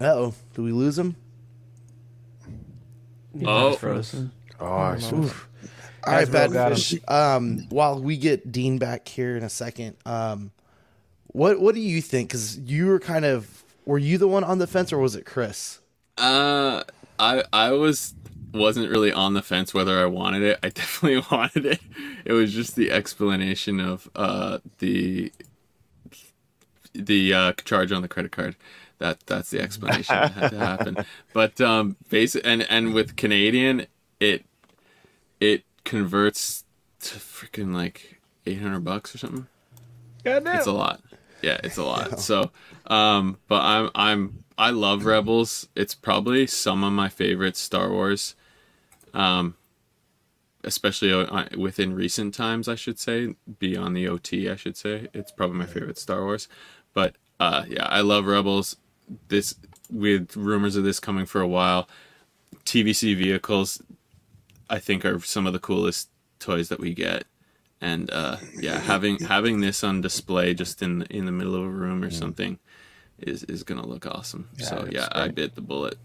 [0.01, 1.15] Uh oh, do we lose him?
[3.45, 4.31] Oh, frozen.
[4.59, 5.15] Oh, I see.
[5.15, 6.95] All right, bad fish.
[7.07, 10.51] Um, while we get Dean back here in a second, um,
[11.27, 12.29] what what do you think?
[12.29, 15.25] Because you were kind of were you the one on the fence or was it
[15.25, 15.79] Chris?
[16.17, 16.83] Uh,
[17.19, 18.13] I I was
[18.55, 20.59] wasn't really on the fence whether I wanted it.
[20.63, 21.81] I definitely wanted it.
[22.25, 25.31] It was just the explanation of uh the
[26.93, 28.55] the uh, charge on the credit card.
[28.99, 30.97] That that's the explanation that had to happen.
[31.33, 33.87] But um, basic and and with Canadian,
[34.19, 34.45] it
[35.39, 36.63] it converts
[37.01, 39.47] to freaking like eight hundred bucks or something.
[40.23, 40.55] Goddamn.
[40.55, 41.01] It's a lot.
[41.41, 42.19] Yeah, it's a lot.
[42.21, 42.51] So,
[42.87, 45.67] um, but I'm I'm I love Rebels.
[45.75, 48.35] It's probably some of my favorite Star Wars.
[49.15, 49.55] Um,
[50.63, 55.31] especially uh, within recent times, I should say, beyond the OT, I should say, it's
[55.31, 56.47] probably my favorite Star Wars.
[56.93, 58.77] But uh, yeah, I love Rebels.
[59.27, 59.55] This
[59.91, 61.87] with rumors of this coming for a while.
[62.65, 63.81] TVC vehicles,
[64.69, 66.09] I think, are some of the coolest
[66.39, 67.25] toys that we get
[67.81, 71.69] and uh, yeah, having having this on display just in in the middle of a
[71.69, 72.57] room or something
[73.19, 74.49] is is gonna look awesome.
[74.57, 75.97] so yeah, I bit the bullet.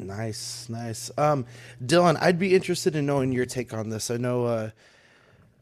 [0.00, 1.10] Nice, nice.
[1.18, 1.44] Um,
[1.84, 4.10] Dylan, I'd be interested in knowing your take on this.
[4.10, 4.70] I know, uh,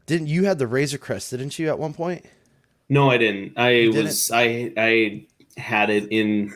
[0.05, 2.25] didn't you had the Razor Crest, didn't you, at one point?
[2.87, 3.57] No, I didn't.
[3.57, 4.05] I didn't?
[4.05, 6.53] was I I had it in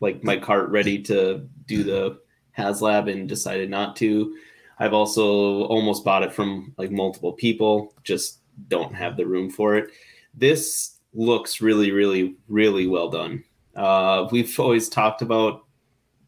[0.00, 2.18] like my cart ready to do the
[2.56, 4.36] HasLab and decided not to.
[4.78, 8.38] I've also almost bought it from like multiple people, just
[8.68, 9.90] don't have the room for it.
[10.32, 13.44] This looks really, really, really well done.
[13.76, 15.63] Uh, we've always talked about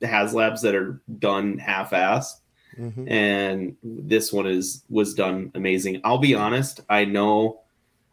[0.02, 2.40] HasLabs that are done half-assed,
[2.78, 3.10] Mhm.
[3.10, 6.00] and this one is was done amazing.
[6.04, 7.60] I'll be honest, I know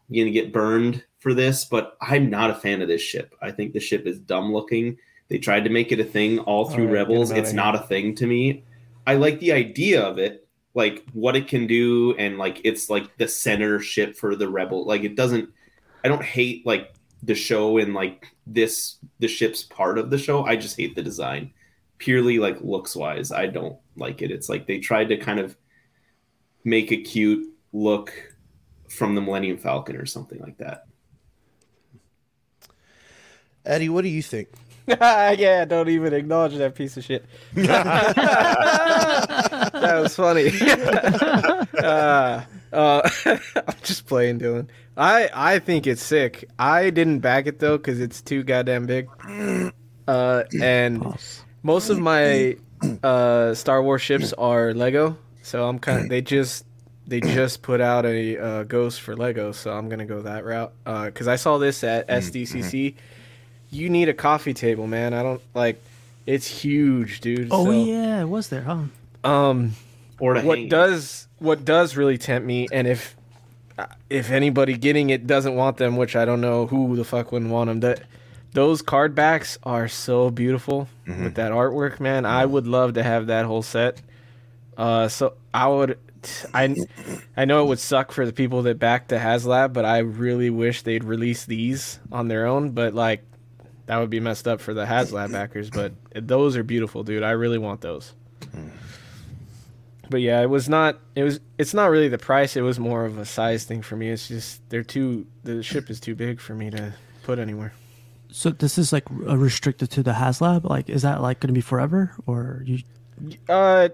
[0.08, 3.34] I'm gonna get burned for this, but I'm not a fan of this ship.
[3.42, 4.96] I think the ship is dumb looking.
[5.28, 7.30] They tried to make it a thing all through All right, Rebels.
[7.30, 7.56] It's here.
[7.56, 8.62] not a thing to me.
[9.06, 13.16] I like the idea of it, like what it can do, and like it's like
[13.16, 14.84] the center ship for the Rebel.
[14.86, 15.48] Like it doesn't.
[16.04, 16.92] I don't hate like
[17.22, 20.44] the show and like this the ship's part of the show.
[20.44, 21.52] I just hate the design,
[21.98, 23.32] purely like looks wise.
[23.32, 24.30] I don't like it.
[24.30, 25.56] It's like they tried to kind of
[26.64, 28.12] make a cute look
[28.88, 30.86] from the Millennium Falcon or something like that.
[33.64, 34.48] Eddie, what do you think?
[34.86, 37.24] yeah, don't even acknowledge that piece of shit.
[37.54, 38.14] that
[39.72, 40.50] was funny.
[41.82, 42.42] uh,
[42.72, 44.68] uh, I'm just playing, Dylan.
[44.96, 46.44] I I think it's sick.
[46.58, 49.08] I didn't back it though because it's too goddamn big.
[50.06, 51.02] Uh, and
[51.64, 52.56] most of my
[53.02, 56.64] uh, Star Wars ships are Lego, so I'm kind of they just
[57.06, 60.72] they just put out a uh, Ghost for Lego, so I'm gonna go that route.
[60.84, 62.94] Because I saw this at SDCC.
[63.70, 65.14] You need a coffee table, man.
[65.14, 65.82] I don't like.
[66.26, 67.48] It's huge, dude.
[67.50, 68.84] Oh so- yeah, it was there, huh?
[69.24, 69.72] um,
[70.20, 73.16] Or to what hang does what does really tempt me, and if
[74.08, 77.50] if anybody getting it doesn't want them, which I don't know who the fuck wouldn't
[77.50, 78.02] want them, that
[78.54, 82.24] those card backs are so beautiful with that artwork, man.
[82.24, 84.00] I would love to have that whole set.
[84.78, 85.98] Uh, so I would.
[86.54, 86.74] I,
[87.36, 90.48] I know it would suck for the people that back the HasLab, but I really
[90.48, 92.70] wish they'd release these on their own.
[92.70, 93.24] But like,
[93.86, 95.68] that would be messed up for the HasLab backers.
[95.68, 97.22] But those are beautiful, dude.
[97.22, 98.14] I really want those.
[100.08, 101.00] But yeah, it was not.
[101.14, 101.40] It was.
[101.58, 102.56] It's not really the price.
[102.56, 104.10] It was more of a size thing for me.
[104.10, 105.26] It's just they're too.
[105.42, 106.94] The ship is too big for me to
[107.24, 107.72] put anywhere.
[108.36, 110.64] So this is like restricted to the HasLab.
[110.64, 112.80] Like, is that like going to be forever, or you?
[113.48, 113.90] Uh,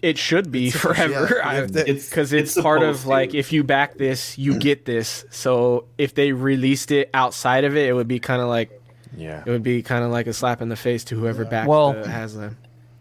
[0.00, 1.36] it should be It's- forever.
[1.42, 3.38] yeah, I- if they- It's because it's, it's part of supposed like to.
[3.38, 5.26] if you back this, you get this.
[5.30, 8.70] So if they released it outside of it, it would be kind of like
[9.14, 9.42] Yeah.
[9.44, 11.92] it would be kind of like a slap in the face to whoever backed Well-
[11.92, 12.54] the HasLab.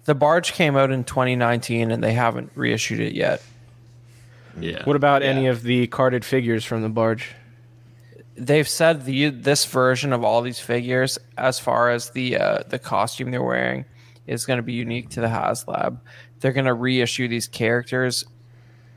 [0.03, 3.41] The barge came out in 2019 and they haven't reissued it yet.
[4.59, 4.83] Yeah.
[4.83, 5.29] What about Yeah.
[5.29, 7.33] any of the carded figures from the barge?
[8.37, 12.79] They've said the this version of all these figures, as far as the uh, the
[12.79, 13.85] costume they're wearing,
[14.27, 15.99] is going to be unique to the HasLab.
[16.41, 18.25] They're going to reissue these characters,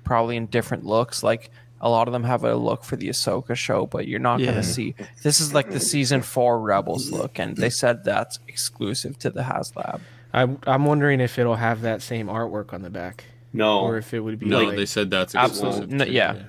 [0.05, 1.23] probably in different looks.
[1.23, 1.51] Like
[1.81, 4.55] a lot of them have a look for the Ahsoka show, but you're not going
[4.55, 4.97] to see.
[5.23, 9.43] This is like the season four Rebels look, and they said that's exclusive to the
[9.43, 10.01] HasLab.
[10.33, 14.13] I'm I'm wondering if it'll have that same artwork on the back, No, or if
[14.13, 15.69] it would be No, like they said that's Absolutely.
[15.79, 15.93] exclusive.
[15.97, 16.43] No, too, yeah.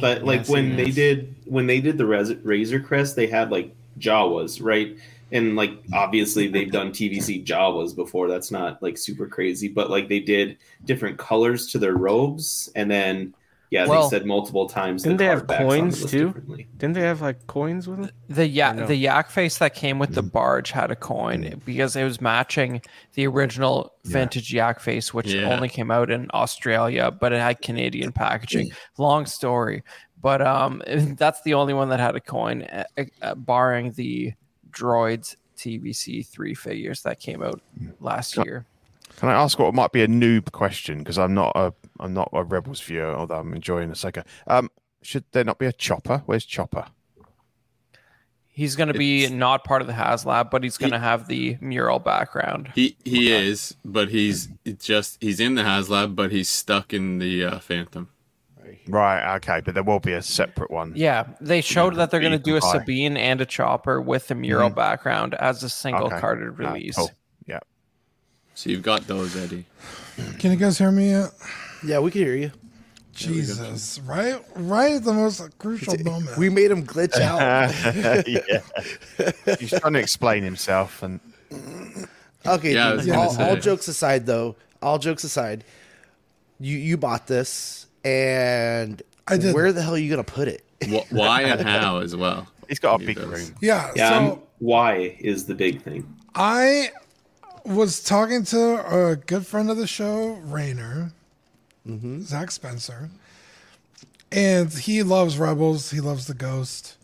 [0.00, 0.94] but like yes, when they is.
[0.94, 4.96] did when they did the Raz- Razor Crest, they had like Jawas, right?
[5.32, 8.28] And like obviously they've done TVC Jawas before.
[8.28, 12.90] That's not like super crazy, but like they did different colors to their robes, and
[12.90, 13.34] then
[13.74, 15.02] yeah, Well, they said multiple times.
[15.02, 16.32] didn't the they have backs the coins, too?
[16.76, 18.12] didn't they have like coins with it?
[18.28, 18.86] The ya- no?
[18.86, 20.28] the yak face that came with the mm-hmm.
[20.28, 21.58] barge had a coin mm-hmm.
[21.64, 22.82] because it was matching
[23.14, 25.52] the original vintage yak face, which Yeah.
[25.52, 28.70] only came out in Australia, but it had Canadian packaging.
[28.96, 29.82] Long story,
[30.24, 30.82] but um,
[31.18, 32.84] that's the only one that had a coin, uh,
[33.20, 34.32] uh, barring the
[34.70, 37.60] droids TVC three figures that came out
[38.00, 38.64] last year.
[39.18, 40.98] Can I ask what might be a noob question?
[40.98, 44.24] Because I'm not a I'm not a Rebels viewer, although I'm enjoying Ahsoka.
[44.46, 44.70] Um,
[45.02, 46.22] should there not be a chopper?
[46.24, 46.86] Where's Chopper?
[48.48, 51.28] He's going to be It's- not part of the HasLab, but he's going to have
[51.28, 52.72] the mural background.
[52.74, 54.48] He he is, but he's
[54.78, 58.08] just he's in the HasLab, but he's stuck in the uh, Phantom.
[58.86, 59.36] Right.
[59.36, 60.92] Okay, but there will be a separate one.
[60.94, 62.72] Yeah, they showed that they're going to do a Hi.
[62.72, 64.76] Sabine and a Chopper with the mural mm-hmm.
[64.76, 66.20] background as a single Okay.
[66.20, 66.96] carded release.
[66.96, 67.10] cool.
[67.46, 67.60] Yeah.
[68.54, 69.64] So you've got those, Eddie.
[70.38, 71.30] Can you guys hear me yet?
[71.84, 72.52] Yeah, we can hear you.
[73.14, 76.36] Jesus, right, right at the most crucial moment.
[76.36, 77.72] We made him glitch out.
[78.26, 79.56] yeah.
[79.58, 81.20] He's trying to explain himself, and
[82.46, 85.64] Okay, Yeah, dude, all, all jokes aside, though, all jokes aside,
[86.60, 89.54] you you bought this, and I did.
[89.54, 90.64] Where the hell are you gonna put it?
[91.10, 92.46] Why and how as well.
[92.68, 93.26] he's got a He big does.
[93.26, 93.56] room.
[93.60, 96.06] yeah, Yeah, so why is the big thing?
[96.34, 96.90] I
[97.64, 101.12] was talking to a good friend of the show, Rayner,
[102.20, 103.10] Zach Spencer,
[104.30, 105.90] and he loves Rebels.
[105.90, 106.96] He loves the Ghost.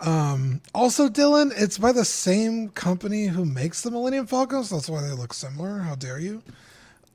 [0.00, 4.68] Um, also, Dylan, it's by the same company who makes the Millennium Falcons.
[4.68, 5.78] That's why they look similar.
[5.78, 6.42] How dare you?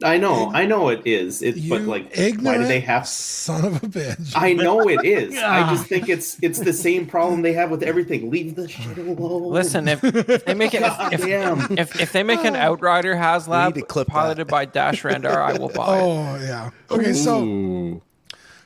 [0.03, 1.41] I know, I know it is.
[1.41, 3.07] It, You but like, why do they have?
[3.07, 4.33] son of a bitch.
[4.35, 5.37] I know it is.
[5.37, 8.29] I just think it's it's the same problem they have with everything.
[8.29, 9.51] Leave the shit alone.
[9.51, 13.19] Listen, if, if they make it, if, if, if, if they make an Outrider We
[13.19, 16.01] HasLab clip piloted by Dash Rendar, I will buy it.
[16.01, 16.69] Oh yeah.
[16.89, 18.01] Okay, so Ooh.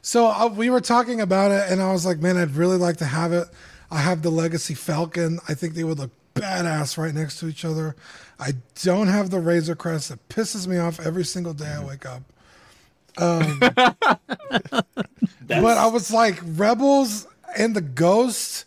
[0.02, 2.98] So uh, we were talking about it, and I was like, man, I'd really like
[2.98, 3.48] to have it.
[3.90, 5.40] I have the Legacy Falcon.
[5.49, 7.95] I think they would look badass right next to each other.
[8.40, 8.53] I
[8.84, 10.12] don't have the Razor Crest.
[10.12, 12.24] It pisses me off every single day I wake up.
[13.18, 14.86] Um, but
[15.49, 18.66] I was like, Rebels and the Ghost.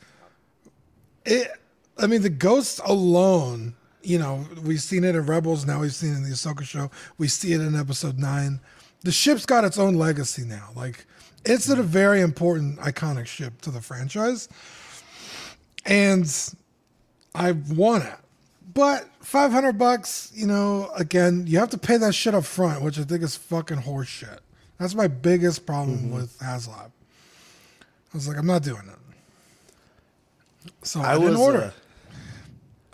[1.25, 1.51] It.
[1.99, 3.75] I mean, the Ghost alone.
[4.03, 5.67] You know, we've seen it in Rebels.
[5.67, 6.91] Now we've seen it in the Ahsoka show.
[7.19, 8.61] We see it in Episode Nine.
[9.03, 10.71] The ship's got its own legacy now.
[10.75, 11.05] Like,
[11.45, 14.49] it's a very important, iconic ship to the franchise,
[15.85, 16.55] and
[17.35, 18.17] I want it.
[18.75, 22.83] But five hundred bucks, you know, again, you have to pay that shit up front,
[22.83, 24.41] which I think is fucking horse shit.
[24.79, 26.91] That's my biggest problem with HasLab.
[26.91, 30.73] I was like, I'm not doing it.
[30.83, 31.71] So I, I didn't was order uh.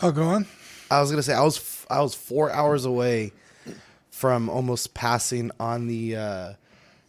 [0.02, 0.46] Oh, go on.
[0.90, 3.32] I was gonna say I was f- I was four hours away
[4.10, 6.52] from almost passing on the uh,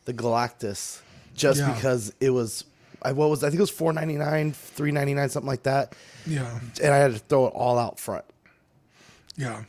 [0.05, 1.01] the Galactus
[1.35, 1.73] just Yeah.
[1.73, 2.63] because it was
[3.01, 5.63] I what was I think it was four ninety nine, three ninety nine, something like
[5.63, 5.95] that,
[6.27, 6.59] Yeah.
[6.83, 8.25] and I had to throw it all out front.
[9.37, 9.63] Yeah.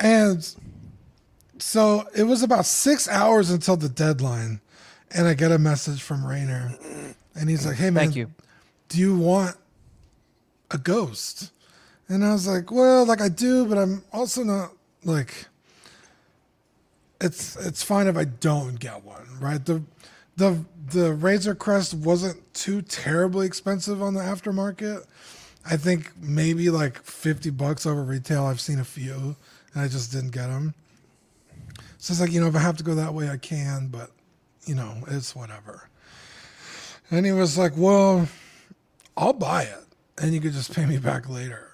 [0.00, 0.48] And
[1.58, 4.60] so it was about six hours until the deadline.
[5.14, 6.72] And I get a message from Rainer.
[7.34, 8.30] And he's like, hey, man, Thank you.
[8.88, 9.56] do you want
[10.70, 11.52] a ghost?
[12.08, 14.72] And I was like, well, like I do, but I'm also not
[15.04, 15.46] like
[17.20, 19.64] it's it's fine if I don't get one, right?
[19.64, 19.82] The
[20.36, 25.04] the the Razor Crest wasn't too terribly expensive on the aftermarket.
[25.64, 28.44] I think maybe like 50 bucks over retail.
[28.44, 29.36] I've seen a few
[29.74, 30.74] and I just didn't get them.
[31.98, 34.10] So it's like, you know, if I have to go that way, I can, but,
[34.66, 35.88] you know, it's whatever.
[37.10, 38.28] And he was like, well,
[39.16, 39.84] I'll buy it
[40.18, 41.68] and you could just pay me back later.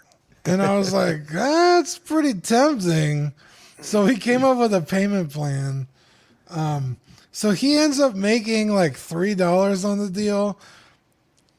[0.44, 3.32] And I was like, that's pretty tempting.
[3.80, 5.86] So he came up with a payment plan.
[6.50, 6.96] Um,
[7.30, 10.58] so he ends up making like $3 on the deal.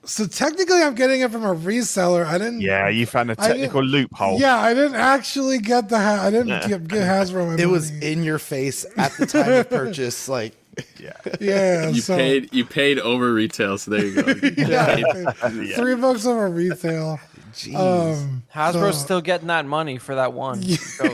[0.09, 2.25] So technically, I'm getting it from a reseller.
[2.25, 2.61] I didn't.
[2.61, 4.39] Yeah, you found a didn't- technical loophole.
[4.39, 5.99] Yeah, I didn't actually get the.
[5.99, 9.51] Ha- I didn't get, get Hasbro my It was in your face at the time
[9.51, 10.27] of purchase.
[10.27, 10.55] Like,
[10.99, 11.13] Yeah.
[11.39, 11.89] yeah.
[11.89, 14.31] You so, paid you paid over retail, so there you go.
[14.47, 17.19] You Yeah, paid- three bucks over retail.
[17.53, 17.75] jeez.
[17.75, 20.63] Um, Hasbro's so- still getting that money for that one.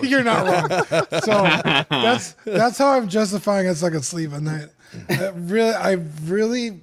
[0.04, 0.70] You're not wrong.
[1.22, 1.44] So
[1.90, 4.70] that's that's how I'm justifying it so I can sleep at night.
[5.10, 5.94] It really, I
[6.24, 6.80] really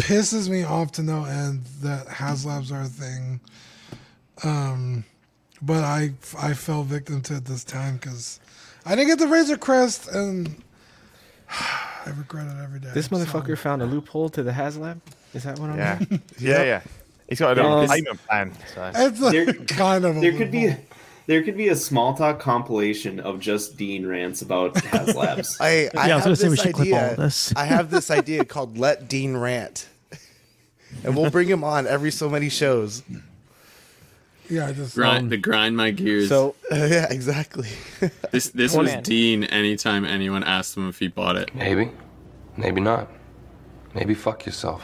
[0.00, 3.40] pisses me off to no end that HasLabs are a thing.
[4.42, 5.04] Um,
[5.62, 8.40] but I I fell victim to it this time because
[8.86, 10.62] I didn't get the Razor Crest and
[11.50, 12.90] I regret it every day.
[12.94, 15.00] This So- motherfucker found a loophole to the HasLab.
[15.34, 15.98] Is that what I'm Yeah.
[15.98, 16.22] hearing?
[16.38, 16.80] Yeah, yeah.
[17.28, 18.52] He's got a Um, payment plan.
[18.74, 18.90] So.
[18.94, 20.16] It's like There- kind of.
[20.16, 20.84] a There could be loophole.
[21.30, 25.60] There could be a small talk compilation of just Dean rants about HasLabs.
[25.60, 27.10] I, I Yeah, I was have gonna say we this should clip all idea.
[27.12, 27.54] of this.
[27.54, 29.88] I have this idea called "Let Dean Rant,"
[31.04, 33.04] and we'll bring him on every so many shows.
[34.48, 34.96] Yeah, I just.
[34.96, 36.28] grind um, the grind my gears.
[36.28, 37.68] So yeah, exactly.
[38.32, 39.02] this this Come was on.
[39.04, 39.44] Dean.
[39.44, 41.92] Anytime anyone asked him if he bought it, Maybe.
[42.56, 43.08] Maybe not.
[43.94, 44.82] Maybe fuck yourself.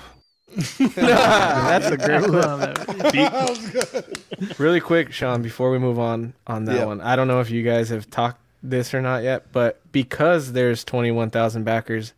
[0.79, 4.23] that's a great I love it.
[4.59, 6.85] Really quick, Sean, before we move on on that Yeah.
[6.87, 10.53] one, I don't know if you guys have talked this or not yet, but because
[10.53, 12.13] there's 21,000 backers,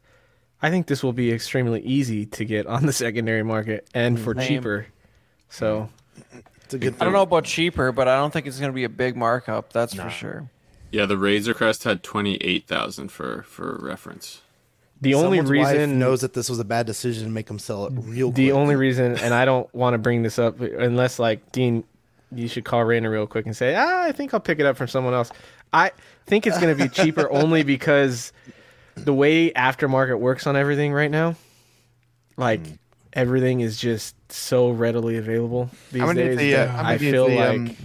[0.63, 4.35] I think this will be extremely easy to get on the secondary market and for
[4.35, 4.47] Same.
[4.49, 4.87] cheaper.
[5.49, 5.89] So
[6.65, 6.95] It's a good.
[7.01, 9.17] I don't know about cheaper, but I don't think it's going to be a big
[9.17, 9.73] markup.
[9.73, 10.51] That's for sure.
[10.91, 14.43] yeah, the Razor Crest had twenty eight thousand for for reference.
[15.01, 17.59] The only Someone's wife reason knows that this was a bad decision to make him
[17.59, 18.31] sell it real.
[18.31, 18.57] the quick.
[18.57, 21.85] only reason, and I don't want to bring this up unless like Dean,
[22.33, 24.77] you should call Rainer real quick and say, ah, I think I'll pick it up
[24.77, 25.31] from someone else.
[25.73, 25.93] I
[26.27, 28.33] think it's going to be cheaper only because
[28.97, 31.37] the way aftermarket works on everything right now,
[32.37, 32.61] like
[33.13, 36.37] everything is just so readily available these days.
[36.37, 37.77] the, uh, I feel the, like um,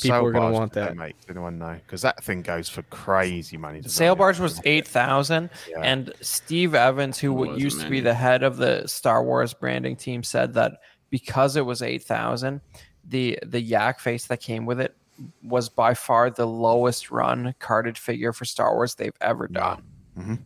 [0.00, 0.96] people sail are going to want that.
[0.96, 1.20] Make?
[1.20, 1.78] Did anyone know?
[1.84, 3.80] Because that thing goes for crazy money.
[3.80, 4.18] doesn't Sail it?
[4.18, 5.80] barge was eight thousand, Yeah.
[5.82, 9.96] and Steve Evans, who Wasn't used to be the head of the Star Wars branding
[9.96, 12.60] team, said that because it was eight thousand,
[13.04, 14.96] the the yak face that came with it
[15.42, 19.82] was by far the lowest run carded figure for Star Wars they've ever done.
[20.18, 20.38] Mhm.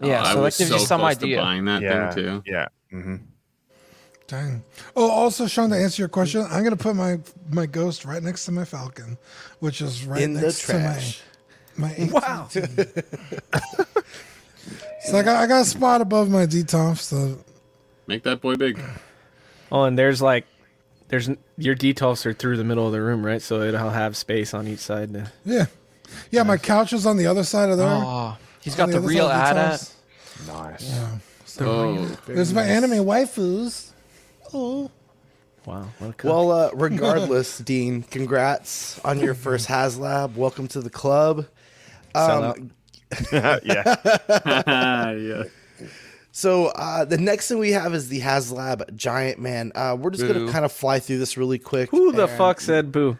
[0.00, 1.40] Yeah, Oh, I so that was gives so you some idea.
[1.40, 2.42] buying that Yeah, thing too.
[2.46, 2.66] yeah.
[2.90, 3.16] hmm
[4.26, 4.64] Dang.
[4.96, 7.18] Oh, also, Sean, to answer your question, I'm gonna put my
[7.50, 9.18] my ghost right next to my Falcon,
[9.60, 11.18] which is right In the next trash.
[11.74, 12.08] to my my.
[12.12, 12.48] Wow.
[12.48, 12.62] so
[15.18, 17.38] I got I got a spot above my DTOF, so
[18.06, 18.80] Make that boy big.
[19.72, 20.46] Oh, and there's like,
[21.08, 23.40] there's your details are through the middle of the room, right?
[23.40, 25.12] So it'll have space on each side.
[25.14, 25.66] To, yeah,
[26.30, 26.42] yeah.
[26.42, 27.88] My couch is on the other side of there.
[27.88, 29.80] Oh, he's got the other real side ad
[30.46, 30.90] Nice.
[30.90, 31.18] Yeah.
[31.60, 33.92] Oh, There's my anime waifus.
[34.56, 34.88] Oh.
[35.66, 35.88] wow.
[35.98, 36.30] What a cook.
[36.30, 40.36] Well, uh, regardless, Dean, congrats on your first HasLab.
[40.36, 41.46] Welcome to the club.
[42.14, 42.70] Um,
[43.32, 43.96] yeah.
[45.12, 45.42] yeah.
[46.30, 49.72] so uh, the next thing we have is the HasLab Giant Man.
[49.74, 51.90] Uh, we're just gonna kind of fly through this really quick.
[51.90, 53.18] Who the and- fuck said boo?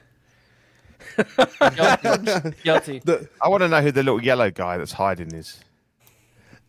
[1.17, 2.53] Guilty.
[2.63, 2.99] Guilty.
[3.05, 5.59] The, I want to know who the little yellow guy that's hiding is.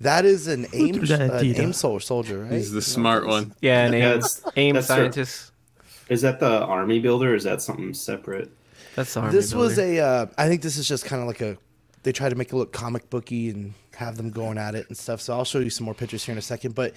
[0.01, 2.51] That is an aim, threw uh, aim sol- soldier, right?
[2.53, 3.53] He's the smart one.
[3.61, 5.51] Yeah, an Yeah, aim, it's- aim that's their- scientist.
[6.09, 8.51] Is that the army builder or is that something separate?
[8.95, 9.91] That's the army this was builder.
[10.01, 10.05] a.
[10.05, 11.57] Uh, I think this is just kind of like a.
[12.03, 14.95] They try to make it look comic booky and have them going at it and
[14.95, 15.19] stuff.
[15.21, 16.75] So I'll show you some more pictures here in a second.
[16.75, 16.93] But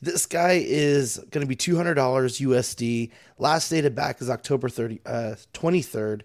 [0.00, 3.10] this guy is going to be two hundred dollars USD.
[3.38, 6.22] Last dated back is October thirty, uh, twenty third,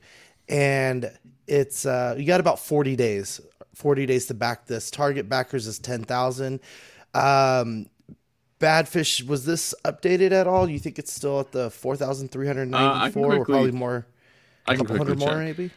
[0.47, 1.11] and
[1.47, 3.41] it's uh, you got about forty days.
[3.77, 4.89] Forty days to back this.
[4.89, 6.61] Target backers is ten thousand.
[7.13, 7.85] Um,
[8.59, 10.67] Badfish was this updated at all?
[10.67, 13.35] You think it's still at the 4,394 Uh, I ninety can four?
[13.35, 14.07] or probably more.
[14.67, 15.37] I can couple hundred more, check.
[15.37, 15.69] maybe.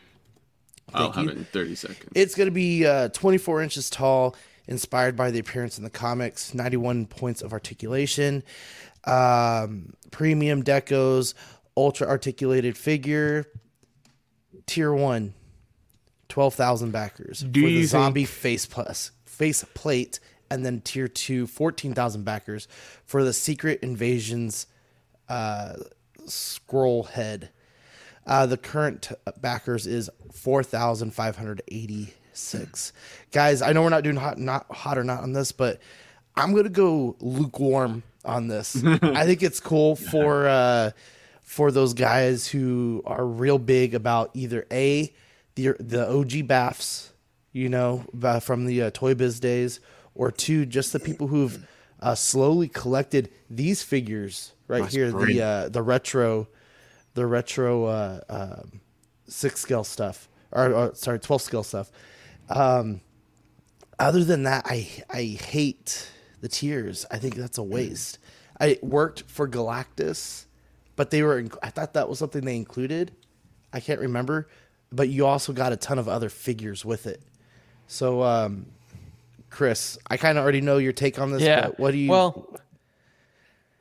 [0.94, 2.10] I'll Thank have it in 30 seconds.
[2.14, 4.34] It's going to be uh, 24 inches tall,
[4.66, 8.42] inspired by the appearance in the comics, 91 points of articulation,
[9.04, 11.34] um, premium decos,
[11.76, 13.44] ultra articulated figure,
[14.66, 15.34] tier one,
[16.30, 20.20] 12,000 backers Do for you the zombie face plus face plate,
[20.50, 22.66] and then tier two, 14,000 backers
[23.04, 24.66] for the secret invasions
[25.28, 25.74] uh,
[26.26, 27.50] scroll head.
[28.26, 32.92] Uh, the current backers is four thousand five hundred eighty-six.
[33.32, 35.80] Guys, I know we're not doing hot, not hot or not on this, but
[36.36, 38.82] I'm gonna go lukewarm on this.
[38.84, 40.90] I think it's cool for uh,
[41.42, 45.12] for those guys who are real big about either a
[45.54, 47.12] the the OG baths,
[47.52, 48.04] you know,
[48.40, 49.80] from the uh, Toy Biz days,
[50.14, 51.66] or two, just the people who've
[52.00, 56.48] uh, slowly collected these figures right Nice here, the uh, the retro,
[57.14, 58.80] the retro uh, um,
[59.26, 61.90] six scale stuff, or, or sorry, twelve scale stuff.
[62.48, 63.00] Um,
[63.98, 66.10] other than that, I I hate
[66.40, 67.04] the tiers.
[67.10, 68.18] I think that's a waste.
[68.60, 70.46] I worked for Galactus,
[70.96, 71.44] but they were.
[71.62, 73.12] I thought that was something they included.
[73.72, 74.48] I can't remember,
[74.92, 77.20] but you also got a ton of other figures with it.
[77.86, 78.66] So, um,
[79.50, 81.42] Chris, I kind of already know your take on this.
[81.42, 81.66] Yeah.
[81.66, 82.10] But what do you?
[82.10, 82.48] Well,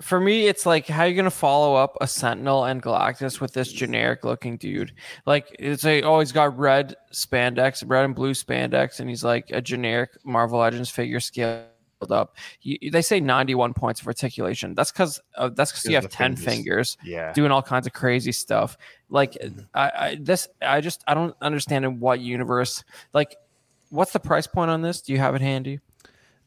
[0.01, 3.71] for me, it's like how you gonna follow up a Sentinel and Galactus with this
[3.71, 4.93] generic looking dude?
[5.25, 9.51] Like it's a oh he's got red spandex, red and blue spandex, and he's like
[9.51, 11.65] a generic Marvel Legends figure scaled
[12.09, 12.37] up.
[12.61, 14.73] You, they say ninety one points of articulation.
[14.73, 16.95] That's because uh, that's because you have ten fingers.
[16.95, 17.33] fingers Yeah.
[17.33, 18.77] doing all kinds of crazy stuff.
[19.09, 19.37] Like
[19.73, 22.83] I, I this I just I don't understand in what universe.
[23.13, 23.35] Like,
[23.89, 25.01] what's the price point on this?
[25.01, 25.79] Do you have it handy?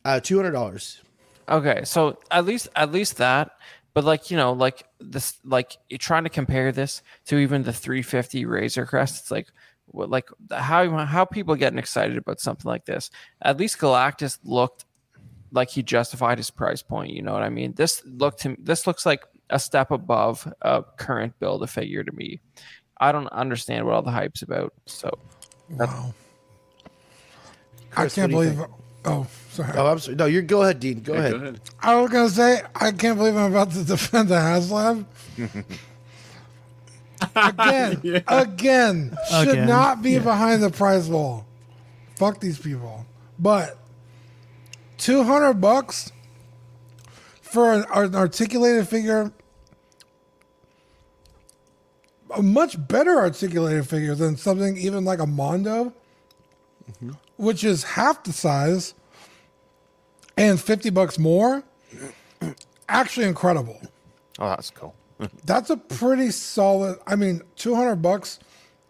[0.04, 1.00] uh, two hundred dollars.
[1.48, 3.50] Okay, so at least at least that,
[3.94, 7.72] but like you know, like this, like you're trying to compare this to even the
[7.72, 9.20] 350 Razor Crest.
[9.20, 9.48] It's like,
[9.86, 13.10] what, like how how people getting excited about something like this?
[13.42, 14.84] At least Galactus looked
[15.52, 17.12] like he justified his price point.
[17.12, 17.74] You know what I mean?
[17.74, 22.12] This looked to this looks like a step above a current build a figure to
[22.12, 22.40] me.
[22.98, 24.72] I don't understand what all the hype's about.
[24.86, 25.10] So
[25.70, 26.14] Wow.
[27.96, 28.66] I can't what do you believe.
[29.04, 29.72] Oh, sorry.
[29.76, 30.16] Oh, I'm sorry.
[30.16, 31.00] No, you're go ahead, Dean.
[31.00, 31.32] Go Yeah, ahead.
[31.32, 31.60] Go ahead.
[31.80, 35.04] I was gonna say I can't believe I'm about to defend the HasLab.
[37.36, 40.18] again, again, should Again, not be yeah.
[40.20, 41.46] behind the prize wall.
[42.16, 43.04] Fuck these people.
[43.38, 43.78] But
[45.02, 46.12] two hundred bucks
[47.40, 49.32] for an, an articulated figure,
[52.34, 55.92] a much better articulated figure than something even like a Mondo,
[56.88, 57.10] mm-hmm.
[57.36, 58.94] which is half the size
[60.36, 61.64] and fifty bucks more.
[62.88, 63.80] Actually, incredible.
[64.38, 64.94] Oh, that's cool.
[65.44, 66.98] That's a pretty solid.
[67.06, 68.40] I mean, two hundred bucks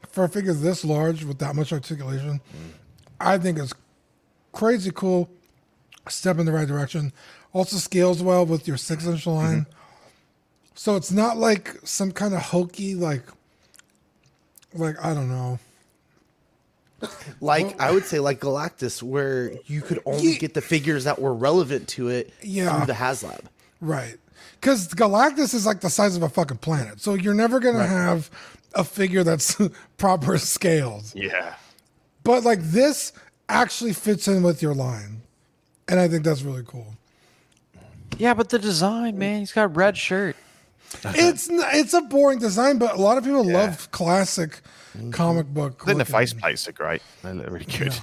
[0.09, 2.73] for a figure this large with that much articulation, mm.
[3.21, 3.75] I think is
[4.53, 5.31] crazy cool.
[6.09, 7.13] Step in the right direction.
[7.53, 9.61] Also scales well with your six inch line.
[9.63, 9.71] Mm-hmm.
[10.75, 13.23] So it's not like some kind of hokey like,
[14.75, 15.59] like I don't know.
[17.41, 21.21] Like I would say, like Galactus, where you could only Ye- get the figures that
[21.21, 22.77] were relevant to it Yeah.
[22.77, 23.45] through the HasLab.
[23.81, 24.17] Right.
[24.61, 28.31] because Galactus is like the size of a fucking planet, so you're never gonna have
[28.75, 29.61] a figure that's
[29.99, 31.13] proper scaled.
[31.17, 31.55] Yeah.
[32.23, 33.13] But like this
[33.49, 35.23] actually fits in with your line,
[35.89, 36.87] and I think that's really cool.
[38.19, 40.37] Yeah, but the design, man, he's got red shirt.
[41.05, 44.61] it's it's a boring design, but a lot of people love classic
[45.11, 45.85] comic book.
[45.85, 47.03] Then the face faceplates are great.
[47.23, 47.95] They look really good.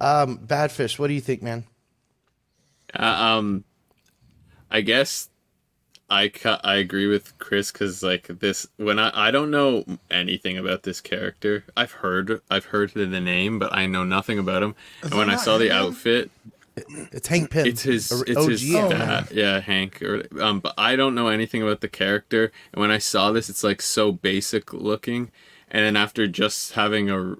[0.00, 1.64] Um, Badfish, what do you think, man?
[2.92, 3.64] Uh, um,
[4.70, 5.28] I guess
[6.10, 10.58] I cu- I agree with Chris because like this when I I don't know anything
[10.58, 11.64] about this character.
[11.76, 14.74] I've heard I've heard the name, but I know nothing about him.
[15.02, 15.72] and when I not saw the him?
[15.72, 16.30] outfit,
[16.76, 17.66] It's Hank Pym.
[17.66, 18.90] it's his or it's his OG.
[18.90, 20.02] dad, yeah Hank.
[20.02, 22.52] Or um, but I don't know anything about the character.
[22.72, 25.30] And when I saw this, it's like so basic looking.
[25.70, 27.36] And then after just having a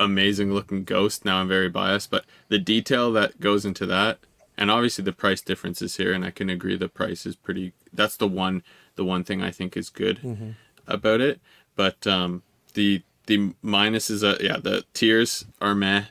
[0.00, 2.10] amazing looking ghost, now I'm very biased.
[2.10, 4.18] But the detail that goes into that,
[4.56, 7.72] and obviously the price difference is here, and I can agree the price is pretty.
[7.92, 8.62] That's the one
[8.96, 10.54] the one thing I think is good Mhm.
[10.86, 11.40] about it.
[11.76, 12.42] But um,
[12.74, 16.04] the the minus is that yeah, the tiers are meh.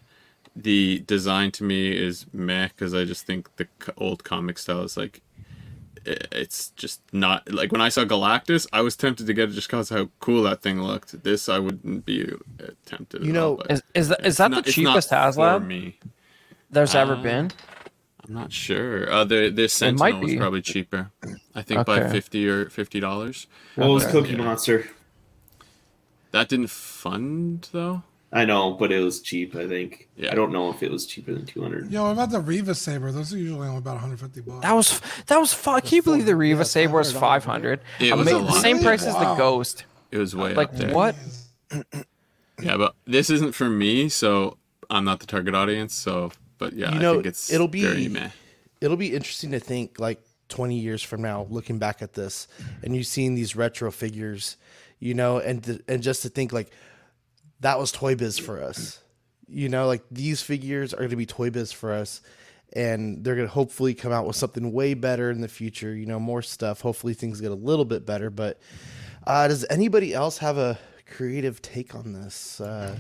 [0.56, 3.68] The design to me is meh because I just think the
[3.98, 5.22] old comic style is like
[6.06, 9.68] it's just not like when I saw Galactus, I was tempted to get it just
[9.70, 11.24] because how cool that thing looked.
[11.24, 12.30] This I wouldn't be
[12.61, 13.24] uh, tempted.
[13.24, 15.98] You at know- all, Is is that is that not- the cheapest for HasLab me.
[16.70, 17.52] there's ever Uh, been?
[18.26, 19.12] I'm not sure.
[19.12, 21.12] Uh, the the might Sentinel was probably cheaper.
[21.54, 23.48] I think by fifty or fifty dollars.
[23.76, 24.38] What was Cookie Yeah.
[24.38, 24.90] Monster?
[26.32, 28.04] That didn't fund though.
[28.32, 29.56] I know, but it was cheap.
[29.56, 30.10] I think.
[30.16, 30.32] Yeah.
[30.32, 31.91] I don't know if it was cheaper than two hundred.
[31.91, 33.12] Yo, about the Reva Saber?
[33.12, 34.62] Those are usually only about 150 bucks.
[34.64, 37.82] That was that was fu- Can you believe the Reva Saber was five hundred?
[38.00, 39.86] It was a the same price as the Ghost.
[40.12, 40.94] It was way Like up there.
[40.95, 41.16] what?
[42.62, 44.58] Yeah, but this isn't for me, so
[44.90, 45.94] I'm not the target audience.
[45.94, 46.32] So,
[46.64, 48.30] but yeah, You I know, think it's it'll be very meh.
[48.81, 52.48] it'll be interesting to think like 20 years from now, looking back at this,
[52.84, 54.57] and you seeing these retro figures,
[54.99, 56.69] you know, and th- and just to think like
[57.61, 58.99] that was Toy Biz for us,
[59.48, 62.22] you know, like these figures are going to be Toy Biz for us,
[62.73, 66.06] and they're going to hopefully come out with something way better in the future, you
[66.06, 66.81] know, more stuff.
[66.81, 68.60] Hopefully things get a little bit better, but
[69.26, 70.77] uh, does anybody else have a
[71.15, 72.60] creative take on this?
[72.61, 72.98] Uh,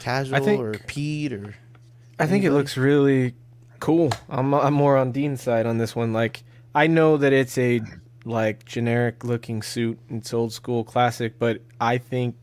[0.00, 1.54] casual think- or Pete or
[2.18, 3.34] I think it looks really
[3.80, 4.10] cool.
[4.28, 6.12] I'm I'm more on Dean's side on this one.
[6.12, 6.44] Like
[6.74, 7.80] I know that it's a
[8.24, 9.98] like generic looking suit.
[10.08, 12.36] It's old school classic, but I think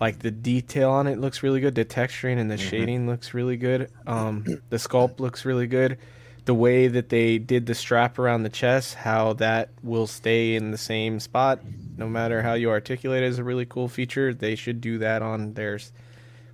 [0.00, 1.74] like the detail on it looks really good.
[1.74, 3.90] The texturing and the shading looks really good.
[4.06, 5.98] Um, the sculpt looks really good.
[6.44, 10.72] The way that they did the strap around the chest, how that will stay in
[10.72, 11.60] the same spot
[11.96, 14.34] no matter how you articulate it is a really cool feature.
[14.34, 15.78] They should do that on their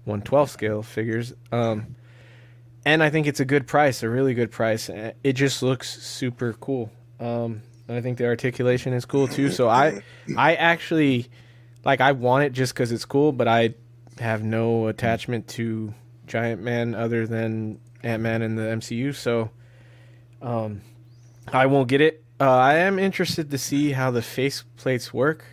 [0.04, 1.32] 112 scale figures.
[1.52, 1.96] Um,
[2.84, 4.88] and I think it's a good price, a really good price.
[4.90, 6.90] Uh, It just looks super cool.
[7.18, 9.50] Um, and I think the articulation is cool too.
[9.50, 10.02] So I,
[10.36, 11.30] I actually,
[11.84, 13.74] like, I want it just because it's cool, but I
[14.18, 15.92] have no attachment to
[16.26, 19.14] Giant Man other than Ant Man in the MCU.
[19.14, 19.50] So,
[20.40, 20.80] um,
[21.52, 22.24] I won't get it.
[22.40, 25.44] Uh, I am interested to see how the face plates work.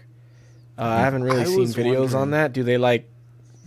[0.78, 2.54] Uh, I haven't really I seen videos wondering- on that.
[2.54, 3.10] Do they like?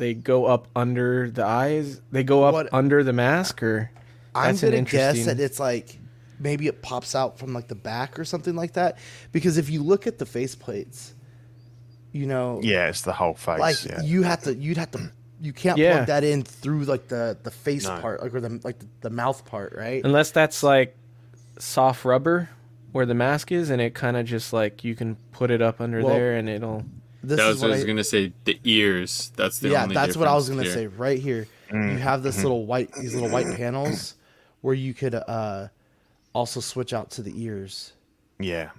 [0.00, 2.00] They go up under the eyes.
[2.10, 3.90] They go up What- under the mask, or
[4.34, 5.98] I'm That's an gonna guess that it's like
[6.38, 8.98] maybe it pops out from like the back or something like that.
[9.32, 11.14] Because if you look at the face plates,
[12.12, 13.58] you know, Yeah, it's the whole face.
[13.60, 14.02] like yeah.
[14.02, 15.96] you have to, you'd have to, you can't Yeah.
[15.98, 18.00] plug that in through like the the face No.
[18.00, 20.04] part, like or the like the, the mouth part, right?
[20.04, 20.96] unless that's like
[21.58, 22.48] soft rubber
[22.92, 25.80] where the mask is, and it kind of just like you can put it up
[25.80, 26.84] under Well, there, and it'll.
[27.22, 28.32] This that is was what I was gonna say.
[28.44, 29.32] The ears.
[29.36, 30.98] That's the yeah, only that's what I was gonna difference say here.
[30.98, 31.46] right here.
[31.72, 34.16] You have this little white, these little white panels
[34.60, 35.68] where you could uh
[36.32, 37.92] also switch out to the ears.
[38.38, 38.70] yeah.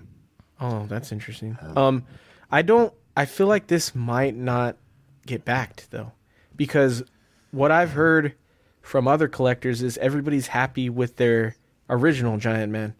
[0.59, 1.57] Oh, that's interesting.
[1.75, 2.05] Um,
[2.51, 2.93] I don't.
[3.17, 4.77] I feel like this might not
[5.25, 6.11] get backed though,
[6.55, 7.03] because
[7.51, 8.35] what I've heard
[8.81, 11.55] from other collectors is everybody's happy with their
[11.89, 12.93] original Giant Man.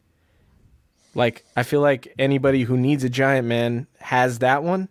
[1.14, 4.90] Like I feel like anybody who needs a Giant Man has that one,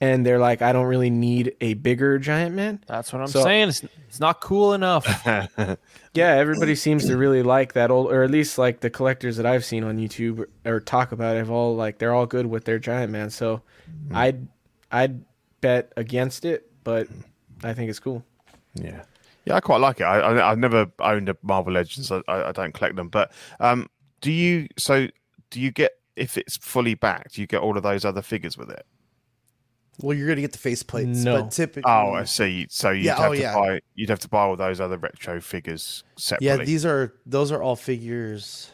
[0.00, 2.82] and they're like, I don't really need a bigger Giant Man.
[2.86, 3.68] That's what I'm So- saying.
[3.68, 5.06] It's, it's not cool enough.
[6.12, 9.46] Yeah, everybody seems to really like that old, or at least like the collectors that
[9.46, 12.46] I've seen on YouTube or, or talk about it have all like they're all good
[12.46, 13.30] with their Giant Man.
[13.30, 13.62] So,
[14.12, 14.48] I'd
[14.90, 15.24] I'd
[15.60, 17.06] bet against it, but
[17.62, 18.24] I think it's cool.
[18.74, 19.02] Yeah,
[19.44, 20.02] yeah, I quite like it.
[20.02, 22.10] I, I I've never owned a Marvel Legends.
[22.10, 23.88] I, I, I don't collect them, but um,
[24.20, 24.66] do you?
[24.76, 25.06] So
[25.50, 27.34] do you get if it's fully backed?
[27.36, 28.84] Do you get all of those other figures with it?
[30.02, 31.42] Well, you're gonna get the face plates, No.
[31.42, 32.66] but typically, Oh, I see.
[32.70, 33.54] So you'd Yeah, have oh, to yeah.
[33.54, 33.80] buy.
[33.94, 36.46] You'd have to buy all those other retro figures separately.
[36.46, 38.70] yeah, these are those are all figures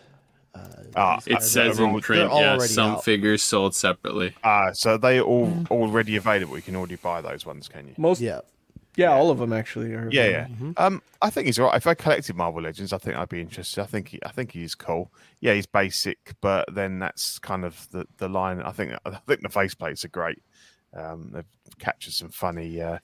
[0.94, 3.04] Ah, It says they're in print, yeah, some out.
[3.04, 4.34] figures sold separately.
[4.42, 6.56] Ah, so they are all already available.
[6.56, 7.94] You can already buy those ones, can you?
[7.98, 8.40] Most, Yeah.
[8.96, 10.08] yeah, all of them actually are.
[10.10, 10.44] Yeah, yeah.
[10.46, 10.70] Mm-hmm.
[10.78, 11.76] Um, I think he's all right.
[11.76, 13.82] If I collected Marvel Legends, I think I'd be interested.
[13.82, 15.12] I think he, I think he's cool.
[15.40, 18.62] Yeah, he's basic, but then that's kind of the, the line.
[18.62, 20.42] I think I think the faceplates are great.
[20.96, 21.44] Um, they've
[21.78, 22.98] captured some funny uh,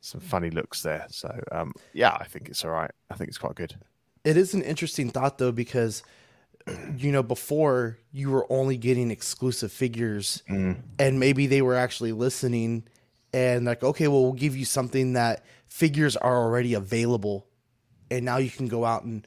[0.00, 1.06] some funny looks there.
[1.10, 2.90] So um, yeah, I think it's all right.
[3.10, 3.74] I think it's quite good.
[4.24, 6.02] It is an interesting thought though because
[6.96, 10.42] you know before you were only getting exclusive figures
[10.98, 12.84] and maybe they were actually listening
[13.32, 17.46] and like okay well we'll give you something that figures are already available
[18.10, 19.26] and now you can go out and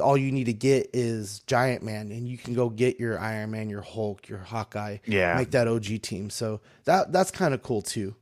[0.00, 3.50] all you need to get is Giant Man and you can go get your Iron
[3.50, 5.34] Man, your Hulk, your Hawkeye, Yeah.
[5.36, 6.30] make that OG team.
[6.30, 8.14] So that that's kind of cool too.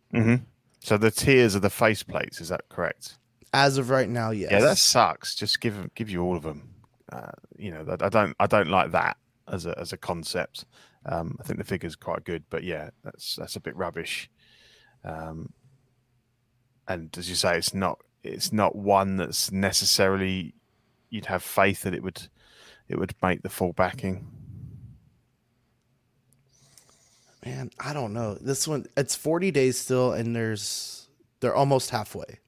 [0.80, 3.16] So the tiers are the faceplates is that correct?
[3.52, 4.50] As of right now, yes.
[4.52, 5.34] Yeah, that sucks.
[5.34, 6.74] Just give 'em- give you all of them.
[7.12, 9.16] Uh, you know, I don't I don't like that
[9.48, 10.64] as a as a concept.
[11.06, 14.30] Um, I think the figure's quite good, but yeah, that's that's a bit rubbish.
[15.04, 15.52] Um,
[16.88, 20.54] and as you say, it's not it's not one that's necessarily
[21.10, 22.28] you'd have faith that it would
[22.88, 24.26] it would make the full backing.
[27.44, 28.34] Man, I don't know.
[28.34, 31.08] This one, it's 40 days still, and there's
[31.40, 32.38] they're almost halfway.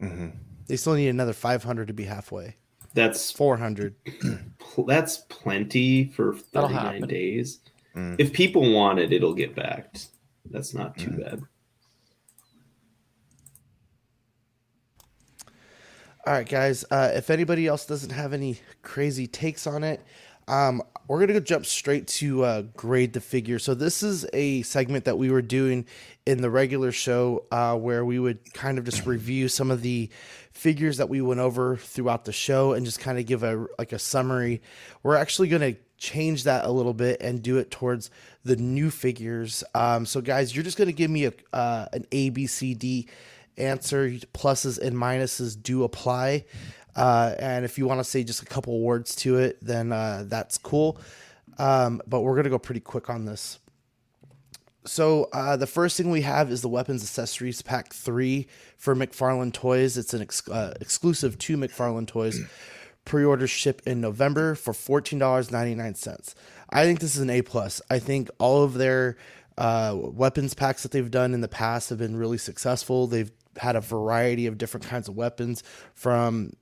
[0.00, 0.28] hmm
[0.66, 2.56] They still need another 500 to be halfway.
[2.94, 3.94] That's 400.
[4.86, 7.60] that's plenty for 39 days.
[7.96, 8.16] Mm.
[8.18, 10.08] If people want it, it'll get backed.
[10.50, 11.24] That's not too Mm.
[11.24, 11.42] bad.
[16.24, 16.84] All right, guys.
[16.88, 20.00] Uh, if anybody else doesn't have any crazy takes on it,
[20.46, 23.58] um, we're gonna go jump straight to uh, grade the figure.
[23.58, 25.84] So this is a segment that we were doing
[26.24, 30.10] in the regular show, uh, where we would kind of just review some of the
[30.52, 33.92] figures that we went over throughout the show and just kind of give a like
[33.92, 34.62] a summary.
[35.02, 38.10] We're actually gonna change that a little bit and do it towards
[38.44, 39.64] the new figures.
[39.74, 43.08] Um, so guys, you're just gonna give me a uh, an A, B, C, D
[43.56, 44.10] answer.
[44.34, 46.44] Pluses and minuses do apply.
[46.94, 50.24] Uh, and if you want to say just a couple words to it, then uh,
[50.26, 50.98] that's cool.
[51.58, 53.58] Um, but we're going to go pretty quick on this.
[54.84, 59.52] So uh, the first thing we have is the weapons accessories pack three for McFarlane
[59.52, 59.96] Toys.
[59.96, 62.40] It's an ex- uh, exclusive to McFarlane Toys.
[63.04, 66.36] Pre-orders ship in November for fourteen dollars ninety nine cents.
[66.70, 67.82] I think this is an A plus.
[67.90, 69.16] I think all of their
[69.58, 73.08] uh, weapons packs that they've done in the past have been really successful.
[73.08, 75.62] They've had a variety of different kinds of weapons
[75.94, 76.52] from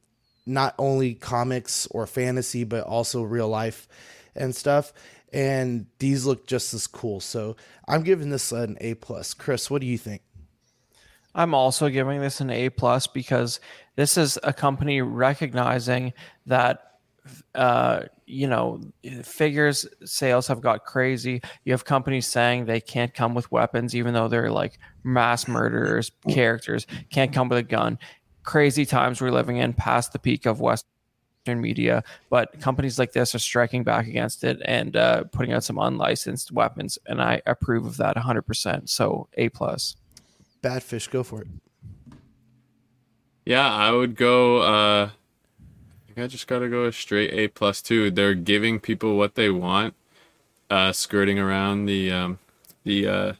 [0.46, 3.86] not only comics or fantasy, but also real life
[4.34, 4.92] and stuff.
[5.32, 7.20] And these look just as cool.
[7.20, 7.56] So
[7.86, 9.34] I'm giving this an A plus.
[9.34, 10.22] Chris, what do you think?
[11.34, 13.60] I'm also giving this an A plus because
[13.94, 16.12] this is a company recognizing
[16.46, 16.89] that
[17.54, 18.80] uh, you know
[19.22, 21.40] figures sales have got crazy.
[21.64, 26.12] You have companies saying they can't come with weapons, even though they're like mass murderers
[26.28, 27.98] characters can't come with a gun.
[28.42, 30.86] Crazy times we're living in, past the peak of Western
[31.46, 35.78] media, but companies like this are striking back against it and uh, putting out some
[35.78, 38.88] unlicensed weapons, and I approve of that 100%.
[38.88, 39.96] So A plus.
[40.62, 41.48] Bad fish, go for it.
[43.44, 44.58] Yeah, I would go.
[44.58, 45.10] uh
[46.10, 48.10] I think I just gotta go a straight A plus two.
[48.10, 49.94] They're giving people what they want,
[50.68, 52.38] uh skirting around the um
[52.84, 53.32] the uh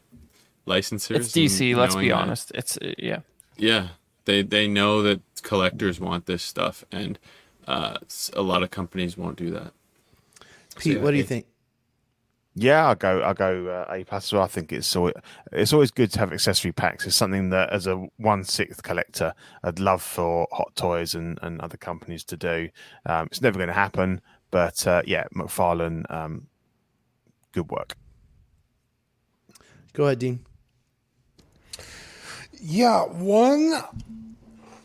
[0.66, 1.16] licensors.
[1.16, 1.74] It's DC.
[1.74, 2.52] Let's knowing be that- honest.
[2.54, 3.20] It's uh, yeah.
[3.56, 3.88] Yeah,
[4.24, 7.18] they they know that collectors want this stuff, and
[7.66, 9.72] uh s- a lot of companies won't do that.
[10.76, 11.46] Pete, yeah, what do you A- think?
[12.54, 13.20] Yeah, I'll go.
[13.20, 14.26] I'll go uh, A plus.
[14.26, 14.42] as well.
[14.42, 15.14] I think it's always,
[15.52, 17.06] it's always good to have accessory packs.
[17.06, 21.60] It's something that, as a one sixth collector, I'd love for Hot Toys and, and
[21.60, 22.68] other companies to do.
[23.06, 24.20] Um, it's never going to happen,
[24.50, 26.48] but uh, yeah, McFarlane, um,
[27.52, 27.94] good work.
[29.92, 30.40] Go ahead, Dean.
[32.60, 33.80] Yeah, one,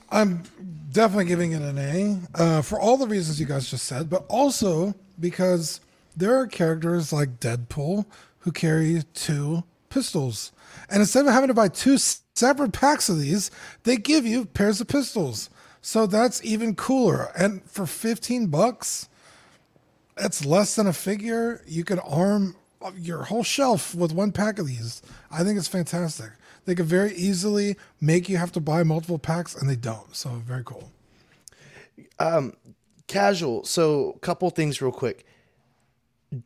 [0.10, 0.44] I'm
[0.92, 4.26] definitely giving it an A uh, for all the reasons you guys just said, but
[4.30, 5.82] also because
[6.16, 8.06] there are characters like Deadpool
[8.40, 10.52] who carry two pistols.
[10.90, 13.50] And instead of having to buy two separate packs of these,
[13.84, 15.50] they give you pairs of pistols.
[15.82, 17.32] So that's even cooler.
[17.38, 19.08] And for 15 bucks,
[20.16, 21.62] that's less than a figure.
[21.68, 22.56] You can arm
[22.98, 25.02] your whole shelf with one pack of these.
[25.32, 26.32] I think it's fantastic.
[26.66, 30.16] They could very easily make you have to buy multiple packs, and they don't.
[30.16, 30.92] So very cool.
[32.20, 32.54] Um,
[33.08, 33.64] casual.
[33.66, 35.26] So, a couple things real quick.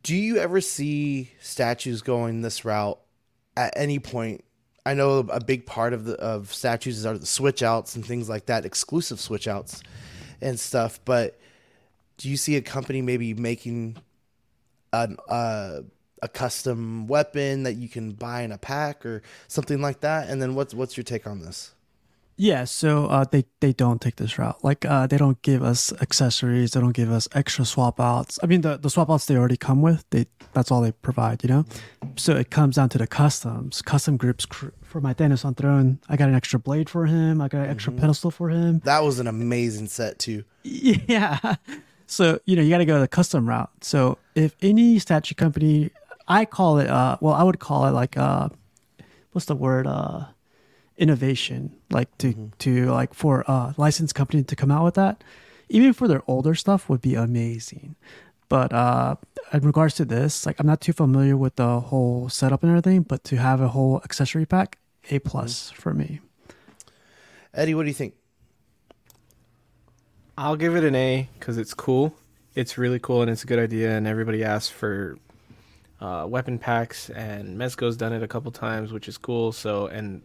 [0.02, 3.00] Do you ever see statues going this route
[3.56, 4.44] at any point?
[4.84, 8.28] I know a big part of the of statues are the switch outs and things
[8.28, 9.82] like that, exclusive switch outs
[10.40, 11.00] and stuff.
[11.04, 11.38] But
[12.18, 13.96] do you see a company maybe making
[14.92, 15.80] an, uh,
[16.22, 20.28] a custom weapon that you can buy in a pack or something like that?
[20.28, 21.72] And then what's what's your take on this?
[22.42, 24.64] Yeah, so uh, they they don't take this route.
[24.64, 26.70] Like uh, they don't give us accessories.
[26.70, 28.38] They don't give us extra swap outs.
[28.42, 30.06] I mean, the, the swap outs they already come with.
[30.08, 31.42] They that's all they provide.
[31.42, 31.64] You know,
[32.16, 33.82] so it comes down to the customs.
[33.82, 35.98] Custom grips cr- for my Thanos on throne.
[36.08, 37.42] I got an extra blade for him.
[37.42, 38.80] I got an extra pedestal for him.
[38.84, 40.44] That was an amazing set too.
[40.62, 41.56] Yeah.
[42.06, 43.70] So, you know, you got to go the custom route.
[43.82, 45.90] So, if any statue company,
[46.26, 48.48] I call it, uh, well, I would call it like, uh,
[49.30, 49.86] what's the word?
[49.86, 50.24] Uh,
[51.00, 55.24] innovation, like to, to like for a licensed company to come out with that,
[55.68, 57.96] even for their older stuff would be amazing.
[58.48, 59.16] But, uh,
[59.52, 63.02] in regards to this, like, I'm not too familiar with the whole setup and everything,
[63.02, 64.78] but to have a whole accessory pack,
[65.10, 66.20] A plus for me.
[67.54, 68.14] Eddie, what do you think?
[70.36, 72.14] I'll give it an A because it's cool.
[72.54, 73.96] It's really cool and it's a good idea.
[73.96, 75.16] And everybody asks for
[76.00, 79.52] uh, weapon packs, and Mezco's done it a couple times, which is cool.
[79.52, 80.22] So, and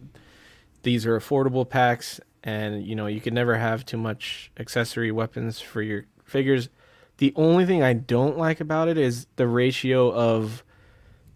[0.85, 5.59] these are affordable packs, and you know you can never have too much accessory weapons
[5.59, 6.69] for your figures.
[7.17, 10.63] The only thing I don't like about it is the ratio of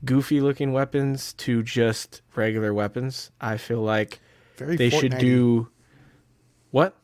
[0.06, 3.32] goofy looking weapons to just regular weapons.
[3.42, 4.20] I feel like
[4.58, 5.20] Very they should Fortnite-y.
[5.20, 5.68] do
[6.72, 6.96] what?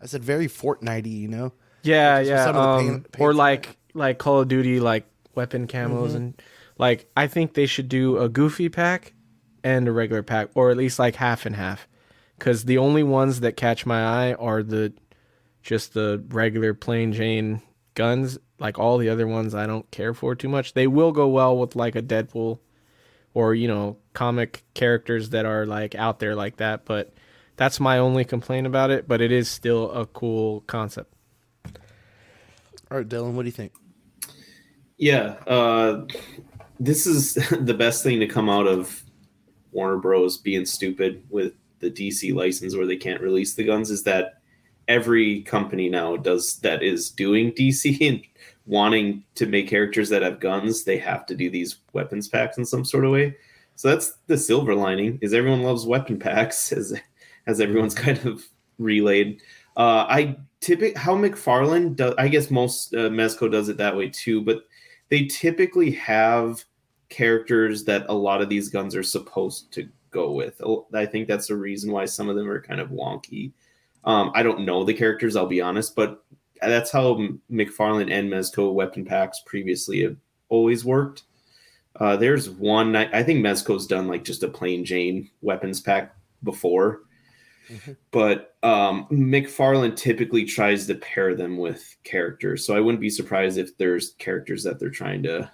[0.00, 1.52] I said very Fortnite, you know.
[1.82, 2.44] Yeah, Like, yeah.
[2.44, 6.10] some of the Um, paint- or paints like like Call of Duty, like weapon camos
[6.10, 6.16] Mhm.
[6.16, 6.42] and
[6.78, 9.14] like I think they should do a goofy pack
[9.62, 11.86] and a regular pack, or at least like half and half.
[12.38, 14.92] Because the only ones that catch my eye are the
[15.62, 17.62] just the regular plain Jane
[17.94, 18.38] guns.
[18.58, 20.74] Like all the other ones, I don't care for too much.
[20.74, 22.58] They will go well with like a Deadpool
[23.34, 27.12] or you know comic characters that are like out there like that, but.
[27.56, 31.12] That's my only complaint about it, but it is still a cool concept.
[32.90, 33.72] All right, Dylan, what do you think?
[34.96, 36.06] Yeah, uh,
[36.78, 39.02] this is the best thing to come out of
[39.72, 40.38] Warner Bros.
[40.38, 41.54] being stupid with
[41.84, 43.90] the DC license where they can't release the guns.
[43.90, 44.40] Is that
[44.88, 48.22] every company now does that is doing DC and
[48.66, 52.64] wanting to make characters that have guns, they have to do these weapons packs in
[52.64, 53.36] some sort of way.
[53.76, 56.98] So that's the silver lining is everyone loves weapon packs as
[57.46, 58.42] as everyone's kind of
[58.78, 59.40] relayed.
[59.76, 62.14] Uh, I typically how McFarlane does.
[62.16, 64.64] I guess most uh, Mezco does it that way too, but
[65.10, 66.64] they typically have
[67.08, 70.62] characters that a lot of these guns are supposed to go with.
[70.94, 73.52] I think that's the reason why some of them are kind of wonky.
[74.04, 76.24] Um, I don't know the characters, I'll be honest, but
[76.62, 77.16] that's how
[77.50, 80.16] McFarlane and Mezco weapon packs previously have
[80.48, 81.24] always worked.
[81.96, 86.14] Uh, there's one I, I think Mezco's done like just a plain Jane weapons pack
[86.42, 87.02] before,
[88.10, 92.66] but um, McFarlane typically tries to pair them with characters.
[92.66, 95.50] So I wouldn't be surprised if there's characters that they're trying to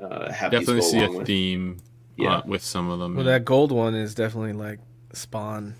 [0.00, 1.26] uh, have Definitely see a with.
[1.26, 1.78] theme
[2.16, 2.36] Yeah.
[2.38, 3.14] uh, with some of them.
[3.16, 4.80] Well, that gold one is definitely like
[5.12, 5.74] spawn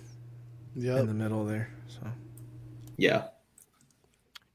[0.75, 0.99] Yep.
[1.01, 1.69] in the middle there.
[1.87, 2.01] So
[2.97, 3.25] Yeah.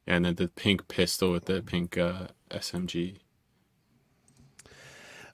[0.07, 3.17] and then the pink pistol with the pink uh, SMG.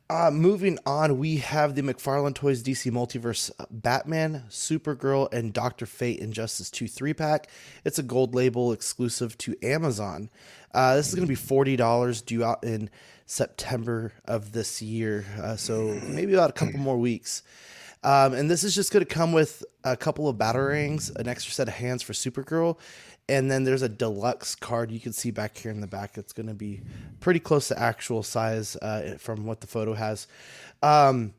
[0.08, 5.84] Uh, moving on, we have the McFarlane Toys DC Multiverse uh, Batman, Supergirl, and Doctor
[5.84, 7.48] Fate Injustice 2 3 pack.
[7.84, 10.30] It's a gold label exclusive to Amazon.
[10.72, 12.88] Uh, this is going to be $40 due out in
[13.26, 15.26] September of this year.
[15.42, 17.42] Uh, so maybe about a couple more weeks.
[18.02, 21.52] Um, and this is just going to come with a couple of batarangs, an extra
[21.52, 22.78] set of hands for Supergirl,
[23.28, 26.16] and then there's a deluxe card you can see back here in the back.
[26.16, 26.82] It's going to be
[27.20, 30.28] pretty close to actual size uh, from what the photo has.
[30.82, 31.34] Um,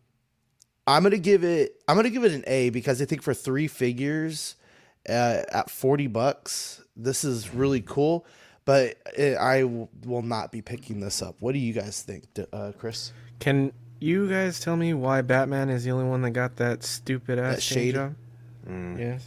[0.88, 1.84] I'm gonna give it.
[1.88, 4.56] I'm gonna give it an A because I think for three figures
[5.08, 8.26] uh, at forty bucks, this is really cool.
[8.68, 11.38] But it, I w- will not be picking this up.
[11.40, 13.12] What do you guys think, D- uh, Chris?
[13.40, 17.40] can you guys tell me why Batman is the only one that got that stupid
[17.40, 17.96] ass That shade?
[17.96, 18.14] job?
[18.70, 19.26] Yes.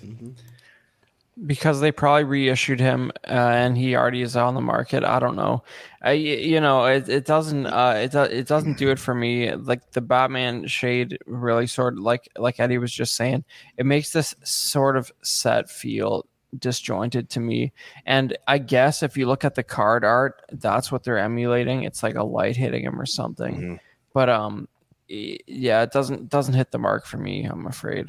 [1.47, 5.03] because they probably reissued him uh, and he already is on the market.
[5.05, 5.63] I don't know.
[6.03, 9.53] I, you know, it, it doesn't uh, it do- it doesn't do it for me.
[9.55, 13.45] Like the Batman shade really sort of like like Eddie was just saying,
[13.79, 16.27] it makes this sort of set feel
[16.59, 17.73] disjointed to me.
[18.07, 21.85] And I guess if you look at the card art, that's what they're emulating.
[21.85, 23.79] It's like a light hitting him or something.
[24.13, 24.69] But um,
[25.09, 27.45] yeah, it doesn't doesn't hit the mark for me.
[27.45, 28.09] I'm afraid.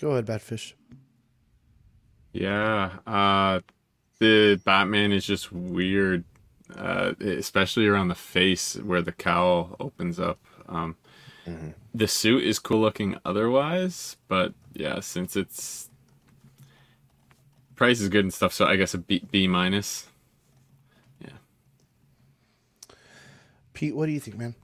[0.00, 0.74] Go ahead, Badfish.
[2.32, 3.60] Yeah, uh,
[4.20, 6.24] the Batman is just weird,
[6.76, 10.38] uh, especially around the face where the cowl opens up.
[10.68, 10.96] Um,
[11.94, 15.87] The suit is cool looking otherwise, but yeah, since it's
[17.78, 20.06] price is good and stuff, so I guess a B, B minus.
[21.20, 21.30] Yeah.
[23.72, 24.54] Pete, what do you think, man?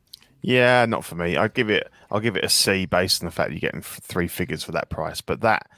[0.43, 1.39] Yeah, not for me.
[1.39, 1.91] I give it.
[2.11, 4.91] I'll give it a C based on the fact you're getting three figures for that
[4.91, 5.23] price.
[5.23, 5.71] But that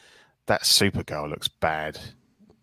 [0.46, 2.00] that Supergirl looks bad.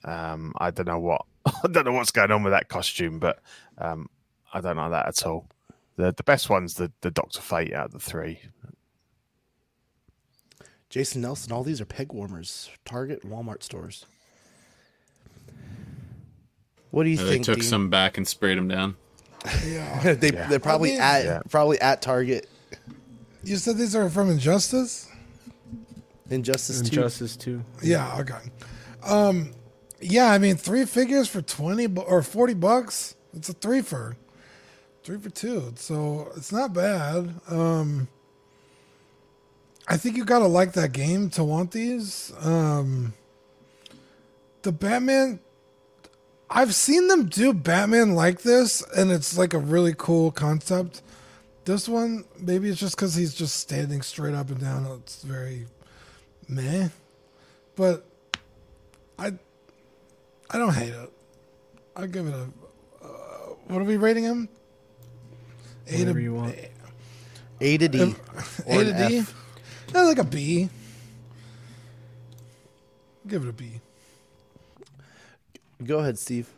[0.04, 3.40] Um, I don't know what I don't know what's going on with that costume, but
[3.78, 4.10] um,
[4.54, 5.48] I don't know that at all.
[5.96, 8.42] The the best one's the the Doctor Fate out of the three.
[10.90, 12.70] Jason Nelson, all these are peg warmers.
[12.86, 14.06] Target Walmart stores.
[16.94, 17.64] What do you Uh, they took Dean?
[17.68, 18.96] some back and sprayed them down.
[19.66, 20.14] Yeah.
[20.20, 21.40] they they're probably I mean- at Yeah.
[21.50, 22.48] probably at Target.
[23.44, 25.08] You said these are from Injustice?
[26.30, 26.98] Injustice two.
[27.00, 27.64] Injustice two.
[27.82, 28.38] Yeah, okay.
[29.04, 29.54] Um,
[30.00, 33.16] yeah, I mean, three figures for 20 bu- or 40 bucks.
[33.34, 34.16] It's a three for
[35.04, 35.74] three for two.
[35.78, 37.34] So it's not bad.
[37.50, 38.08] Um,
[39.88, 42.32] I think you got to like that game to want these.
[42.40, 43.14] Um,
[44.62, 45.40] the Batman,
[46.56, 51.02] I've seen them do Batman like this, and it's like a really cool concept.
[51.66, 54.86] This one, maybe it's just because he's just standing straight up and down.
[55.00, 55.66] It's very
[56.48, 56.90] meh.
[57.76, 58.06] But
[59.18, 59.34] I
[60.52, 61.12] I don't hate it.
[61.96, 62.48] I give it a.
[63.04, 63.08] Uh,
[63.66, 64.48] what are we rating him?
[65.88, 66.56] A Whatever to you want.
[67.62, 68.16] A to D.
[68.68, 69.18] Or to an D.
[69.18, 69.34] F.
[69.92, 70.70] Yeah, like a B.
[73.28, 73.80] Give it a B.
[75.86, 76.50] Go ahead, Steve.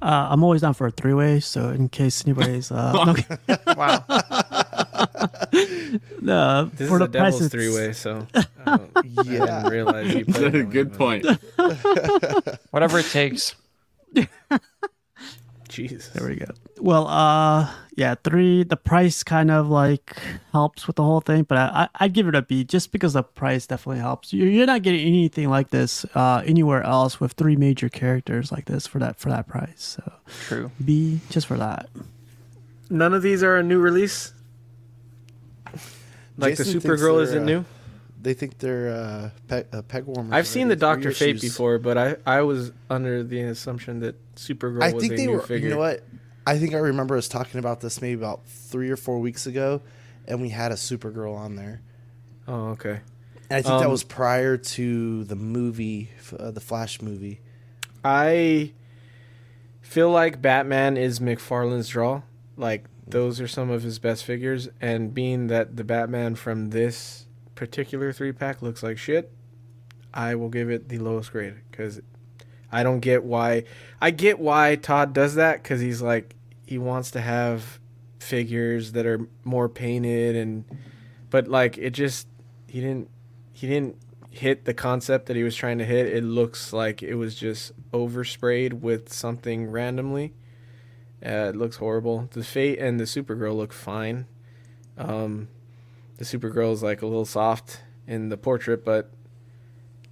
[0.00, 3.16] Uh, I'm always down for a three way, so in case anybody's uh, no,
[3.76, 4.04] Wow.
[6.22, 8.44] no, This for is the a devil's price, it's- three way, so I,
[8.76, 9.22] don't, I Yeah.
[9.62, 11.26] didn't realize you played it that Good but- point.
[12.70, 13.54] Whatever it takes.
[15.68, 16.08] Jesus.
[16.08, 16.46] There we go.
[16.80, 18.62] Well, uh, yeah, three.
[18.62, 20.16] The price kind of like
[20.52, 23.14] helps with the whole thing, but I, I I'd give it a B just because
[23.14, 24.32] the price definitely helps.
[24.32, 28.66] You're, you're not getting anything like this uh, anywhere else with three major characters like
[28.66, 29.98] this for that for that price.
[29.98, 30.12] So
[30.46, 30.70] True.
[30.84, 31.88] B just for that.
[32.90, 34.32] None of these are a new release.
[36.36, 37.64] Like Jason the Supergirl isn't uh, new.
[38.20, 40.32] They think they're uh, peg, uh, peg warmers.
[40.32, 40.76] I've seen the.
[40.76, 41.52] Doctor Fate issues.
[41.52, 45.26] before, but I I was under the assumption that Supergirl I was think a they
[45.26, 45.40] new were.
[45.40, 45.68] figure.
[45.68, 46.04] You know what?
[46.48, 49.82] I think I remember us talking about this maybe about three or four weeks ago,
[50.26, 51.82] and we had a Supergirl on there.
[52.46, 53.00] Oh, okay.
[53.50, 57.40] And I think that Um, was prior to the movie, uh, the Flash movie.
[58.04, 58.72] I
[59.82, 62.22] feel like Batman is McFarlane's draw.
[62.56, 67.26] Like those are some of his best figures, and being that the Batman from this
[67.54, 69.32] particular three pack looks like shit,
[70.14, 72.00] I will give it the lowest grade because
[72.70, 73.64] I don't get why.
[74.00, 76.34] I get why Todd does that because he's like
[76.68, 77.80] he wants to have
[78.18, 80.66] figures that are more painted and,
[81.30, 82.28] but like it just
[82.66, 83.08] he didn't
[83.54, 83.96] he didn't
[84.28, 86.06] hit the concept that he was trying to hit.
[86.08, 90.34] It looks like it was just oversprayed with something randomly.
[91.24, 92.28] Uh, it looks horrible.
[92.32, 94.26] The Fate and the Supergirl look fine.
[94.98, 95.48] Um,
[96.18, 99.10] the Supergirl is like a little soft in the portrait, but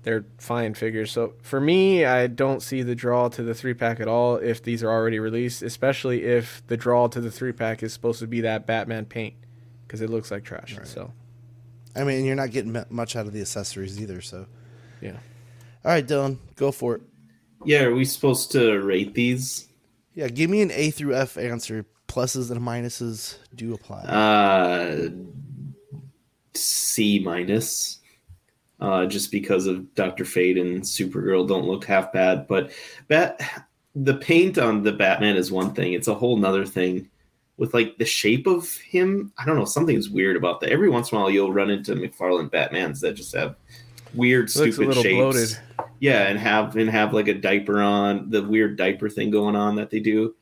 [0.07, 1.11] they're fine figures.
[1.11, 4.63] So for me, I don't see the draw to the three pack at all if
[4.63, 8.29] these are already released, especially if the draw to the three pack is supposed to
[8.29, 9.35] be that Batman paint
[9.85, 10.79] because it looks like trash.
[10.85, 11.11] So
[11.97, 14.21] I mean, you're not getting much out of the accessories either.
[14.21, 14.47] So,
[15.01, 15.17] yeah.
[15.85, 17.03] all right, Dylan, go for it.
[17.65, 19.67] Yeah, are we supposed to rate these?
[20.15, 21.85] Yeah, give me an A through F answer.
[22.07, 24.03] Pluses and minuses do apply.
[24.03, 25.09] Uh,
[26.55, 27.99] C minus.
[28.79, 32.71] Uh, just because of Doctor Fate and Supergirl don't look half bad, but
[33.09, 33.41] bat
[33.95, 35.95] the paint on the Batman is one thing.
[35.95, 37.09] It's a whole nother thing
[37.57, 39.33] with like the shape of him.
[39.39, 39.65] I don't know.
[39.65, 40.71] Something's weird about that.
[40.71, 43.57] Every once in a while, you'll run into McFarlane Batmans that just have
[44.13, 45.15] weird, Looks a stupid shapes.
[45.15, 45.59] bloated.
[46.01, 49.77] Yeah, and have and have like a diaper on the weird diaper thing going on
[49.77, 50.35] that they do.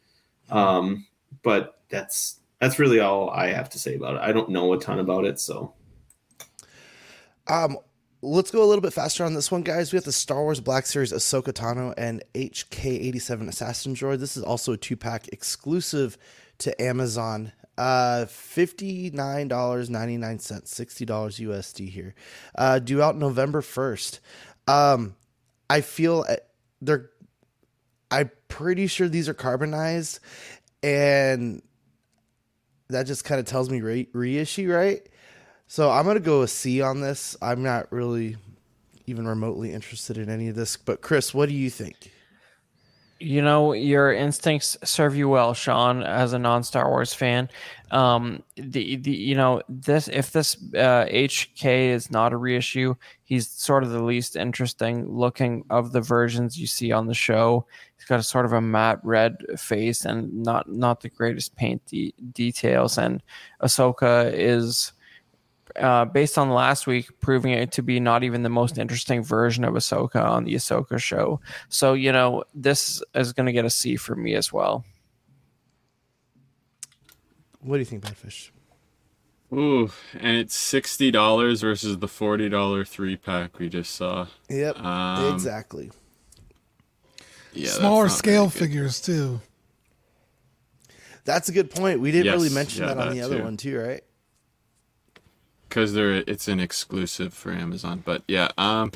[0.51, 1.07] Um,
[1.45, 4.23] but that's that's really all I have to say about it.
[4.23, 5.73] I don't know a ton about it, so
[7.47, 7.79] Um,
[8.25, 9.93] let's go a little bit faster on this one, guys.
[9.93, 14.19] We have the Star Wars Black Series Ahsoka Tano and HK87 Assassin Droid.
[14.19, 16.17] This is also a two pack exclusive
[16.59, 17.53] to Amazon.
[17.77, 22.15] Uh, fifty nine dollars ninety nine cents, sixty dollars USD here.
[22.55, 24.21] Uh, due out November first.
[24.69, 25.17] Um,
[25.69, 26.37] I feel uh,
[26.81, 27.11] they're.
[28.13, 30.21] I'm pretty sure these are carbonized,
[30.85, 31.63] and
[32.91, 35.05] that just kind of tells me re- reissue, right?
[35.75, 37.37] So I'm gonna go a C on this.
[37.43, 38.37] I'm not really
[39.09, 40.77] even remotely interested in any of this.
[40.77, 42.13] But Chris, what do you think?
[43.19, 47.49] You know, your instincts serve you well, Sean, as a non-Star Wars fan.
[47.91, 52.95] Um, the, the you know this if this uh, HK is not a reissue,
[53.25, 57.67] he's sort of the least interesting looking of the versions you see on the show.
[57.97, 61.85] He's got a sort of a matte red face and not not the greatest paint
[61.87, 62.97] de- details.
[62.97, 63.25] And
[63.61, 64.93] Ahsoka is
[65.77, 69.65] uh, based on last week, proving it to be not even the most interesting version
[69.65, 71.41] of Ahsoka on the Ahsoka show.
[71.69, 74.85] So, you know, this is going to get a C for me as well.
[77.61, 78.51] What do you think, Badfish?
[79.53, 84.27] Ooh, and it's sixty dollars versus the forty dollar three pack we just saw.
[84.51, 85.91] Yep, Um, exactly.
[87.53, 89.41] Yeah, Smaller scale figures too.
[91.25, 92.01] That's a good point.
[92.01, 93.45] We didn't really mention yeah, that on that the other too.
[93.45, 94.04] one too, right?
[95.75, 98.01] Because they're it's an exclusive for Amazon.
[98.05, 98.93] But yeah, um,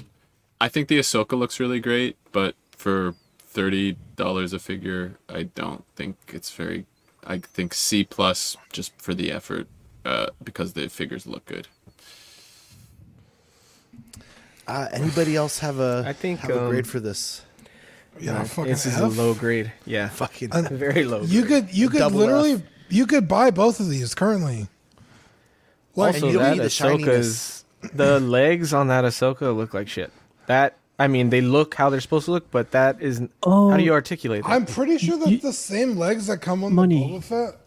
[0.60, 5.84] I think the Ahsoka looks really great, but for thirty dollars a figure, I don't
[5.96, 6.86] think it's very.
[7.26, 9.66] I think C plus just for the effort,
[10.04, 11.66] uh, because the figures look good.
[14.68, 17.42] Uh, anybody else have a I think, have a um, grade for this?
[18.20, 19.72] Yeah, Uh, fucking this is a low grade.
[19.84, 21.22] Yeah, Fucking And very low.
[21.22, 21.66] You grade.
[21.66, 22.62] could you could Double literally F.
[22.88, 24.68] you could buy both of these currently.
[25.98, 27.64] Like And also that need the Ahsoka's
[27.94, 30.12] the legs on that Ahsoka look like shit.
[30.46, 33.76] That I mean, they look how they're supposed to look, but that is Oh, how
[33.76, 34.50] do you articulate that?
[34.50, 37.12] I'm pretty sure that's You- the same legs that come on Money.
[37.12, 37.60] the Boba Fett.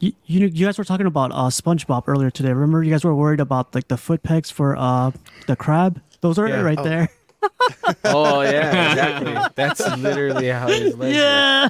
[0.00, 2.52] you, you you guys were talking about uh, SpongeBob earlier today.
[2.52, 5.10] Remember, you guys were worried about like the foot pegs for uh
[5.46, 6.00] the crab.
[6.22, 6.60] Those are Yeah.
[6.60, 6.84] it right Oh.
[6.84, 7.08] there.
[8.06, 9.36] oh yeah, exactly.
[9.54, 10.98] That's literally how his legs.
[10.98, 11.12] look.
[11.12, 11.68] Yeah.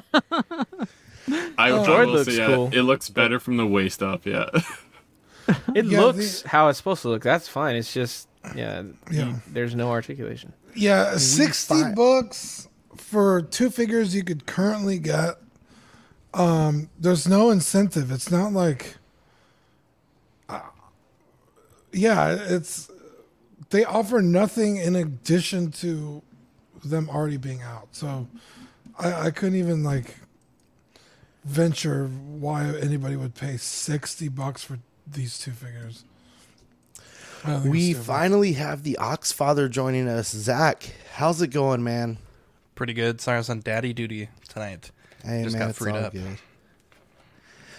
[1.57, 2.69] I, I Droid will looks say, yeah, cool.
[2.71, 4.25] it looks better from the waist up.
[4.25, 4.49] Yeah.
[5.75, 7.23] It Yeah, looks how it's supposed to look.
[7.23, 7.75] That's fine.
[7.75, 9.27] It's just yeah, Yeah.
[9.29, 10.53] you- there's no articulation.
[10.75, 12.67] Yeah, sixty fi- bucks
[12.97, 15.35] for two figures you could currently get.
[16.33, 18.11] Um, there's no incentive.
[18.11, 18.95] It's not like,
[20.49, 20.59] uh,
[21.93, 22.89] yeah, it's
[23.69, 26.21] they offer nothing in addition to
[26.83, 27.87] them already being out.
[27.91, 28.27] So
[28.99, 30.15] I, I couldn't even like
[31.45, 34.79] venture why anybody would pay sixty bucks for
[35.11, 36.03] these two figures.
[37.43, 40.29] I don't think we finally have the Oxfather joining us.
[40.29, 42.17] Zach, how's it going, man?
[42.73, 43.21] Pretty good.
[43.21, 44.91] Sorry, I was on daddy duty tonight.
[45.23, 46.11] Hey Just man, got freed up.
[46.13, 46.37] good.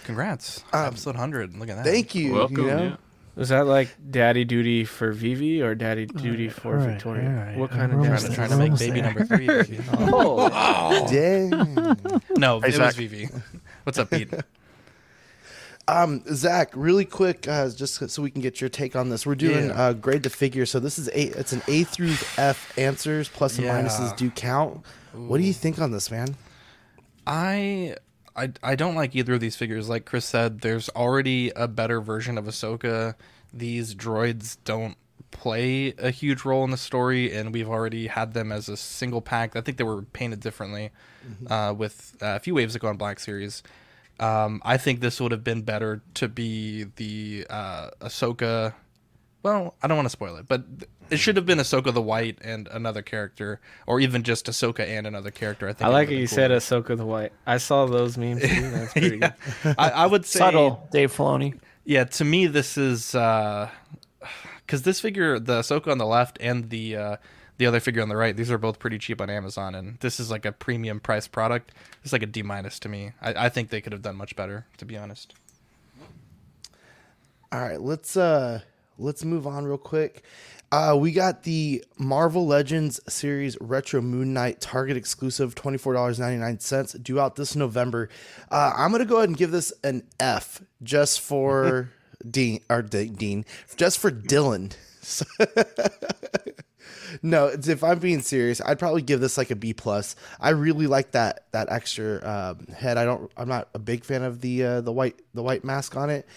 [0.05, 0.63] Congrats.
[0.71, 1.57] Um, Episode 100.
[1.57, 1.85] Look at that.
[1.85, 2.33] Thank you.
[2.33, 2.57] Welcome.
[2.57, 2.83] you know?
[2.83, 2.95] yeah.
[3.35, 7.29] Was that like daddy duty for Vivi or daddy duty for alright, Victoria?
[7.29, 7.57] alright.
[7.57, 9.13] What kind We're of Trying to, trying to make baby there.
[9.13, 9.45] number three.
[9.47, 9.79] baby.
[9.91, 11.75] Oh, Dang.
[12.35, 13.29] No, Hey, it was Vivi.
[13.83, 14.33] What's up, Pete?
[15.89, 19.25] Um, Zach, really quick, uh, just so we can get your take on this.
[19.25, 19.73] We're doing Yeah.
[19.81, 20.65] uh, grade the figure.
[20.65, 23.29] So this is a it's an A through F answers.
[23.29, 23.81] Plus and Yeah.
[23.81, 24.85] minuses do count.
[25.13, 26.35] What do you think on this, man?
[27.25, 27.95] I,
[28.35, 29.89] I I don't like either of these figures.
[29.89, 33.15] Like Chris said, there's already a better version of Ahsoka.
[33.53, 34.97] These droids don't
[35.31, 39.21] play a huge role in the story, and we've already had them as a single
[39.21, 39.55] pack.
[39.55, 40.91] I think they were painted differently
[41.49, 43.63] uh, with uh, a few waves ago on Black Series.
[44.19, 48.73] Um, I think this would have been better to be the uh, Ahsoka.
[49.43, 50.63] Well, I don't want to spoil it, but
[51.09, 55.05] it should have been Ahsoka the White and another character, or even just Ahsoka and
[55.07, 55.69] another character.
[55.69, 56.15] I think I like would it.
[56.15, 57.31] have You been said Ahsoka the White.
[57.45, 58.41] I saw those memes.
[58.41, 58.71] Too.
[58.71, 59.31] That's pretty Yeah.
[59.63, 59.75] good.
[59.77, 61.57] I, I would say Subtle, Dave Filoni.
[61.85, 66.95] Yeah, to me, this is because this figure, the Ahsoka on the left and the
[66.97, 67.15] uh,
[67.57, 70.19] the other figure on the right, these are both pretty cheap on Amazon, and this
[70.19, 71.71] is like a premium price product.
[72.03, 73.11] It's like a D minus to me.
[73.21, 75.33] I, I think they could have done much better, to be honest.
[77.51, 78.61] All right, let's uh
[78.97, 80.23] let's move on real quick.
[80.69, 86.19] Uh, we got the Marvel Legends series Retro Moon Knight Target exclusive, twenty four dollars
[86.19, 88.09] ninety nine cents, due out this November.
[88.51, 91.89] Uh, I'm gonna go ahead and give this an F just for
[92.29, 93.45] Dean or D- Dean,
[93.77, 94.75] just for Dylan.
[97.21, 100.15] no, if I'm being serious, I'd probably give this like a B plus.
[100.39, 102.97] I really like that that extra um, head.
[102.97, 103.31] I don't.
[103.37, 106.27] I'm not a big fan of the uh, the white the white mask on it,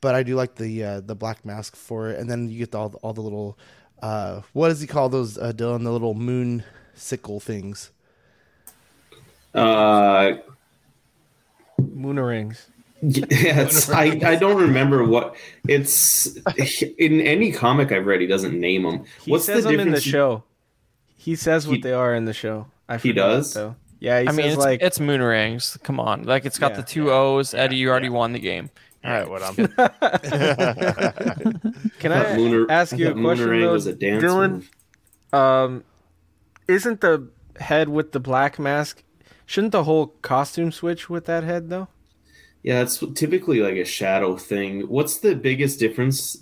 [0.00, 2.18] but I do like the uh, the black mask for it.
[2.18, 3.58] And then you get all the, all the little
[4.02, 5.84] uh, what does he call those, uh, Dylan?
[5.84, 7.90] The little moon sickle things.
[9.54, 10.34] Uh,
[11.80, 12.66] Moonerings.
[12.66, 15.36] yeah, it's, I, I don't remember what
[15.68, 16.26] it's
[16.98, 18.20] in any comic I've read.
[18.20, 19.04] He doesn't name them.
[19.22, 20.44] He What's says the them in the show.
[21.16, 22.66] He says what He- they are in the show.
[22.88, 23.52] I He does?
[23.54, 23.74] though.
[23.98, 25.76] Yeah, he I says mean, it's, like it's moon rings.
[25.82, 26.76] Come on, like it's got Yeah.
[26.78, 27.52] the two O's.
[27.54, 28.70] Eddie, you already won the game.
[29.04, 29.54] All right, what I'm.
[29.66, 29.68] Can
[32.12, 34.50] thought I Mooner- ask you I a thought question Moonerang though, was a dance Dylan?
[34.52, 34.70] move.
[35.40, 35.84] Um,
[36.68, 37.28] isn't the
[37.58, 39.02] head with the black mask
[39.46, 41.88] Shouldn't the whole costume switch with that head though?
[42.66, 44.80] Yeah, it's typically like a shadow thing.
[44.88, 46.36] What's the biggest difference,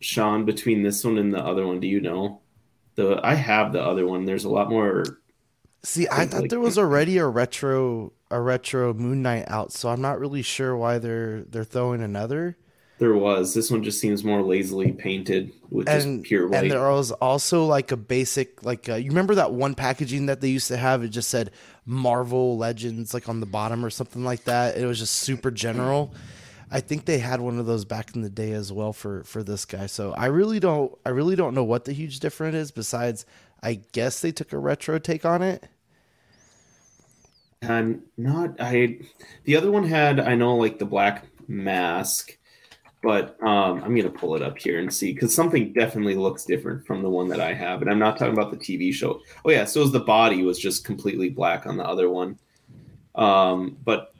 [0.00, 1.78] Sean, between this one and the other one?
[1.78, 2.40] Do you know?
[2.96, 4.24] The I have the other one.
[4.24, 5.04] There's a lot more.
[5.84, 9.88] See, I thought like- there was already a retro a retro Moon Knight out, so
[9.88, 12.56] I'm not really sure why they're they're throwing another.
[12.98, 13.54] There was.
[13.54, 16.62] This one just seems more lazily painted with And just pure white.
[16.64, 20.40] and there was also like a basic like uh, you remember that one packaging that
[20.40, 21.04] they used to have?
[21.04, 21.52] It just said
[21.88, 24.76] Marvel Legends like on the bottom or something like that.
[24.76, 26.12] It was just super general.
[26.70, 29.42] I think they had one of those back in the day as well for for
[29.42, 29.86] this guy.
[29.86, 33.26] So I really don't I really don't know what the huge difference is besides
[33.62, 35.64] I guess they took a retro take on it.
[37.62, 38.98] and not I.
[39.44, 42.37] The other one had I know like the black mask,
[43.02, 46.86] but um, I'm gonna pull it up here and see because something definitely looks different
[46.86, 49.20] from the one that I have, and I'm not talking about the TV show.
[49.44, 52.38] Oh yeah, so the body was just completely black on the other one,
[53.14, 54.14] um, but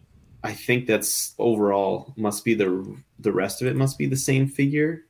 [0.44, 4.46] I think that's overall must be the the rest of it must be the same
[4.46, 5.04] figure.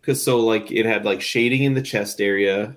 [0.00, 2.76] Because so like it had like shading in the chest area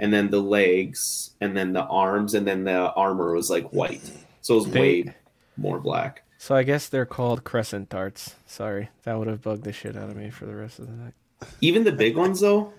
[0.00, 4.10] and then the legs and then the arms and then the armor was like white.
[4.40, 5.14] So it was They- way
[5.56, 8.34] more black So I guess they're called crescent darts.
[8.44, 10.92] Sorry, that would have bugged the shit out of me for the rest of the
[10.92, 11.14] night.
[11.62, 12.74] even the big ones though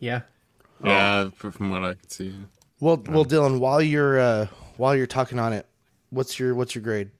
[0.00, 0.22] Yeah.
[0.82, 2.34] Yeah, fr- from what I could see.
[2.80, 5.66] Well, well, Dylan, while you're uh, while you're talking on it,
[6.08, 7.12] what's your what's your grade?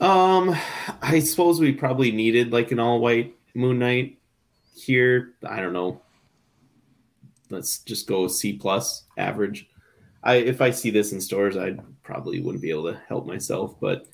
[0.00, 0.54] um
[1.02, 4.18] i suppose we probably needed like an all white moon knight
[4.74, 6.00] here i don't know
[7.50, 9.68] let's just go c plus average
[10.24, 13.74] i if i see this in stores i probably wouldn't be able to help myself
[13.80, 14.06] but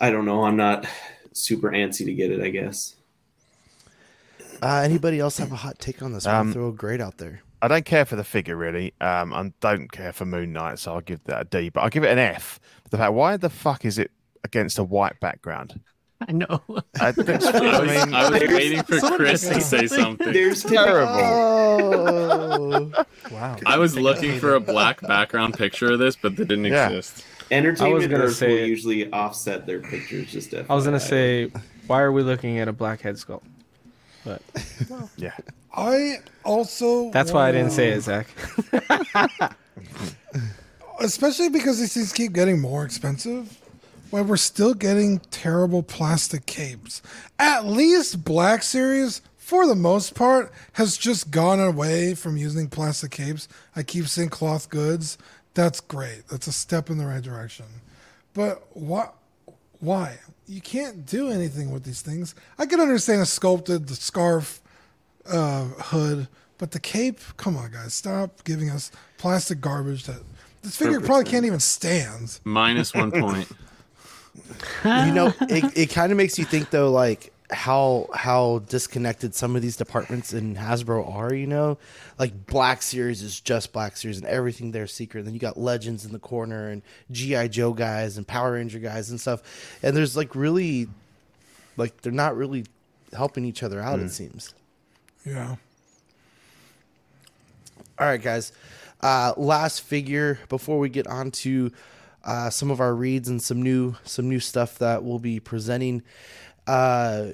[0.00, 0.86] i don't know i'm not
[1.32, 2.96] super antsy to get it i guess
[4.62, 6.26] Uh, anybody else have a hot take on this?
[6.26, 7.42] Um, Um, throw a grade out there.
[7.60, 8.94] I don't care for the figure really.
[9.00, 11.68] Um, I don't care for Moon Knight, so I'll give that a D.
[11.70, 12.60] But I'll give it an F.
[12.90, 14.10] The fact, why the fuck is it
[14.42, 15.80] against a white background?
[16.28, 16.60] I know.
[17.00, 20.32] I, that's- I was, I mean, I was waiting for Chris to say say something.
[20.32, 21.12] there's terrible.
[21.20, 23.56] Oh, Wow.
[23.66, 26.90] I was looking for a black background picture of this, but they didn't Yeah.
[26.90, 27.24] exist.
[27.50, 31.50] entertainment gonna Earth say- will usually offset their pictures just I was gonna say,
[31.86, 33.42] why are we looking at a black head sculpt?
[34.24, 34.40] But
[35.16, 35.32] yeah.
[35.74, 37.10] I also.
[37.10, 38.28] that's why I didn't say it, Zach.
[41.00, 43.58] especially because these things keep getting more expensive.
[44.10, 47.02] Why we're still getting terrible plastic capes.
[47.38, 53.10] At least Black Series, for the most part, has just gone away from using plastic
[53.10, 53.48] capes.
[53.74, 55.18] I keep seeing cloth goods.
[55.54, 56.28] That's great.
[56.30, 57.66] That's a step in the right direction.
[58.34, 59.14] But what?
[59.80, 60.18] Why?
[60.46, 62.34] You can't do anything with these things.
[62.58, 64.60] I can understand a sculpted the scarf,
[65.26, 66.28] uh, hood,
[66.58, 67.20] but the cape.
[67.36, 70.22] Come on, guys, stop giving us plastic garbage that
[70.62, 72.40] this figure probably can't even stand.
[72.44, 73.48] Minus one point.
[74.84, 79.54] you know, it, it kind of makes you think though, like how how disconnected some
[79.54, 81.32] of these departments in Hasbro are.
[81.32, 81.78] You know,
[82.18, 85.20] like Black Series is just Black Series, and everything there's secret.
[85.20, 88.78] And then you got Legends in the corner, and GI Joe guys, and Power Ranger
[88.78, 89.78] guys, and stuff.
[89.82, 90.88] And there's like really,
[91.76, 92.64] like they're not really
[93.12, 94.00] helping each other out.
[94.00, 94.54] It seems.
[95.24, 95.56] Yeah.
[97.98, 98.52] All right, guys.
[99.00, 101.70] Uh, last figure before we get on to
[102.24, 106.02] uh, some of our reads and some new some new stuff that we'll be presenting.
[106.66, 107.32] Uh,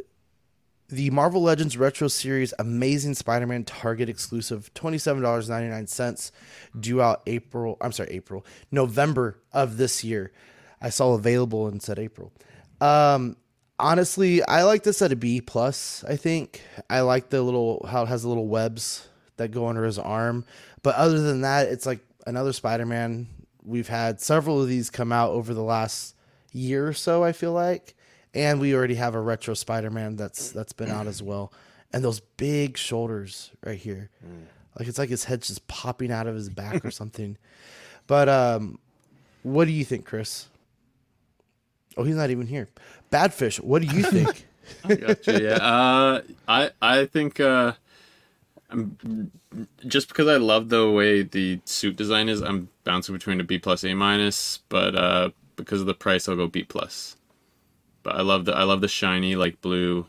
[0.89, 6.33] the Marvel Legends Retro Series Amazing Spider-Man Target exclusive, twenty-seven dollars ninety-nine cents,
[6.79, 7.77] due out April.
[7.81, 10.33] I'm sorry, April, November of this year.
[10.83, 12.33] I saw available and said April.
[12.81, 13.37] Um,
[13.79, 16.03] honestly, I like this at a B plus.
[16.09, 19.07] I think I like the little how it has the little webs
[19.37, 20.45] that go under his arm.
[20.83, 23.29] But other than that, it's like another Spider-Man.
[23.65, 26.15] We've had several of these come out over the last
[26.53, 27.23] year or so.
[27.23, 27.95] I feel like,
[28.35, 31.53] and we already have a retro Spider-Man that's that's been out as well.
[31.93, 34.11] And those big shoulders right here,
[34.78, 37.37] like it's like his head's just popping out of his back or something.
[38.07, 38.78] But um,
[39.43, 40.49] what do you think, Chris?
[41.97, 42.69] Oh, he's not even here.
[43.11, 44.47] Badfish, what do you think?
[44.85, 45.43] I gotcha.
[45.43, 45.57] Yeah.
[45.57, 47.73] Uh, I I think uh,
[48.71, 49.31] I'm,
[49.87, 53.59] just because I love the way the suit design is, I'm bouncing between a B
[53.59, 54.61] plus A minus.
[54.69, 57.17] But uh, because of the price, I'll go B plus.
[58.03, 60.07] But I love the I love the shiny like blue.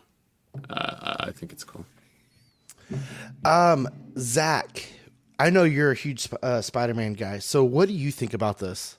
[0.69, 1.85] Uh, I think it's cool.
[3.45, 4.85] Um, Zach,
[5.39, 7.39] I know you're a huge uh, Spider-Man guy.
[7.39, 8.97] So, what do you think about this?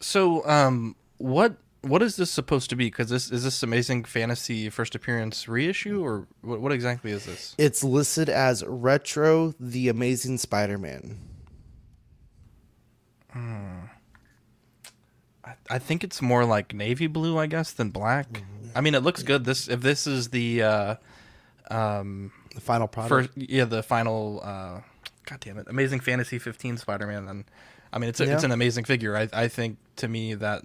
[0.00, 2.86] So, um, what what is this supposed to be?
[2.86, 7.54] Because this is this Amazing Fantasy first appearance reissue, or what, what exactly is this?
[7.58, 11.18] It's listed as Retro: The Amazing Spider-Man.
[13.30, 13.80] Hmm.
[15.44, 18.42] I, I think it's more like navy blue, I guess, than black.
[18.74, 19.44] I mean, it looks good.
[19.44, 20.94] This if this is the uh,
[21.70, 23.08] um, The final product.
[23.08, 24.40] first, yeah, the final.
[24.42, 24.80] Uh,
[25.26, 27.26] God damn it, Amazing Fantasy 15 Spider-Man.
[27.26, 27.44] Then,
[27.92, 29.16] I mean, it's a, it's an amazing figure.
[29.16, 30.64] I I think to me that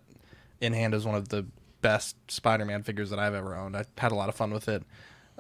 [0.62, 1.46] in hand is one of the
[1.82, 3.76] best Spider-Man figures that I've ever owned.
[3.78, 4.84] I had a lot of fun with it.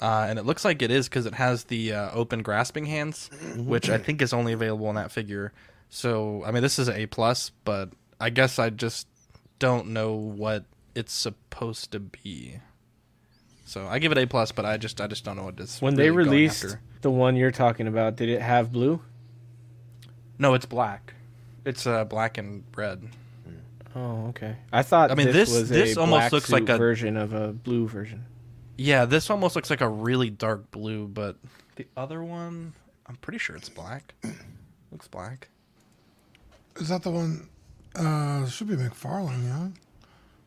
[0.01, 3.29] Uh, and it looks like it is because it has the uh, open grasping hands,
[3.57, 5.51] which I think is only available in that figure.
[5.89, 7.89] So I mean, this is an A plus, but
[8.19, 9.07] I guess I just
[9.59, 10.63] don't know what
[10.95, 12.59] it's supposed to be.
[13.65, 15.81] So I give it A plus, but I just I just don't know what it's
[15.81, 16.81] When really they going released after.
[17.01, 19.01] the one you're talking about, did it have blue?
[20.37, 21.13] No, it's black.
[21.65, 23.09] It's uh, black and red.
[23.99, 24.55] Oh, okay.
[24.71, 26.77] I thought I mean, this, this- was this a almost black looks suit like a-
[26.77, 28.25] version of a blue version.
[28.77, 31.35] Yeah, this almost looks like a really dark blue, but
[31.75, 32.73] the other one,
[33.07, 34.13] I'm pretty sure it's black.
[34.91, 35.49] looks black.
[36.77, 37.49] Is that the one?
[37.95, 39.67] Uh, should be McFarlane, yeah.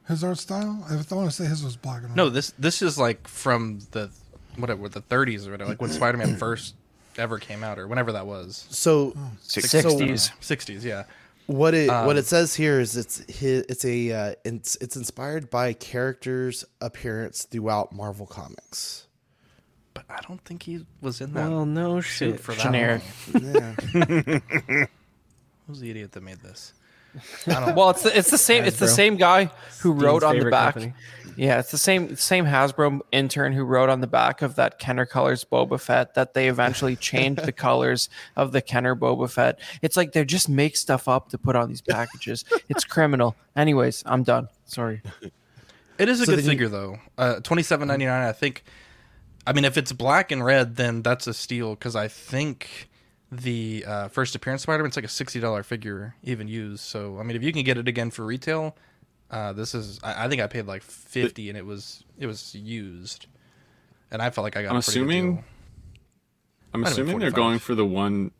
[0.08, 0.84] His art style.
[0.88, 2.16] I want to say his was black and white.
[2.16, 4.10] No, this this is like from the
[4.56, 6.74] whatever the 30s or whatever, like when Spider-Man first
[7.18, 8.66] ever came out or whenever that was.
[8.70, 11.04] So, Six- so 60s, yeah.
[11.52, 14.96] What it what Um, it says here is it's hi- it's a uh, it's it's
[14.96, 19.06] inspired by characters' appearance throughout Marvel comics.
[19.94, 21.50] But I don't think he was in that.
[21.50, 22.40] Well, no suit shit.
[22.40, 23.02] for that Generic.
[23.34, 23.42] long.
[25.66, 26.72] Who's the idiot that made this?
[27.46, 29.50] I don't well, it's the, it's the same it's the same guy
[29.80, 30.74] who Dean's wrote on the back.
[30.74, 30.94] company.
[31.36, 35.06] Yeah, it's the same same Hasbro intern who wrote on the back of that Kenner
[35.06, 39.59] Colors Boba Fett that they eventually changed the colors of the Kenner Boba Fett.
[39.80, 42.44] It's like they just make stuff up to put on these packages.
[42.68, 43.34] it's criminal.
[43.56, 44.48] Anyways, I'm done.
[44.66, 45.02] Sorry.
[45.98, 46.98] It is a So good then you- figure though.
[47.16, 48.26] Uh, twenty seven ninety nine.
[48.26, 48.64] I think.
[49.46, 52.88] I mean, if it's black and red, then that's a steal because I think
[53.32, 56.80] the uh, first appearance Spider Man's like a sixty dollar figure, even used.
[56.80, 58.76] So I mean, if you can get it again for retail,
[59.32, 59.98] uh, this is.
[60.04, 63.26] I, I think I paid like fifty, and it was it was used,
[64.10, 64.70] and I felt like I got.
[64.70, 65.34] I'm a assuming.
[65.36, 65.44] deal.
[66.74, 68.30] I'm Might have been assuming they're going for the one,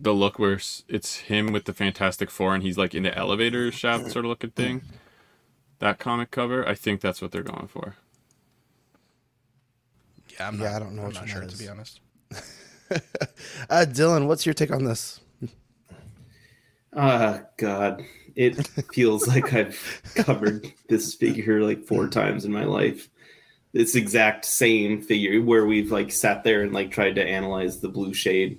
[0.00, 3.72] the look where it's him with the Fantastic Four and he's like in the elevator
[3.72, 4.82] shaft sort of looking thing.
[5.78, 7.96] That comic cover, I think that's what they're going for.
[10.28, 11.68] Yeah, I'm Yeah, not, I don't know I'm which not one sure that to be
[11.68, 12.00] honest.
[13.70, 15.20] Uh, Dylan, what's your take on this?
[16.94, 18.04] Ah, God.
[18.34, 23.08] It feels like I've covered this figure like four times in my life.
[23.72, 27.88] This exact same figure where we've like sat there and like tried to analyze the
[27.88, 28.58] blue shade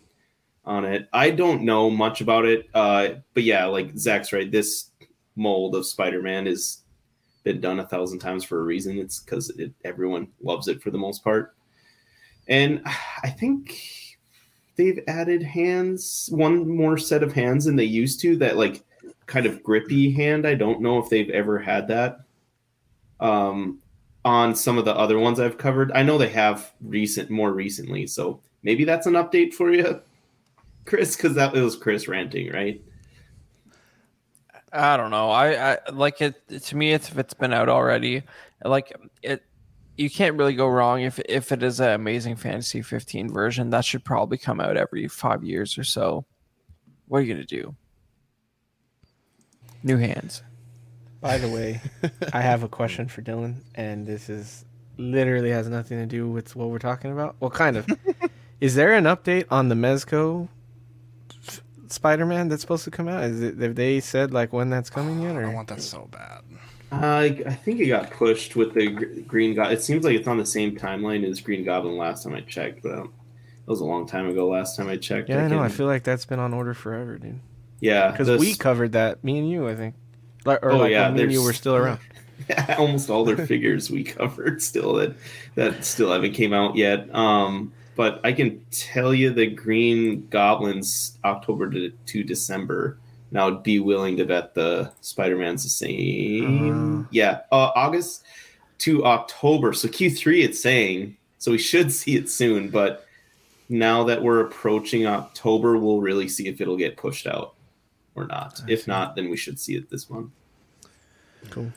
[0.64, 1.10] on it.
[1.12, 4.50] I don't know much about it, uh, but yeah, like Zach's right.
[4.50, 4.92] This
[5.36, 6.80] mold of Spider-Man has
[7.44, 8.98] been done a thousand times for a reason.
[8.98, 11.56] It's because it, everyone loves it for the most part,
[12.48, 12.82] and
[13.24, 13.78] I think
[14.82, 18.36] they've added hands, one more set of hands than they used to.
[18.38, 18.84] That like
[19.28, 20.48] kind of grippy hand.
[20.48, 22.22] I don't know if they've ever had that.
[23.20, 23.80] Um,
[24.26, 28.08] on some of the other ones I've covered, I know they have recent, more recently.
[28.08, 30.02] So maybe that's an update for you,
[30.86, 32.82] Chris, because that was Chris ranting, right?
[34.74, 35.30] I don't know.
[35.30, 36.94] I, I like it to me.
[36.94, 38.24] It's, if it's been out already,
[38.64, 39.44] like it,
[39.98, 43.70] you can't really go wrong if if it is an Amazing Fantasy 15 version.
[43.70, 46.26] That should probably come out every five years or so.
[47.08, 47.76] What are you gonna do?
[49.84, 50.44] New hands.
[51.20, 51.82] By the way,
[52.34, 54.66] I have a question for Dylan, and this is
[54.98, 57.36] literally has nothing to do with what we're talking about.
[57.40, 57.88] Well, kind of.
[58.62, 60.48] is there an update on the Mezco
[61.88, 63.24] Spider-Man that's supposed to come out?
[63.24, 65.36] Is it have they said like when that's coming yet?
[65.36, 66.42] Or I want that so bad.
[66.92, 68.88] I I think it got pushed with the
[69.28, 69.78] Green Goblin.
[69.78, 72.84] It seems like it's on the same timeline as Green Goblin last time I checked,
[72.84, 75.30] but I it was a long time ago last time I checked.
[75.30, 75.60] yeah, I know.
[75.60, 77.40] I feel like that's been on order forever, dude.
[77.80, 79.96] yeah, Because we covered that, me and you, I think.
[80.46, 82.00] Like, or Oh, like yeah, me and you were still around.
[82.78, 85.16] almost all their figures we covered still that
[85.54, 87.14] that still haven't came out yet.
[87.16, 92.98] Um, but I can tell you the Green Goblins October to, to December.
[93.32, 97.08] Now I'd be willing to bet the Spider Man's the same.
[97.12, 98.24] yeah, uh, August
[98.80, 99.74] to October.
[99.74, 101.18] So Q3 it's saying.
[101.38, 102.70] So we should see it soon.
[102.70, 103.08] But
[103.70, 107.56] now that we're approaching October, we'll really see if it'll get pushed out
[108.16, 108.62] or not.
[108.68, 110.32] if not, then we should see it this month.
[111.50, 111.72] Cool.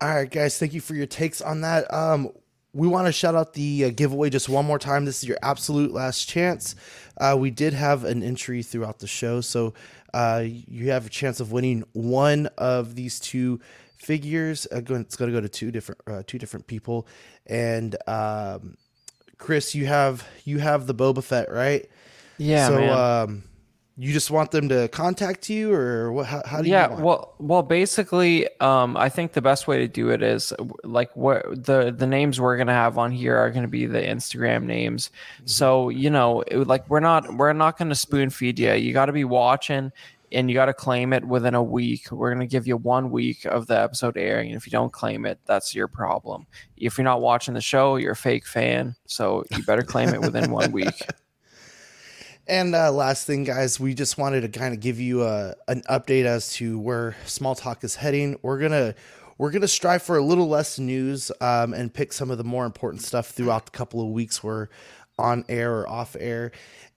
[0.00, 1.92] All right, guys, thank you for your takes on that.
[1.92, 2.30] Um,
[2.72, 5.06] we want to shout out the uh, giveaway just one more time.
[5.06, 6.76] This is your absolute last chance.
[7.16, 9.72] Uh, we did have an entry throughout the show, so
[10.16, 13.60] uh, you have a chance of winning one of these two
[13.98, 14.66] figures.
[14.72, 17.06] Uh, it's going to go to two different uh, two different people.
[17.46, 18.78] And um,
[19.36, 21.84] Chris, you have you have the Boba Fett, right?
[22.38, 23.28] Yeah, So man.
[23.28, 23.42] um,
[23.98, 26.26] you just want them to contact you, or what?
[26.26, 26.96] How, how do yeah you?
[26.96, 30.52] yeah well well basically um i think the best way to do it is
[30.84, 34.64] like what the the names we're gonna have on here are gonna be the instagram
[34.64, 35.10] names.
[35.46, 39.06] So you know it, like we're not we're not gonna spoon feed you you got
[39.06, 39.92] to be watching
[40.32, 42.10] and you got to claim it within a week.
[42.10, 45.24] We're gonna give you one week of the episode airing and if you don't claim
[45.24, 46.46] it that's your problem.
[46.76, 50.20] If you're not watching the show you're a fake fan so you better claim it
[50.20, 51.00] within one week
[52.48, 55.82] And uh, last thing, guys, we just wanted to kind of give you a, an
[55.90, 58.38] update as to where Small Talk is heading.
[58.40, 58.94] We're gonna
[59.36, 62.64] we're gonna strive for a little less news um, and pick some of the more
[62.64, 64.68] important stuff throughout the couple of weeks we're
[65.18, 66.52] on air or off air,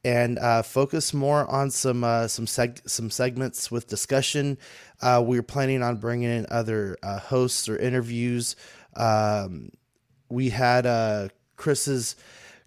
[0.06, 4.56] and uh, focus more on some uh, some seg- some segments with discussion.
[5.02, 8.56] Uh, we're planning on bringing in other uh, hosts or interviews.
[8.96, 9.72] Um,
[10.30, 12.18] we had uh, Chris's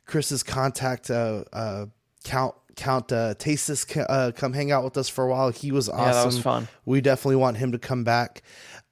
[0.04, 1.86] Chris's contact uh, uh,
[2.24, 5.50] count count uh, Tastus ca- uh, come hang out with us for a while.
[5.50, 6.04] He was awesome.
[6.04, 6.68] Yeah, that was fun.
[6.84, 8.42] We definitely want him to come back.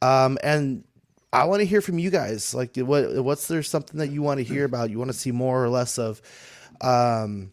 [0.01, 0.85] Um, and
[1.33, 2.55] I want to hear from you guys.
[2.55, 4.91] Like, what what's there something that you want to hear about?
[4.91, 6.23] You want to see more or less of?
[6.81, 7.51] Um,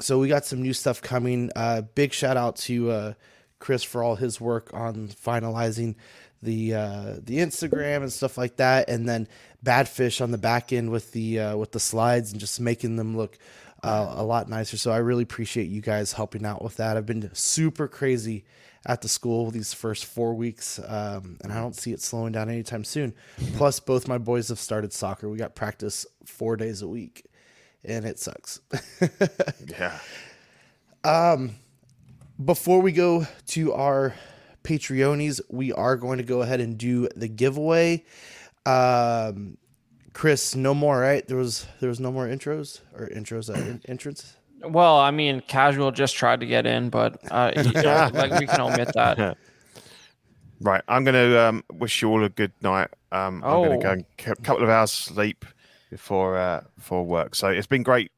[0.00, 1.50] so we got some new stuff coming.
[1.54, 3.12] Uh, big shout out to uh,
[3.58, 5.94] Chris for all his work on finalizing
[6.42, 9.28] the uh, the Instagram and stuff like that, and then
[9.64, 13.16] Badfish on the back end with the uh, with the slides and just making them
[13.16, 13.38] look
[13.84, 14.76] uh, a lot nicer.
[14.76, 16.96] So I really appreciate you guys helping out with that.
[16.96, 18.44] I've been super crazy
[18.86, 22.48] at the school these first four weeks, um, and I don't see it slowing down
[22.50, 23.14] anytime soon.
[23.56, 25.28] Plus, both my boys have started soccer.
[25.28, 27.26] We got practice four days a week,
[27.84, 28.60] and it sucks.
[29.66, 29.98] Yeah.
[31.04, 31.56] Um,
[32.42, 34.14] before we go to our
[34.62, 38.04] Patreonies, we are going to go ahead and do the giveaway.
[38.66, 39.58] Um,
[40.14, 41.26] Chris, no more, right?
[41.28, 44.36] There was there was no more intros or intros uh, in, entrance.
[44.62, 48.46] Well, I mean, casual just tried to get in, but uh, you know, like we
[48.46, 49.36] can omit that.
[50.60, 50.82] Right.
[50.88, 52.88] I'm going to um, wish you all a good night.
[53.12, 53.76] Um, I'm going Oh.
[53.76, 55.44] to go and get a couple of hours sleep
[55.90, 57.34] before uh, before work.
[57.34, 58.10] So it's been great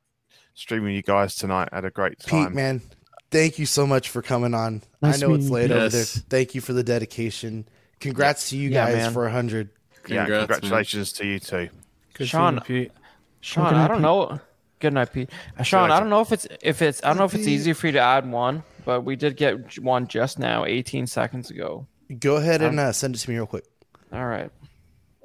[0.54, 1.70] streaming you guys tonight.
[1.72, 2.46] had a great time.
[2.48, 2.82] Pete, man,
[3.30, 4.82] thank you so much for coming on.
[5.02, 5.76] Nice I know it's late you.
[5.76, 6.04] over there.
[6.04, 7.66] Thank you for the dedication.
[8.00, 9.12] Congrats to you guys man.
[9.12, 9.70] for a hundred.
[10.06, 10.40] yeah, Congrats, man.
[10.60, 11.68] congratulations to you too.
[12.16, 12.92] Good Sean, seeing you, Pete.
[13.40, 14.02] Sean, Good night, I don't Pete.
[14.02, 14.40] know.
[14.78, 15.30] Good night, Pete.
[15.58, 17.74] Uh, Sean, I don't know if it's if it's I don't know if it's easier
[17.74, 21.86] for you to add one, but we did get one just now, 18 seconds ago.
[22.20, 23.64] Go ahead and uh, send it to me real quick.
[24.12, 24.50] All right.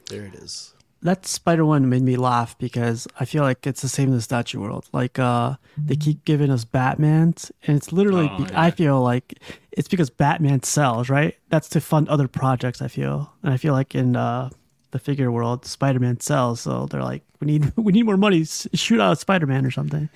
[0.08, 0.74] There it is.
[1.02, 4.20] That Spider one made me laugh because I feel like it's the same in the
[4.22, 4.88] Statue World.
[4.92, 8.70] Like uh they keep giving us Batman's and it's literally Oh, I yeah.
[8.70, 9.38] feel like
[9.72, 11.36] it's because Batman sells, right?
[11.50, 13.32] That's to fund other projects, I feel.
[13.42, 14.50] And I feel like in uh
[14.90, 18.44] the figure world, Spider Man sells, so they're like, We need we need more money,
[18.44, 20.08] shoot out Spider Man or something.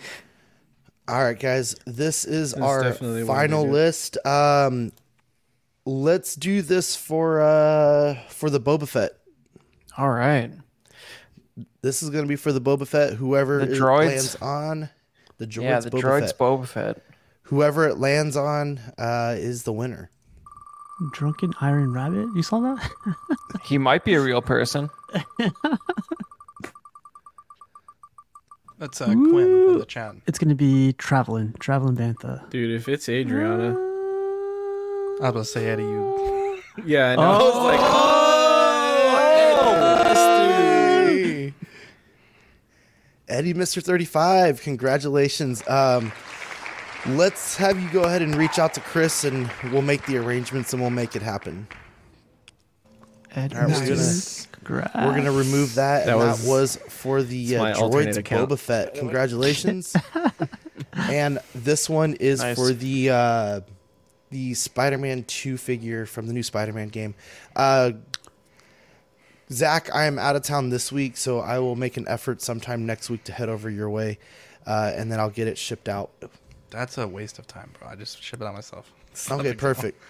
[1.08, 1.74] All right, guys.
[1.84, 4.26] This is That's our definitely final way to do list.
[4.26, 4.92] Um,
[5.84, 9.12] let's do this for uh for the Boba Fett.
[9.98, 10.50] All right.
[11.82, 13.14] This is going to be for the Boba Fett.
[13.14, 14.06] Whoever The it droids.
[14.06, 14.88] lands on
[15.38, 15.62] the droids.
[15.62, 16.38] yeah, the Boba droid's Fett.
[16.38, 17.02] Boba Fett.
[17.44, 20.08] Whoever it lands on uh, is the winner.
[21.12, 22.28] Drunken Iron Rabbit.
[22.36, 22.90] You saw that?
[23.64, 24.90] He might be a real person.
[28.78, 30.16] That's uh, Quinn in the chat.
[30.26, 32.48] it's gonna be traveling, traveling Bantha.
[32.50, 36.60] Dude, if it's Adriana, I was about to say Eddie, you.
[36.84, 37.22] yeah, I know.
[37.22, 38.21] I was like, Eddie,
[43.32, 43.82] Eddie, Mr.
[43.82, 45.66] 35, congratulations.
[45.66, 46.12] Um,
[47.06, 50.74] let's have you go ahead and reach out to Chris and we'll make the arrangements
[50.74, 51.66] and we'll make it happen.
[53.34, 54.46] Ed, All right, we're nice.
[54.52, 54.94] Congrats.
[54.94, 56.04] We're going to remove that.
[56.04, 58.50] That and was- that was for the it's uh, droids account.
[58.50, 58.94] Boba Fett.
[58.94, 59.96] Congratulations.
[60.92, 62.56] and this one is Nice.
[62.56, 63.60] for the uh,
[64.28, 67.14] the Spider-Man 2 figure from the new Spider-Man game.
[67.56, 67.92] Uh,
[69.52, 72.86] Zach, I am out of town this week, so I will make an effort sometime
[72.86, 74.18] next week to head over your way,
[74.66, 76.10] uh, and then I'll get it shipped out.
[76.70, 77.88] That's a waste of time, bro.
[77.88, 78.90] I just ship it out myself.
[79.10, 79.68] It's Okay, not a big deal.
[79.74, 80.00] perfect.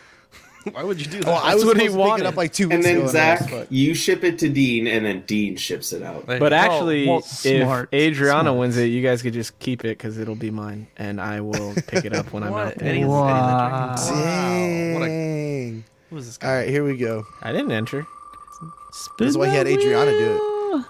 [0.71, 1.27] Why would you do that?
[1.29, 2.27] Oh, I was what he to pick it wanted.
[2.27, 3.09] up like two weeks And then ago.
[3.09, 6.25] Zach, and you ship it to Dean, and then Dean ships it out.
[6.27, 6.47] But go.
[6.53, 7.45] actually, well, if
[7.93, 8.57] Adriana smart.
[8.59, 11.75] wins it, you guys could just keep it because it'll be mine, and I will
[11.89, 12.79] pick it up when I'm out What?
[12.79, 12.89] there.
[12.91, 13.91] Eddie's- Wow.
[13.91, 14.93] Eddie's a Wow.
[15.01, 15.85] What a, Dang.
[16.11, 16.49] who is this guy?
[16.49, 17.27] All right, here we go.
[17.43, 18.07] I didn't enter.
[18.93, 20.41] Spin That's why he had that Adriana do it.
[20.41, 20.85] wheel.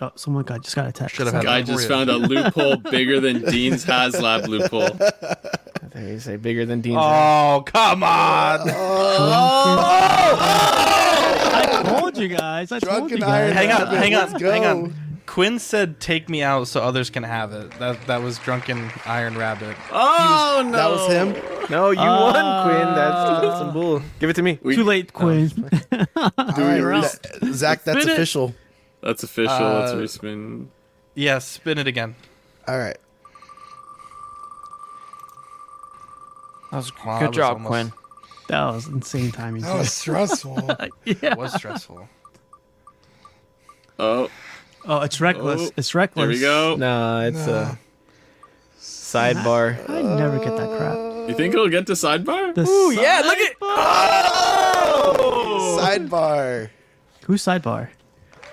[0.00, 1.16] Oh, someone got just got a text.
[1.16, 4.98] Should have had Guy that just found a loophole bigger than Dean's HasLab loophole.
[5.94, 6.98] They say bigger than Dean's.
[7.00, 8.60] Oh, come on.
[8.60, 10.36] Oh!
[11.54, 12.70] I told you guys.
[12.70, 13.52] I told you guys.
[13.52, 14.94] hang on, hang on, let's hang on.
[15.28, 19.36] Quinn said, "Take me out so others can have it." That that was drunken Iron
[19.36, 19.76] Rabbit.
[19.92, 20.72] Oh no!
[20.72, 21.68] That was him.
[21.70, 22.94] No, you Uh, won, Quinn.
[22.94, 24.02] That's, that's some bull.
[24.20, 24.56] Give it to me.
[24.56, 25.52] Too late, Quinn.
[26.16, 27.02] All right,
[27.40, 28.14] Th- Zach, that's Spin it.
[28.14, 28.54] official.
[29.02, 29.52] That's official.
[29.54, 30.68] Let's Uh, respin.
[31.14, 32.16] Yeah, spin it again.
[32.66, 32.96] All right.
[36.70, 37.92] That was Wow, that good was job, almost- Quinn.
[38.48, 39.62] That was insane timing.
[39.62, 40.56] That was stressful.
[41.04, 41.14] yeah.
[41.22, 42.08] It was stressful.
[43.98, 44.30] Oh,
[44.84, 45.68] Oh, it's reckless.
[45.68, 46.22] Oh, it's reckless.
[46.22, 46.76] there we go.
[46.76, 47.72] Nah, it's Nah.
[47.72, 47.78] a
[48.80, 49.88] sidebar.
[49.88, 50.96] I never get that crap.
[51.28, 52.54] You think it'll get to sidebar?
[52.54, 53.52] The Ooh, yeah, look at.
[53.60, 55.78] Oh!
[55.82, 56.70] Sidebar.
[57.26, 57.88] Who's sidebar?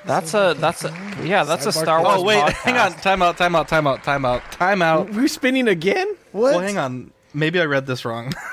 [0.06, 0.90] That's a that's a
[1.24, 2.20] yeah that's a Sidebar Star Wars.
[2.20, 2.52] Oh wait, podcast.
[2.54, 2.94] hang on.
[2.94, 3.38] Time out.
[3.38, 3.68] Time out.
[3.68, 4.04] Time out.
[4.04, 4.52] Time out.
[4.52, 5.10] Time out.
[5.12, 6.16] We're spinning again?
[6.32, 6.52] What?
[6.56, 7.12] Well, hang on.
[7.34, 8.32] Maybe I read this wrong.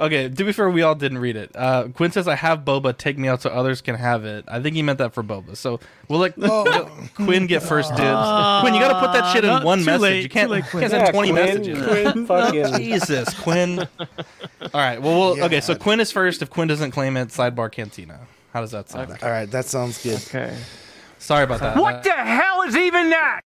[0.00, 1.50] okay, to be fair, we all didn't read it.
[1.54, 2.96] Uh, Quinn says, "I have boba.
[2.96, 5.56] Take me out so others can have it." I think he meant that for boba.
[5.56, 6.88] So we'll let Oh.
[7.14, 8.00] Quinn get first dibs.
[8.60, 10.00] Quinn, you got to put that shit in Uh, one message.
[10.00, 10.80] late, you can't, too late, Quinn.
[10.82, 11.86] can't send Yeah, twenty Quinn, messages.
[11.86, 12.72] Quinn, fucking.
[12.76, 13.78] Jesus, Quinn.
[13.80, 13.86] All
[14.74, 15.00] right.
[15.00, 15.60] Well, we'll okay.
[15.60, 16.42] So Quinn is first.
[16.42, 18.20] If Quinn doesn't claim it, sidebar cantina.
[18.52, 19.16] How does that sound?
[19.22, 20.16] All right, that sounds good.
[20.28, 20.56] Okay.
[21.18, 21.76] Sorry about that.
[21.76, 23.40] Uh, the hell is even that?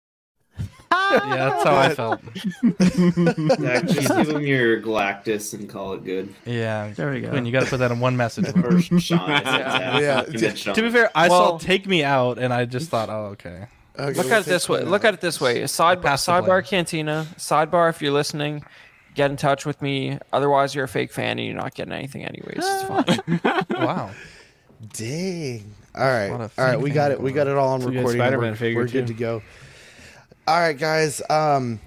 [0.93, 2.21] Yeah, that's how I felt.
[3.61, 6.35] Zach, just give him your Galactus and call it good.
[6.45, 7.31] Yeah, There we go.
[7.31, 8.47] Quinn, you got to put that in one message.
[8.57, 9.19] Or Sean.
[9.21, 10.55] I said Yeah.
[10.55, 10.75] Sean.
[10.75, 13.67] to be fair, I Well- saw "Take Me Out" and I just thought, "Oh, okay."
[13.99, 14.79] Okay, Look we'll at it this way.
[14.81, 15.63] Quinn Look at it this way.
[15.63, 16.63] Sidebar, sidebar blame.
[16.65, 17.27] cantina.
[17.37, 17.91] Sidebar.
[17.91, 18.65] If you're listening,
[19.15, 20.19] get in touch with me.
[20.33, 22.59] Otherwise, you're a fake fan and you're not getting anything anyways.
[22.59, 23.41] It's fine.
[23.71, 24.11] Wow.
[24.95, 25.75] Dang.
[25.95, 26.31] All right.
[26.31, 26.81] All right.
[26.81, 27.21] we got it.
[27.21, 28.21] We got it all on It's a good recording.
[28.21, 29.13] Spider-Man we're, figure, we're good too.
[29.13, 29.43] to go.
[30.51, 31.23] All right, guys.
[31.31, 31.79] Um,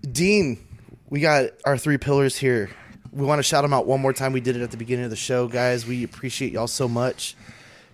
[0.00, 0.64] Dean,
[1.10, 2.70] we got our three pillars here.
[3.10, 4.32] We want to shout them out one more time.
[4.32, 5.88] We did it at the beginning of the show, guys.
[5.88, 7.34] We appreciate y'all so much.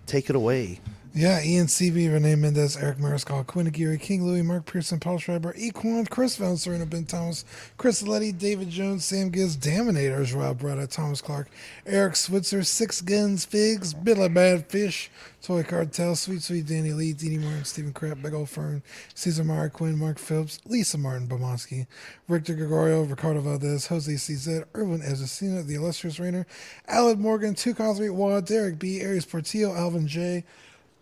[0.05, 0.81] Take it away.
[1.11, 5.53] Yeah, Ian CV, Renee Mendez, Eric Mariscal, Quinn Aguirre, King Louis, Mark Pearson, Paul Schreiber,
[5.53, 7.45] Equan, Chris Van Serena, Ben Thomas,
[7.77, 11.49] Chris Letty, David Jones, Sam Gibbs, Daminators, Rob Bretta, Thomas Clark,
[11.87, 15.09] Eric Switzer, Six Guns, Figs, Billy Bad Fish,
[15.41, 18.83] Toy Cartel, Sweet Sweet Danny Lee, Dee Martin, Stephen Crap, Big Old Fern,
[19.15, 21.87] Caesar Meyer, Quinn, Mark Phillips, Lisa Martin Bomonsky,
[22.27, 26.45] Victor Gregorio, Ricardo Valdez, Jose CZ, Irwin Ezecina, The Illustrious Rainer,
[26.87, 30.43] Alad Morgan, Two Cosby Wad, Derek B, Aries Portillo, Alvin J,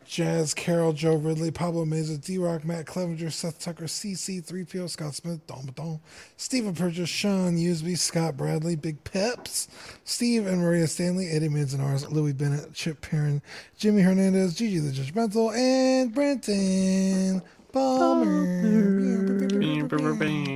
[0.07, 5.13] Jazz, Carol, Joe Ridley, Pablo Meza, D Rock, Matt Clevenger, Seth Tucker, CC, 3PO, Scott
[5.15, 5.99] Smith, Don Baton,
[6.37, 9.67] Stephen Purchase, Sean Usby, Scott Bradley, Big Peps,
[10.05, 13.41] Steve and Maria Stanley, Eddie Manzanares, Louis Bennett, Chip Perrin,
[13.77, 18.47] Jimmy Hernandez, Gigi the Judgmental, and Brenton Palmer.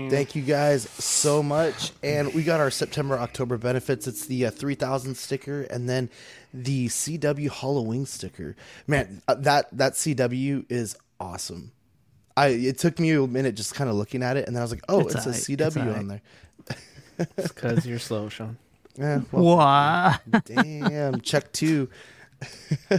[0.09, 1.91] Thank you guys so much.
[2.03, 4.07] And we got our September October benefits.
[4.07, 6.09] It's the uh, 3000 sticker and then
[6.53, 8.55] the CW Halloween sticker.
[8.88, 11.71] Man, uh, that that CW is awesome.
[12.38, 14.63] I it took me a minute just kind of looking at it and then I
[14.63, 15.97] was like, "Oh, It's it's, a It's CW aight.
[15.97, 16.21] on there."
[17.38, 18.57] It's because you're slow, Sean.
[18.97, 20.15] Yeah, well, Wow.
[20.45, 21.88] Damn, check two.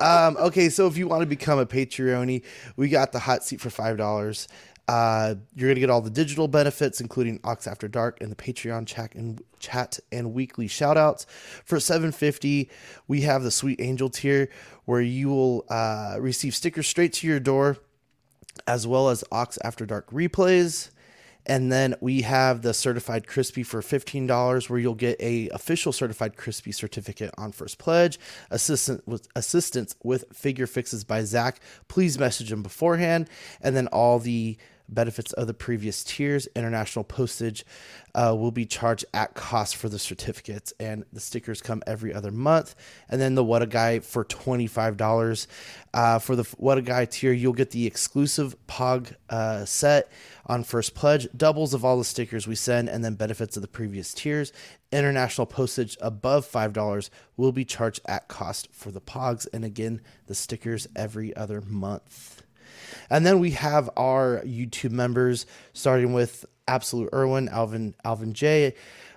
[0.00, 2.42] um, okay, so if you want to become a Patreon,
[2.76, 4.48] we got the hot seat for five dollars.
[4.86, 8.86] Uh, you're gonna get all the digital benefits, including Ox After Dark and the Patreon
[8.86, 11.26] chat and chat and weekly shout outs.
[11.64, 12.68] For seven fifty,
[13.08, 14.50] we have the Sweet Angel tier,
[14.84, 17.78] where you will uh, receive stickers straight to your door,
[18.66, 20.90] as well as Ox After Dark replays.
[21.46, 26.36] And then we have the certified crispy for $15 where you'll get a official certified
[26.36, 28.18] crispy certificate on first pledge,
[28.50, 31.60] assistant with assistance with figure fixes by Zach.
[31.88, 33.28] Please message him beforehand.
[33.60, 34.56] And then all the
[34.88, 37.64] benefits of the previous tiers, international postage
[38.14, 40.72] uh, will be charged at cost for the certificates.
[40.78, 42.74] And the stickers come every other month.
[43.08, 45.46] And then the What a Guy for $25.
[45.92, 50.10] Uh, for the What a Guy tier, you'll get the exclusive POG uh, set
[50.46, 53.68] on first pledge, doubles of all the stickers we send, and then benefits of the
[53.68, 54.52] previous tiers.
[54.92, 59.48] International postage above $5 will be charged at cost for the POGs.
[59.52, 62.43] And again, the stickers every other month.
[63.10, 68.74] And then we have our YouTube members, starting with Absolute Irwin, Alvin, Alvin J,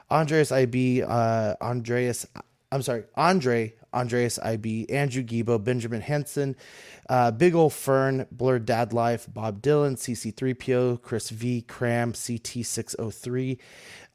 [0.10, 2.26] Andreas IB, uh, Andreas,
[2.72, 6.56] I'm sorry, Andre, Andreas IB, Andrew Gibo, Benjamin Henson,
[7.10, 13.58] uh, Big Ol' Fern, Blurred Dad Life, Bob Dylan, CC3PO, Chris V, Cram, CT603,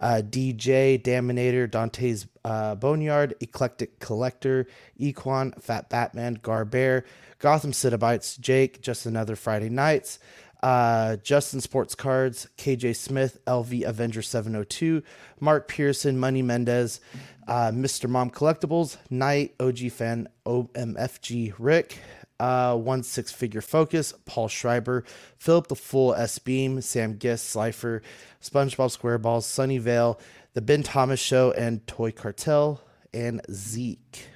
[0.03, 4.67] uh, DJ, Daminator, Dante's uh, Boneyard, Eclectic Collector,
[5.01, 7.05] Equan, Fat Batman, Garbear,
[7.39, 10.19] Gotham Citabites, Jake, Just Another Friday Nights,
[10.63, 15.03] uh, Justin Sports Cards, KJ Smith, LV Avenger 702,
[15.41, 17.01] Mark Pearson, Money Mendez,
[17.47, 18.09] uh, Mr.
[18.09, 21.99] Mom Collectibles, Knight, OG Fan, OMFG Rick,
[22.43, 25.05] uh, One Six Figure Focus, Paul Schreiber,
[25.39, 28.03] Philip the Full S Beam, Sam Gist, Slifer,
[28.43, 30.19] SpongeBob SquareBalls, Sunnyvale,
[30.55, 32.81] The Ben Thomas Show, and Toy Cartel,
[33.15, 34.27] and Zeke.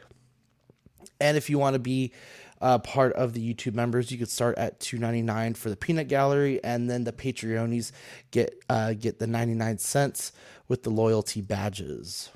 [1.20, 2.12] And if you want to be
[2.60, 5.76] uh, part of the YouTube members, you could start at two ninety nine for the
[5.76, 7.90] peanut gallery, and then the Patreonies
[8.30, 10.32] get uh, get the ninety nine cents
[10.68, 12.30] with the loyalty badges.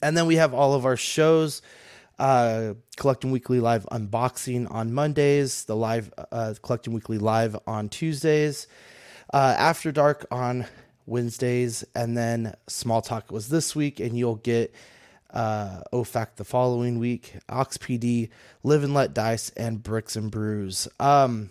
[0.00, 1.62] And then we have all of our shows.
[2.22, 8.68] Uh, Collecting Weekly Live unboxing on Mondays, the live uh, Collecting Weekly Live on Tuesdays,
[9.34, 10.66] uh, After Dark on
[11.04, 14.72] Wednesdays, and then Small Talk was this week, and you'll get
[15.32, 18.28] uh, OFAC the following week, Ox PD,
[18.62, 20.86] Live and Let Dice, and Bricks and Brews.
[21.00, 21.50] Um,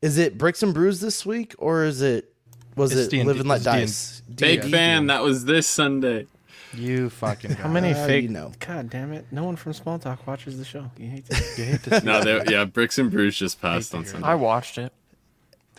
[0.00, 2.32] is it Bricks and Brews this week, or is it
[2.76, 4.22] was It's it D&D Live and Let it's Dice?
[4.34, 4.72] Big D&D.
[4.72, 5.08] fan.
[5.08, 6.28] That was this Sunday.
[6.74, 8.22] You fucking How many Uh, fake?
[8.24, 8.52] you know.
[8.60, 9.26] God damn it!
[9.30, 10.90] No one from Small Talk watches the show.
[10.96, 12.46] You hate to, you hate to see No, that.
[12.46, 14.26] they, yeah, Bricks and Brews just passed on Sunday.
[14.26, 14.92] I watched it.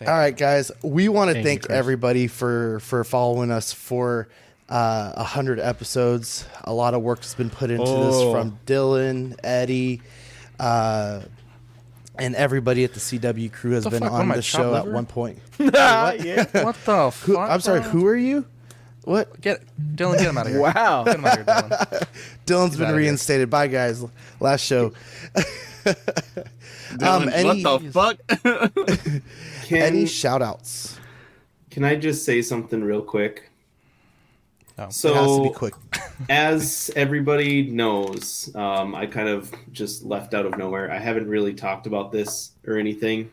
[0.00, 0.70] All right, guys.
[0.82, 1.76] We want to Thank thank Chris.
[1.78, 4.28] everybody for for following us for
[4.68, 6.46] uh, a hundred episodes.
[6.64, 8.32] A lot of work has been put into this Oh.
[8.32, 10.00] from Dylan, Eddie,
[10.58, 11.20] uh,
[12.18, 14.12] and everybody at the CW crew has The been fuck?
[14.12, 15.38] On the chopped show at one point.
[15.58, 16.44] yeah.
[16.64, 17.14] What the fuck?
[17.14, 17.82] Who, I'm sorry.
[17.82, 18.46] Who are you?
[19.04, 19.40] What?
[19.40, 19.62] Get
[19.96, 20.18] Dylan.
[20.18, 20.60] Get him out of here.
[20.74, 21.04] Wow.
[21.04, 22.08] Get him out of here, Dylan.
[22.46, 23.50] Dylan's He's been reinstated.
[23.50, 24.04] Bye, guys.
[24.40, 24.92] Last show.
[25.84, 29.22] Dylan, um, any what the fuck?
[29.64, 30.98] Can, any shout outs?
[31.70, 33.50] can I just say something real quick?
[34.78, 34.88] No.
[34.90, 35.74] So it has to be quick.
[36.28, 40.90] as everybody knows, um, I kind of just left out of nowhere.
[40.90, 43.30] I haven't really talked about this or anything,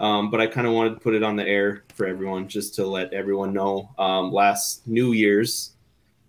[0.00, 2.74] um, but I kind of wanted to put it on the air for everyone just
[2.76, 3.90] to let everyone know.
[3.98, 5.74] Um, last New Year's,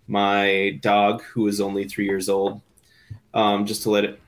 [0.06, 2.60] my dog, who is only three years old,
[3.32, 4.20] um, just to let it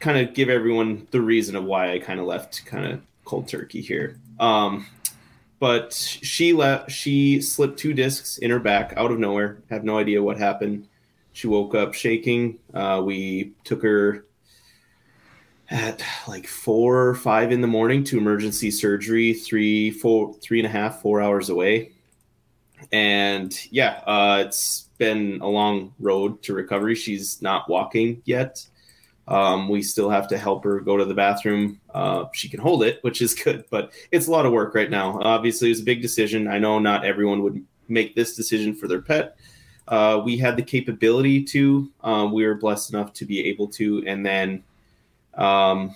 [0.00, 3.48] kind of give everyone the reason of why I kind of left kind of cold
[3.48, 4.20] turkey here.
[4.38, 4.86] Um,
[5.58, 6.90] but she left.
[6.90, 9.62] She slipped two discs in her back out of nowhere.
[9.70, 10.88] Have no idea what happened.
[11.32, 12.58] She woke up shaking.
[12.74, 14.26] Uh, we took her
[15.70, 19.32] at like four or five in the morning to emergency surgery.
[19.32, 21.92] Three, four, three and a half, four hours away.
[22.92, 26.94] And yeah, uh, it's been a long road to recovery.
[26.94, 28.66] She's not walking yet.
[29.26, 31.80] Um, we still have to help her go to the bathroom.
[31.94, 34.90] Uh, she can hold it, which is good, but it's a lot of work right
[34.90, 35.18] now.
[35.22, 36.46] Obviously, it was a big decision.
[36.46, 39.36] I know not everyone would make this decision for their pet.
[39.88, 41.90] Uh, we had the capability to.
[42.02, 44.62] Um, we were blessed enough to be able to, and then
[45.36, 45.94] um,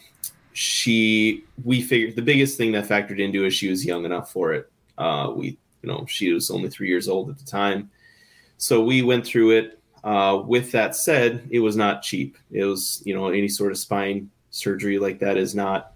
[0.52, 1.44] she.
[1.65, 4.70] We figured the biggest thing that factored into is she was young enough for it.
[4.97, 7.91] Uh, we, you know, she was only three years old at the time,
[8.57, 9.75] so we went through it.
[10.05, 12.39] Uh, with that said, it was not cheap.
[12.50, 15.92] It was, you know, any sort of spine surgery like that is not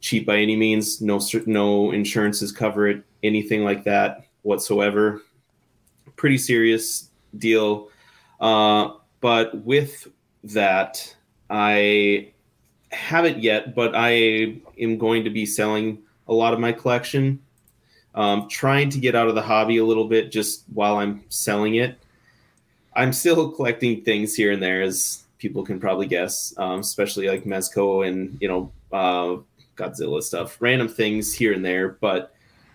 [0.00, 1.00] cheap by any means.
[1.00, 5.22] No, no insurances cover it, anything like that whatsoever.
[6.16, 7.88] Pretty serious deal.
[8.40, 10.06] Uh, but with
[10.44, 11.16] that,
[11.48, 12.33] I
[12.94, 15.98] haven't yet, but I am going to be selling
[16.28, 17.40] a lot of my collection.
[18.14, 21.74] Um, trying to get out of the hobby a little bit just while I'm selling
[21.74, 21.98] it.
[22.94, 27.44] I'm still collecting things here and there, as people can probably guess, um, especially like
[27.44, 29.36] Mezco and you know uh,
[29.76, 31.88] Godzilla stuff, random things here and there.
[31.88, 32.34] But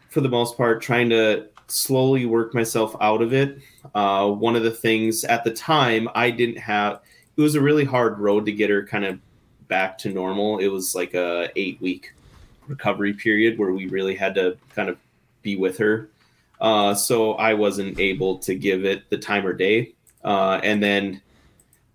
[0.09, 3.59] for the most part, trying to slowly work myself out of it.
[3.95, 7.01] Uh, one of the things at the time I didn't have.
[7.38, 9.19] It was a really hard road to get her kind of
[9.69, 10.57] back to normal.
[10.57, 12.14] It was like a eight week
[12.67, 14.98] recovery period where we really had to kind of
[15.41, 16.09] be with her.
[16.59, 19.93] Uh, so I wasn't able to give it the time or day.
[20.23, 21.22] Uh, and then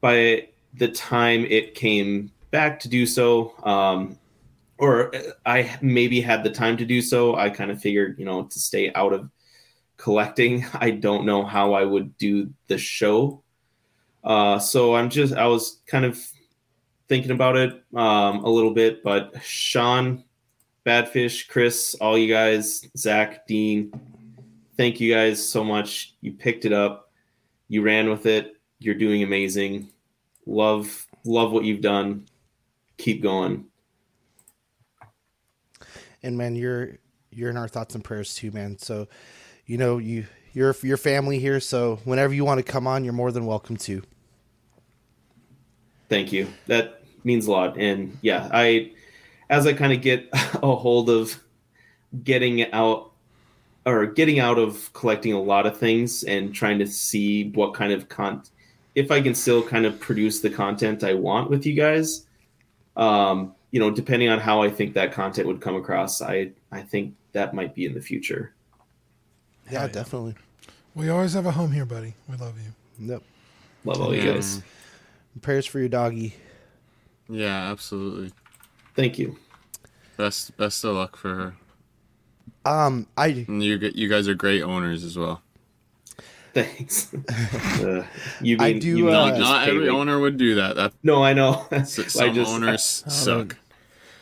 [0.00, 4.18] by the time it came back to do so, um,
[4.78, 5.12] or
[5.44, 8.58] I maybe had the time to do so, I kind of figured, you know, to
[8.58, 9.30] stay out of
[9.96, 10.66] collecting.
[10.74, 13.42] I don't know how I would do the show.
[14.22, 16.18] Uh, so I'm just, I was kind of
[17.08, 20.24] thinking about it um, a little bit, but Sean,
[20.86, 23.92] Badfish, Chris, all you guys, Zach, Dean,
[24.76, 26.14] thank you guys so much.
[26.20, 27.10] You picked it up,
[27.68, 28.56] you ran with it.
[28.78, 29.90] You're doing amazing.
[30.46, 32.26] Love, love what you've done.
[32.98, 33.66] Keep going.
[36.24, 36.98] and man, you're
[37.30, 38.78] you're in our thoughts and prayers too, man.
[38.78, 39.06] So,
[39.66, 41.60] you know, you you're your family here.
[41.60, 44.02] So whenever you want to come on, you're more than welcome to.
[46.14, 46.46] Thank you.
[46.68, 47.76] That means a lot.
[47.76, 48.92] And yeah, I,
[49.50, 51.42] as I kind of get a hold of
[52.22, 53.10] getting out
[53.84, 57.92] or getting out of collecting a lot of things and trying to see what kind
[57.92, 58.44] of con
[58.94, 62.26] if I can still kind of produce the content I want with you guys.
[62.96, 66.82] Um, you know, depending on how I think that content would come across, I I
[66.82, 68.54] think that might be in the future.
[69.68, 70.36] Yeah, definitely.
[70.94, 72.14] We always have a home here, buddy.
[72.30, 73.10] We love you.
[73.14, 73.22] Yep.
[73.84, 74.62] Love all you guys.
[75.42, 76.34] Prayers for your doggy.
[77.28, 78.32] Yeah, absolutely.
[78.94, 79.36] Thank you.
[80.16, 81.54] Best best of luck for her.
[82.70, 85.42] Um, I you g- you guys are great owners as well.
[86.54, 87.12] Thanks.
[87.84, 88.04] Uh,
[88.40, 89.88] you I do, you mean uh, Not, not every me?
[89.90, 90.76] owner would do that.
[90.76, 91.66] That No, I know.
[91.72, 93.56] s- I some just- owners I- suck.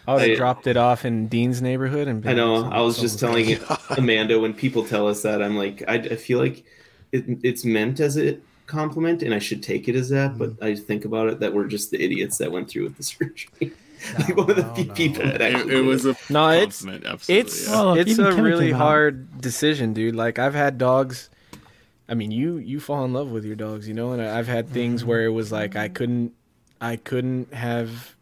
[0.08, 2.26] I would have I- dropped it off in Dean's neighborhood and.
[2.28, 2.64] I know.
[2.64, 6.16] I was just someone's telling Amanda when people tell us that I'm like I, I
[6.16, 6.64] feel like
[7.12, 8.38] it, it's meant as a
[8.72, 11.68] compliment and I should take it as that, but I think about it that we're
[11.68, 13.72] just the idiots that went through with the surgery.
[14.18, 16.84] like one of the few people that It, actually it did was a No, it's
[16.84, 17.08] absolutely.
[17.38, 17.72] it's yeah.
[17.74, 18.80] Well, it's a really came out.
[18.80, 20.16] hard decision, dude.
[20.16, 21.30] Like I've had dogs.
[22.08, 24.68] I mean, you you fall in love with your dogs, you know, and I've had
[24.70, 26.32] things where it was like I couldn't
[26.80, 28.16] I couldn't have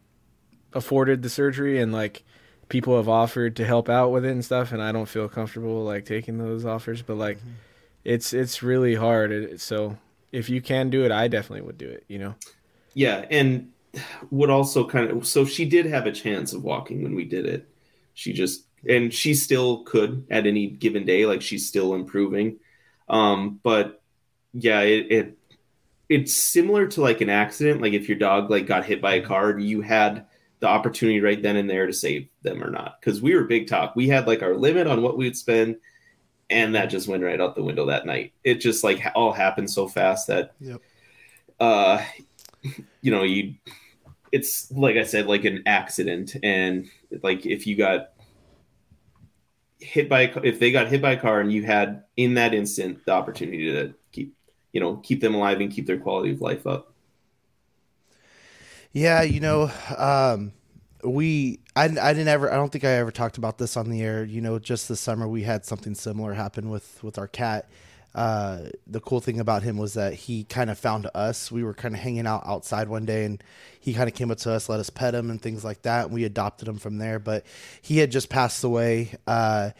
[0.73, 2.23] afforded the surgery, and like
[2.69, 5.83] people have offered to help out with it and stuff, and I don't feel comfortable
[5.83, 7.01] like taking those offers.
[7.01, 7.39] But like,
[8.05, 9.31] it's it's really hard.
[9.31, 9.97] It- So
[10.31, 12.05] if you can do it, I definitely would do it.
[12.07, 12.35] You know.
[12.93, 13.71] Yeah, and
[14.29, 17.45] would also kind of so she did have a chance of walking when we did
[17.45, 17.67] it.
[18.13, 22.57] She just and she still could at any given day, like she's still improving.
[23.09, 24.01] Um, but
[24.53, 25.37] yeah, it, it
[26.09, 27.81] it's similar to like an accident.
[27.81, 30.25] Like if your dog like got hit by a car, you had
[30.59, 32.99] the opportunity right then and there to save them or not.
[32.99, 33.95] Because we were big talk.
[33.95, 35.77] We had like our limit on what we would spend,
[36.51, 38.33] and that just went right out the window that night.
[38.43, 40.81] It just like all happened so fast that Yep.
[41.59, 42.03] uh
[43.01, 43.55] you know you
[44.31, 46.89] it's like i said like an accident and
[47.23, 48.09] like if you got
[49.79, 52.53] hit by a, if they got hit by a car and you had in that
[52.53, 54.35] instant the opportunity to keep
[54.73, 56.93] you know keep them alive and keep their quality of life up
[58.93, 60.51] Yeah, you know, um,
[61.03, 64.01] we I, I didn't ever I don't think I ever talked about this on the
[64.01, 64.23] air.
[64.23, 67.69] You know, just this summer we had something similar happen with with our cat.
[68.13, 71.49] Uh, the cool thing about him was that he kind of found us.
[71.49, 73.41] We were kind of hanging out outside one day, and
[73.79, 76.05] he kind of came up to us, let us pet him and things like that.
[76.05, 77.19] And we adopted him from there.
[77.19, 77.45] But
[77.81, 79.15] he had just passed away.
[79.25, 79.71] Uh,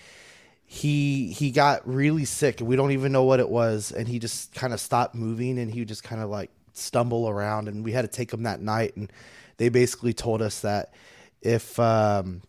[0.73, 4.55] he he got really sick we don't even know what it was and he just
[4.55, 8.03] kind of stopped moving and he just kind of like stumble around and we had
[8.03, 9.11] to take him that night and
[9.57, 10.93] they basically told us that
[11.41, 12.41] if um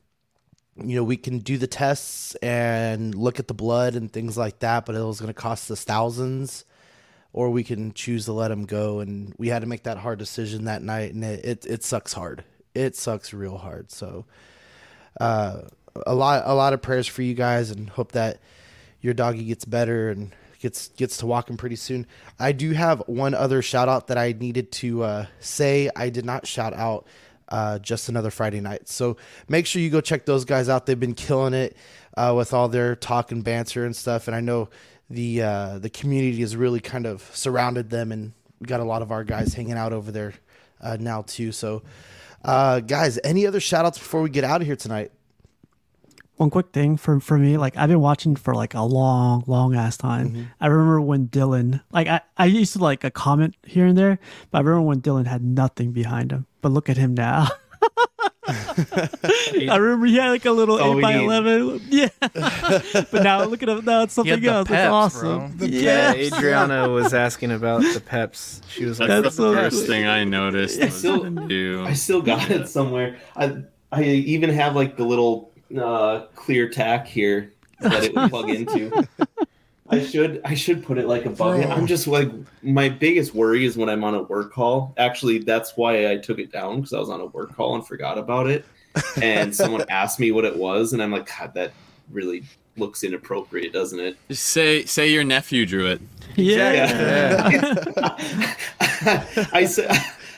[0.76, 4.58] you know we can do the tests and look at the blood and things like
[4.60, 6.64] that but it was going to cost us thousands
[7.32, 10.18] or we can choose to let him go and we had to make that hard
[10.18, 14.24] decision that night and it it, it sucks hard it sucks real hard so
[15.20, 15.62] uh
[16.06, 18.40] a lot a lot of prayers for you guys and hope that
[19.00, 22.06] your doggy gets better and gets gets to walking pretty soon.
[22.38, 25.90] I do have one other shout out that I needed to uh, say.
[25.94, 27.06] I did not shout out
[27.48, 28.88] uh, just another Friday night.
[28.88, 29.16] So
[29.48, 30.86] make sure you go check those guys out.
[30.86, 31.76] They've been killing it
[32.16, 34.26] uh, with all their talk and banter and stuff.
[34.28, 34.68] And I know
[35.10, 39.02] the uh, the community has really kind of surrounded them, and we got a lot
[39.02, 40.32] of our guys hanging out over there
[40.80, 41.52] uh, now too.
[41.52, 41.82] So,
[42.44, 45.12] uh, guys, any other shout outs before we get out of here tonight?
[46.36, 49.76] one quick thing for for me like i've been watching for like a long long
[49.76, 50.42] ass time Mm-hmm.
[50.60, 54.18] i remember when dylan like I, I used to like a comment here and there
[54.50, 57.48] but i remember when dylan had nothing behind him but look at him now
[58.48, 61.24] I remember he had like a little all eight by need.
[61.24, 62.08] eleven, yeah.
[62.20, 63.84] but now look at him.
[63.84, 64.68] Now it's something the else.
[64.68, 65.56] That's peps, awesome.
[65.60, 66.32] Yeah, peps.
[66.36, 68.60] Adriana was asking about the peps.
[68.68, 69.86] She was like, That's That's the so first good.
[69.86, 70.80] thing I noticed.
[70.80, 71.82] I was still- you.
[71.86, 73.18] I still got it somewhere.
[73.36, 78.50] I I even have like the little uh, clear tack here that it would plug
[78.50, 79.06] into.
[79.92, 81.68] I should I should put it like above it.
[81.68, 82.30] I'm just like
[82.62, 84.94] my biggest worry is when I'm on a work call.
[84.96, 87.86] Actually, that's why I took it down because I was on a work call and
[87.86, 88.64] forgot about it.
[89.20, 91.72] And someone asked me what it was, and I'm like, God, that
[92.10, 92.42] really
[92.78, 94.16] looks inappropriate, doesn't it?
[94.28, 96.00] Just say say your nephew drew it.
[96.36, 97.50] Yeah.
[99.52, 99.90] I said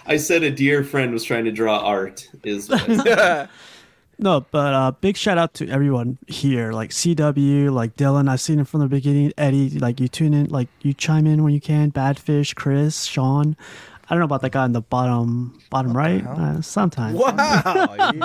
[0.07, 2.29] I said a dear friend was trying to draw art.
[2.43, 3.49] Is what I said.
[4.19, 8.29] No, but uh, big shout out to everyone here, like CW, like Dylan.
[8.29, 9.33] I've seen him from the beginning.
[9.37, 11.91] Eddie, like you tune in, like you chime in when you can.
[11.91, 13.57] Badfish, Chris, Sean.
[14.07, 16.25] I don't know about that guy in the bottom, bottom right.
[16.27, 17.17] Uh, sometimes.
[17.19, 18.21] Wow, you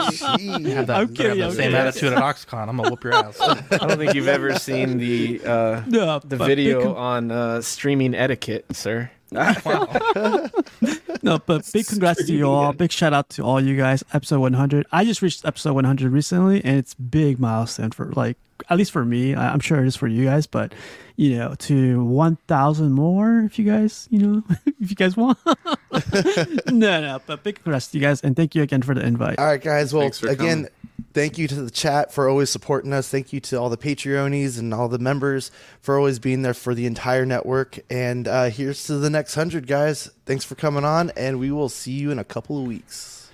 [0.75, 1.75] have that, I'm you kidding, have I'm the same kidding.
[1.75, 2.67] attitude at Oxcon.
[2.67, 3.39] I'm gonna whoop your ass.
[3.41, 3.55] I
[3.87, 8.65] don't think you've ever seen the uh, No, the video big- on uh, streaming etiquette,
[8.75, 9.09] sir.
[11.21, 12.73] no, but big congrats to you all.
[12.73, 14.03] Big shout out to all you guys.
[14.13, 14.87] Episode 100.
[14.91, 18.37] I just reached episode 100 recently, and it's big milestone for like
[18.69, 19.35] at least for me.
[19.35, 20.73] I- I'm sure it is for you guys, but
[21.15, 24.43] you know, to 1,000 more if you guys, you know,
[24.79, 25.37] if you guys want.
[26.67, 29.37] no, no, but big congrats to you guys, and thank you again for the invite.
[29.39, 29.93] All right, guys.
[29.93, 30.67] Well, Thanks again, coming.
[31.13, 33.09] thank you to the chat for always supporting us.
[33.09, 36.73] Thank you to all the Patreonies and all the members for always being there for
[36.73, 37.79] the entire network.
[37.89, 40.09] And uh, here's to the next hundred, guys.
[40.25, 43.29] Thanks for coming on, and we will see you in a couple of weeks.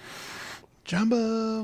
[0.85, 1.63] Jumbo.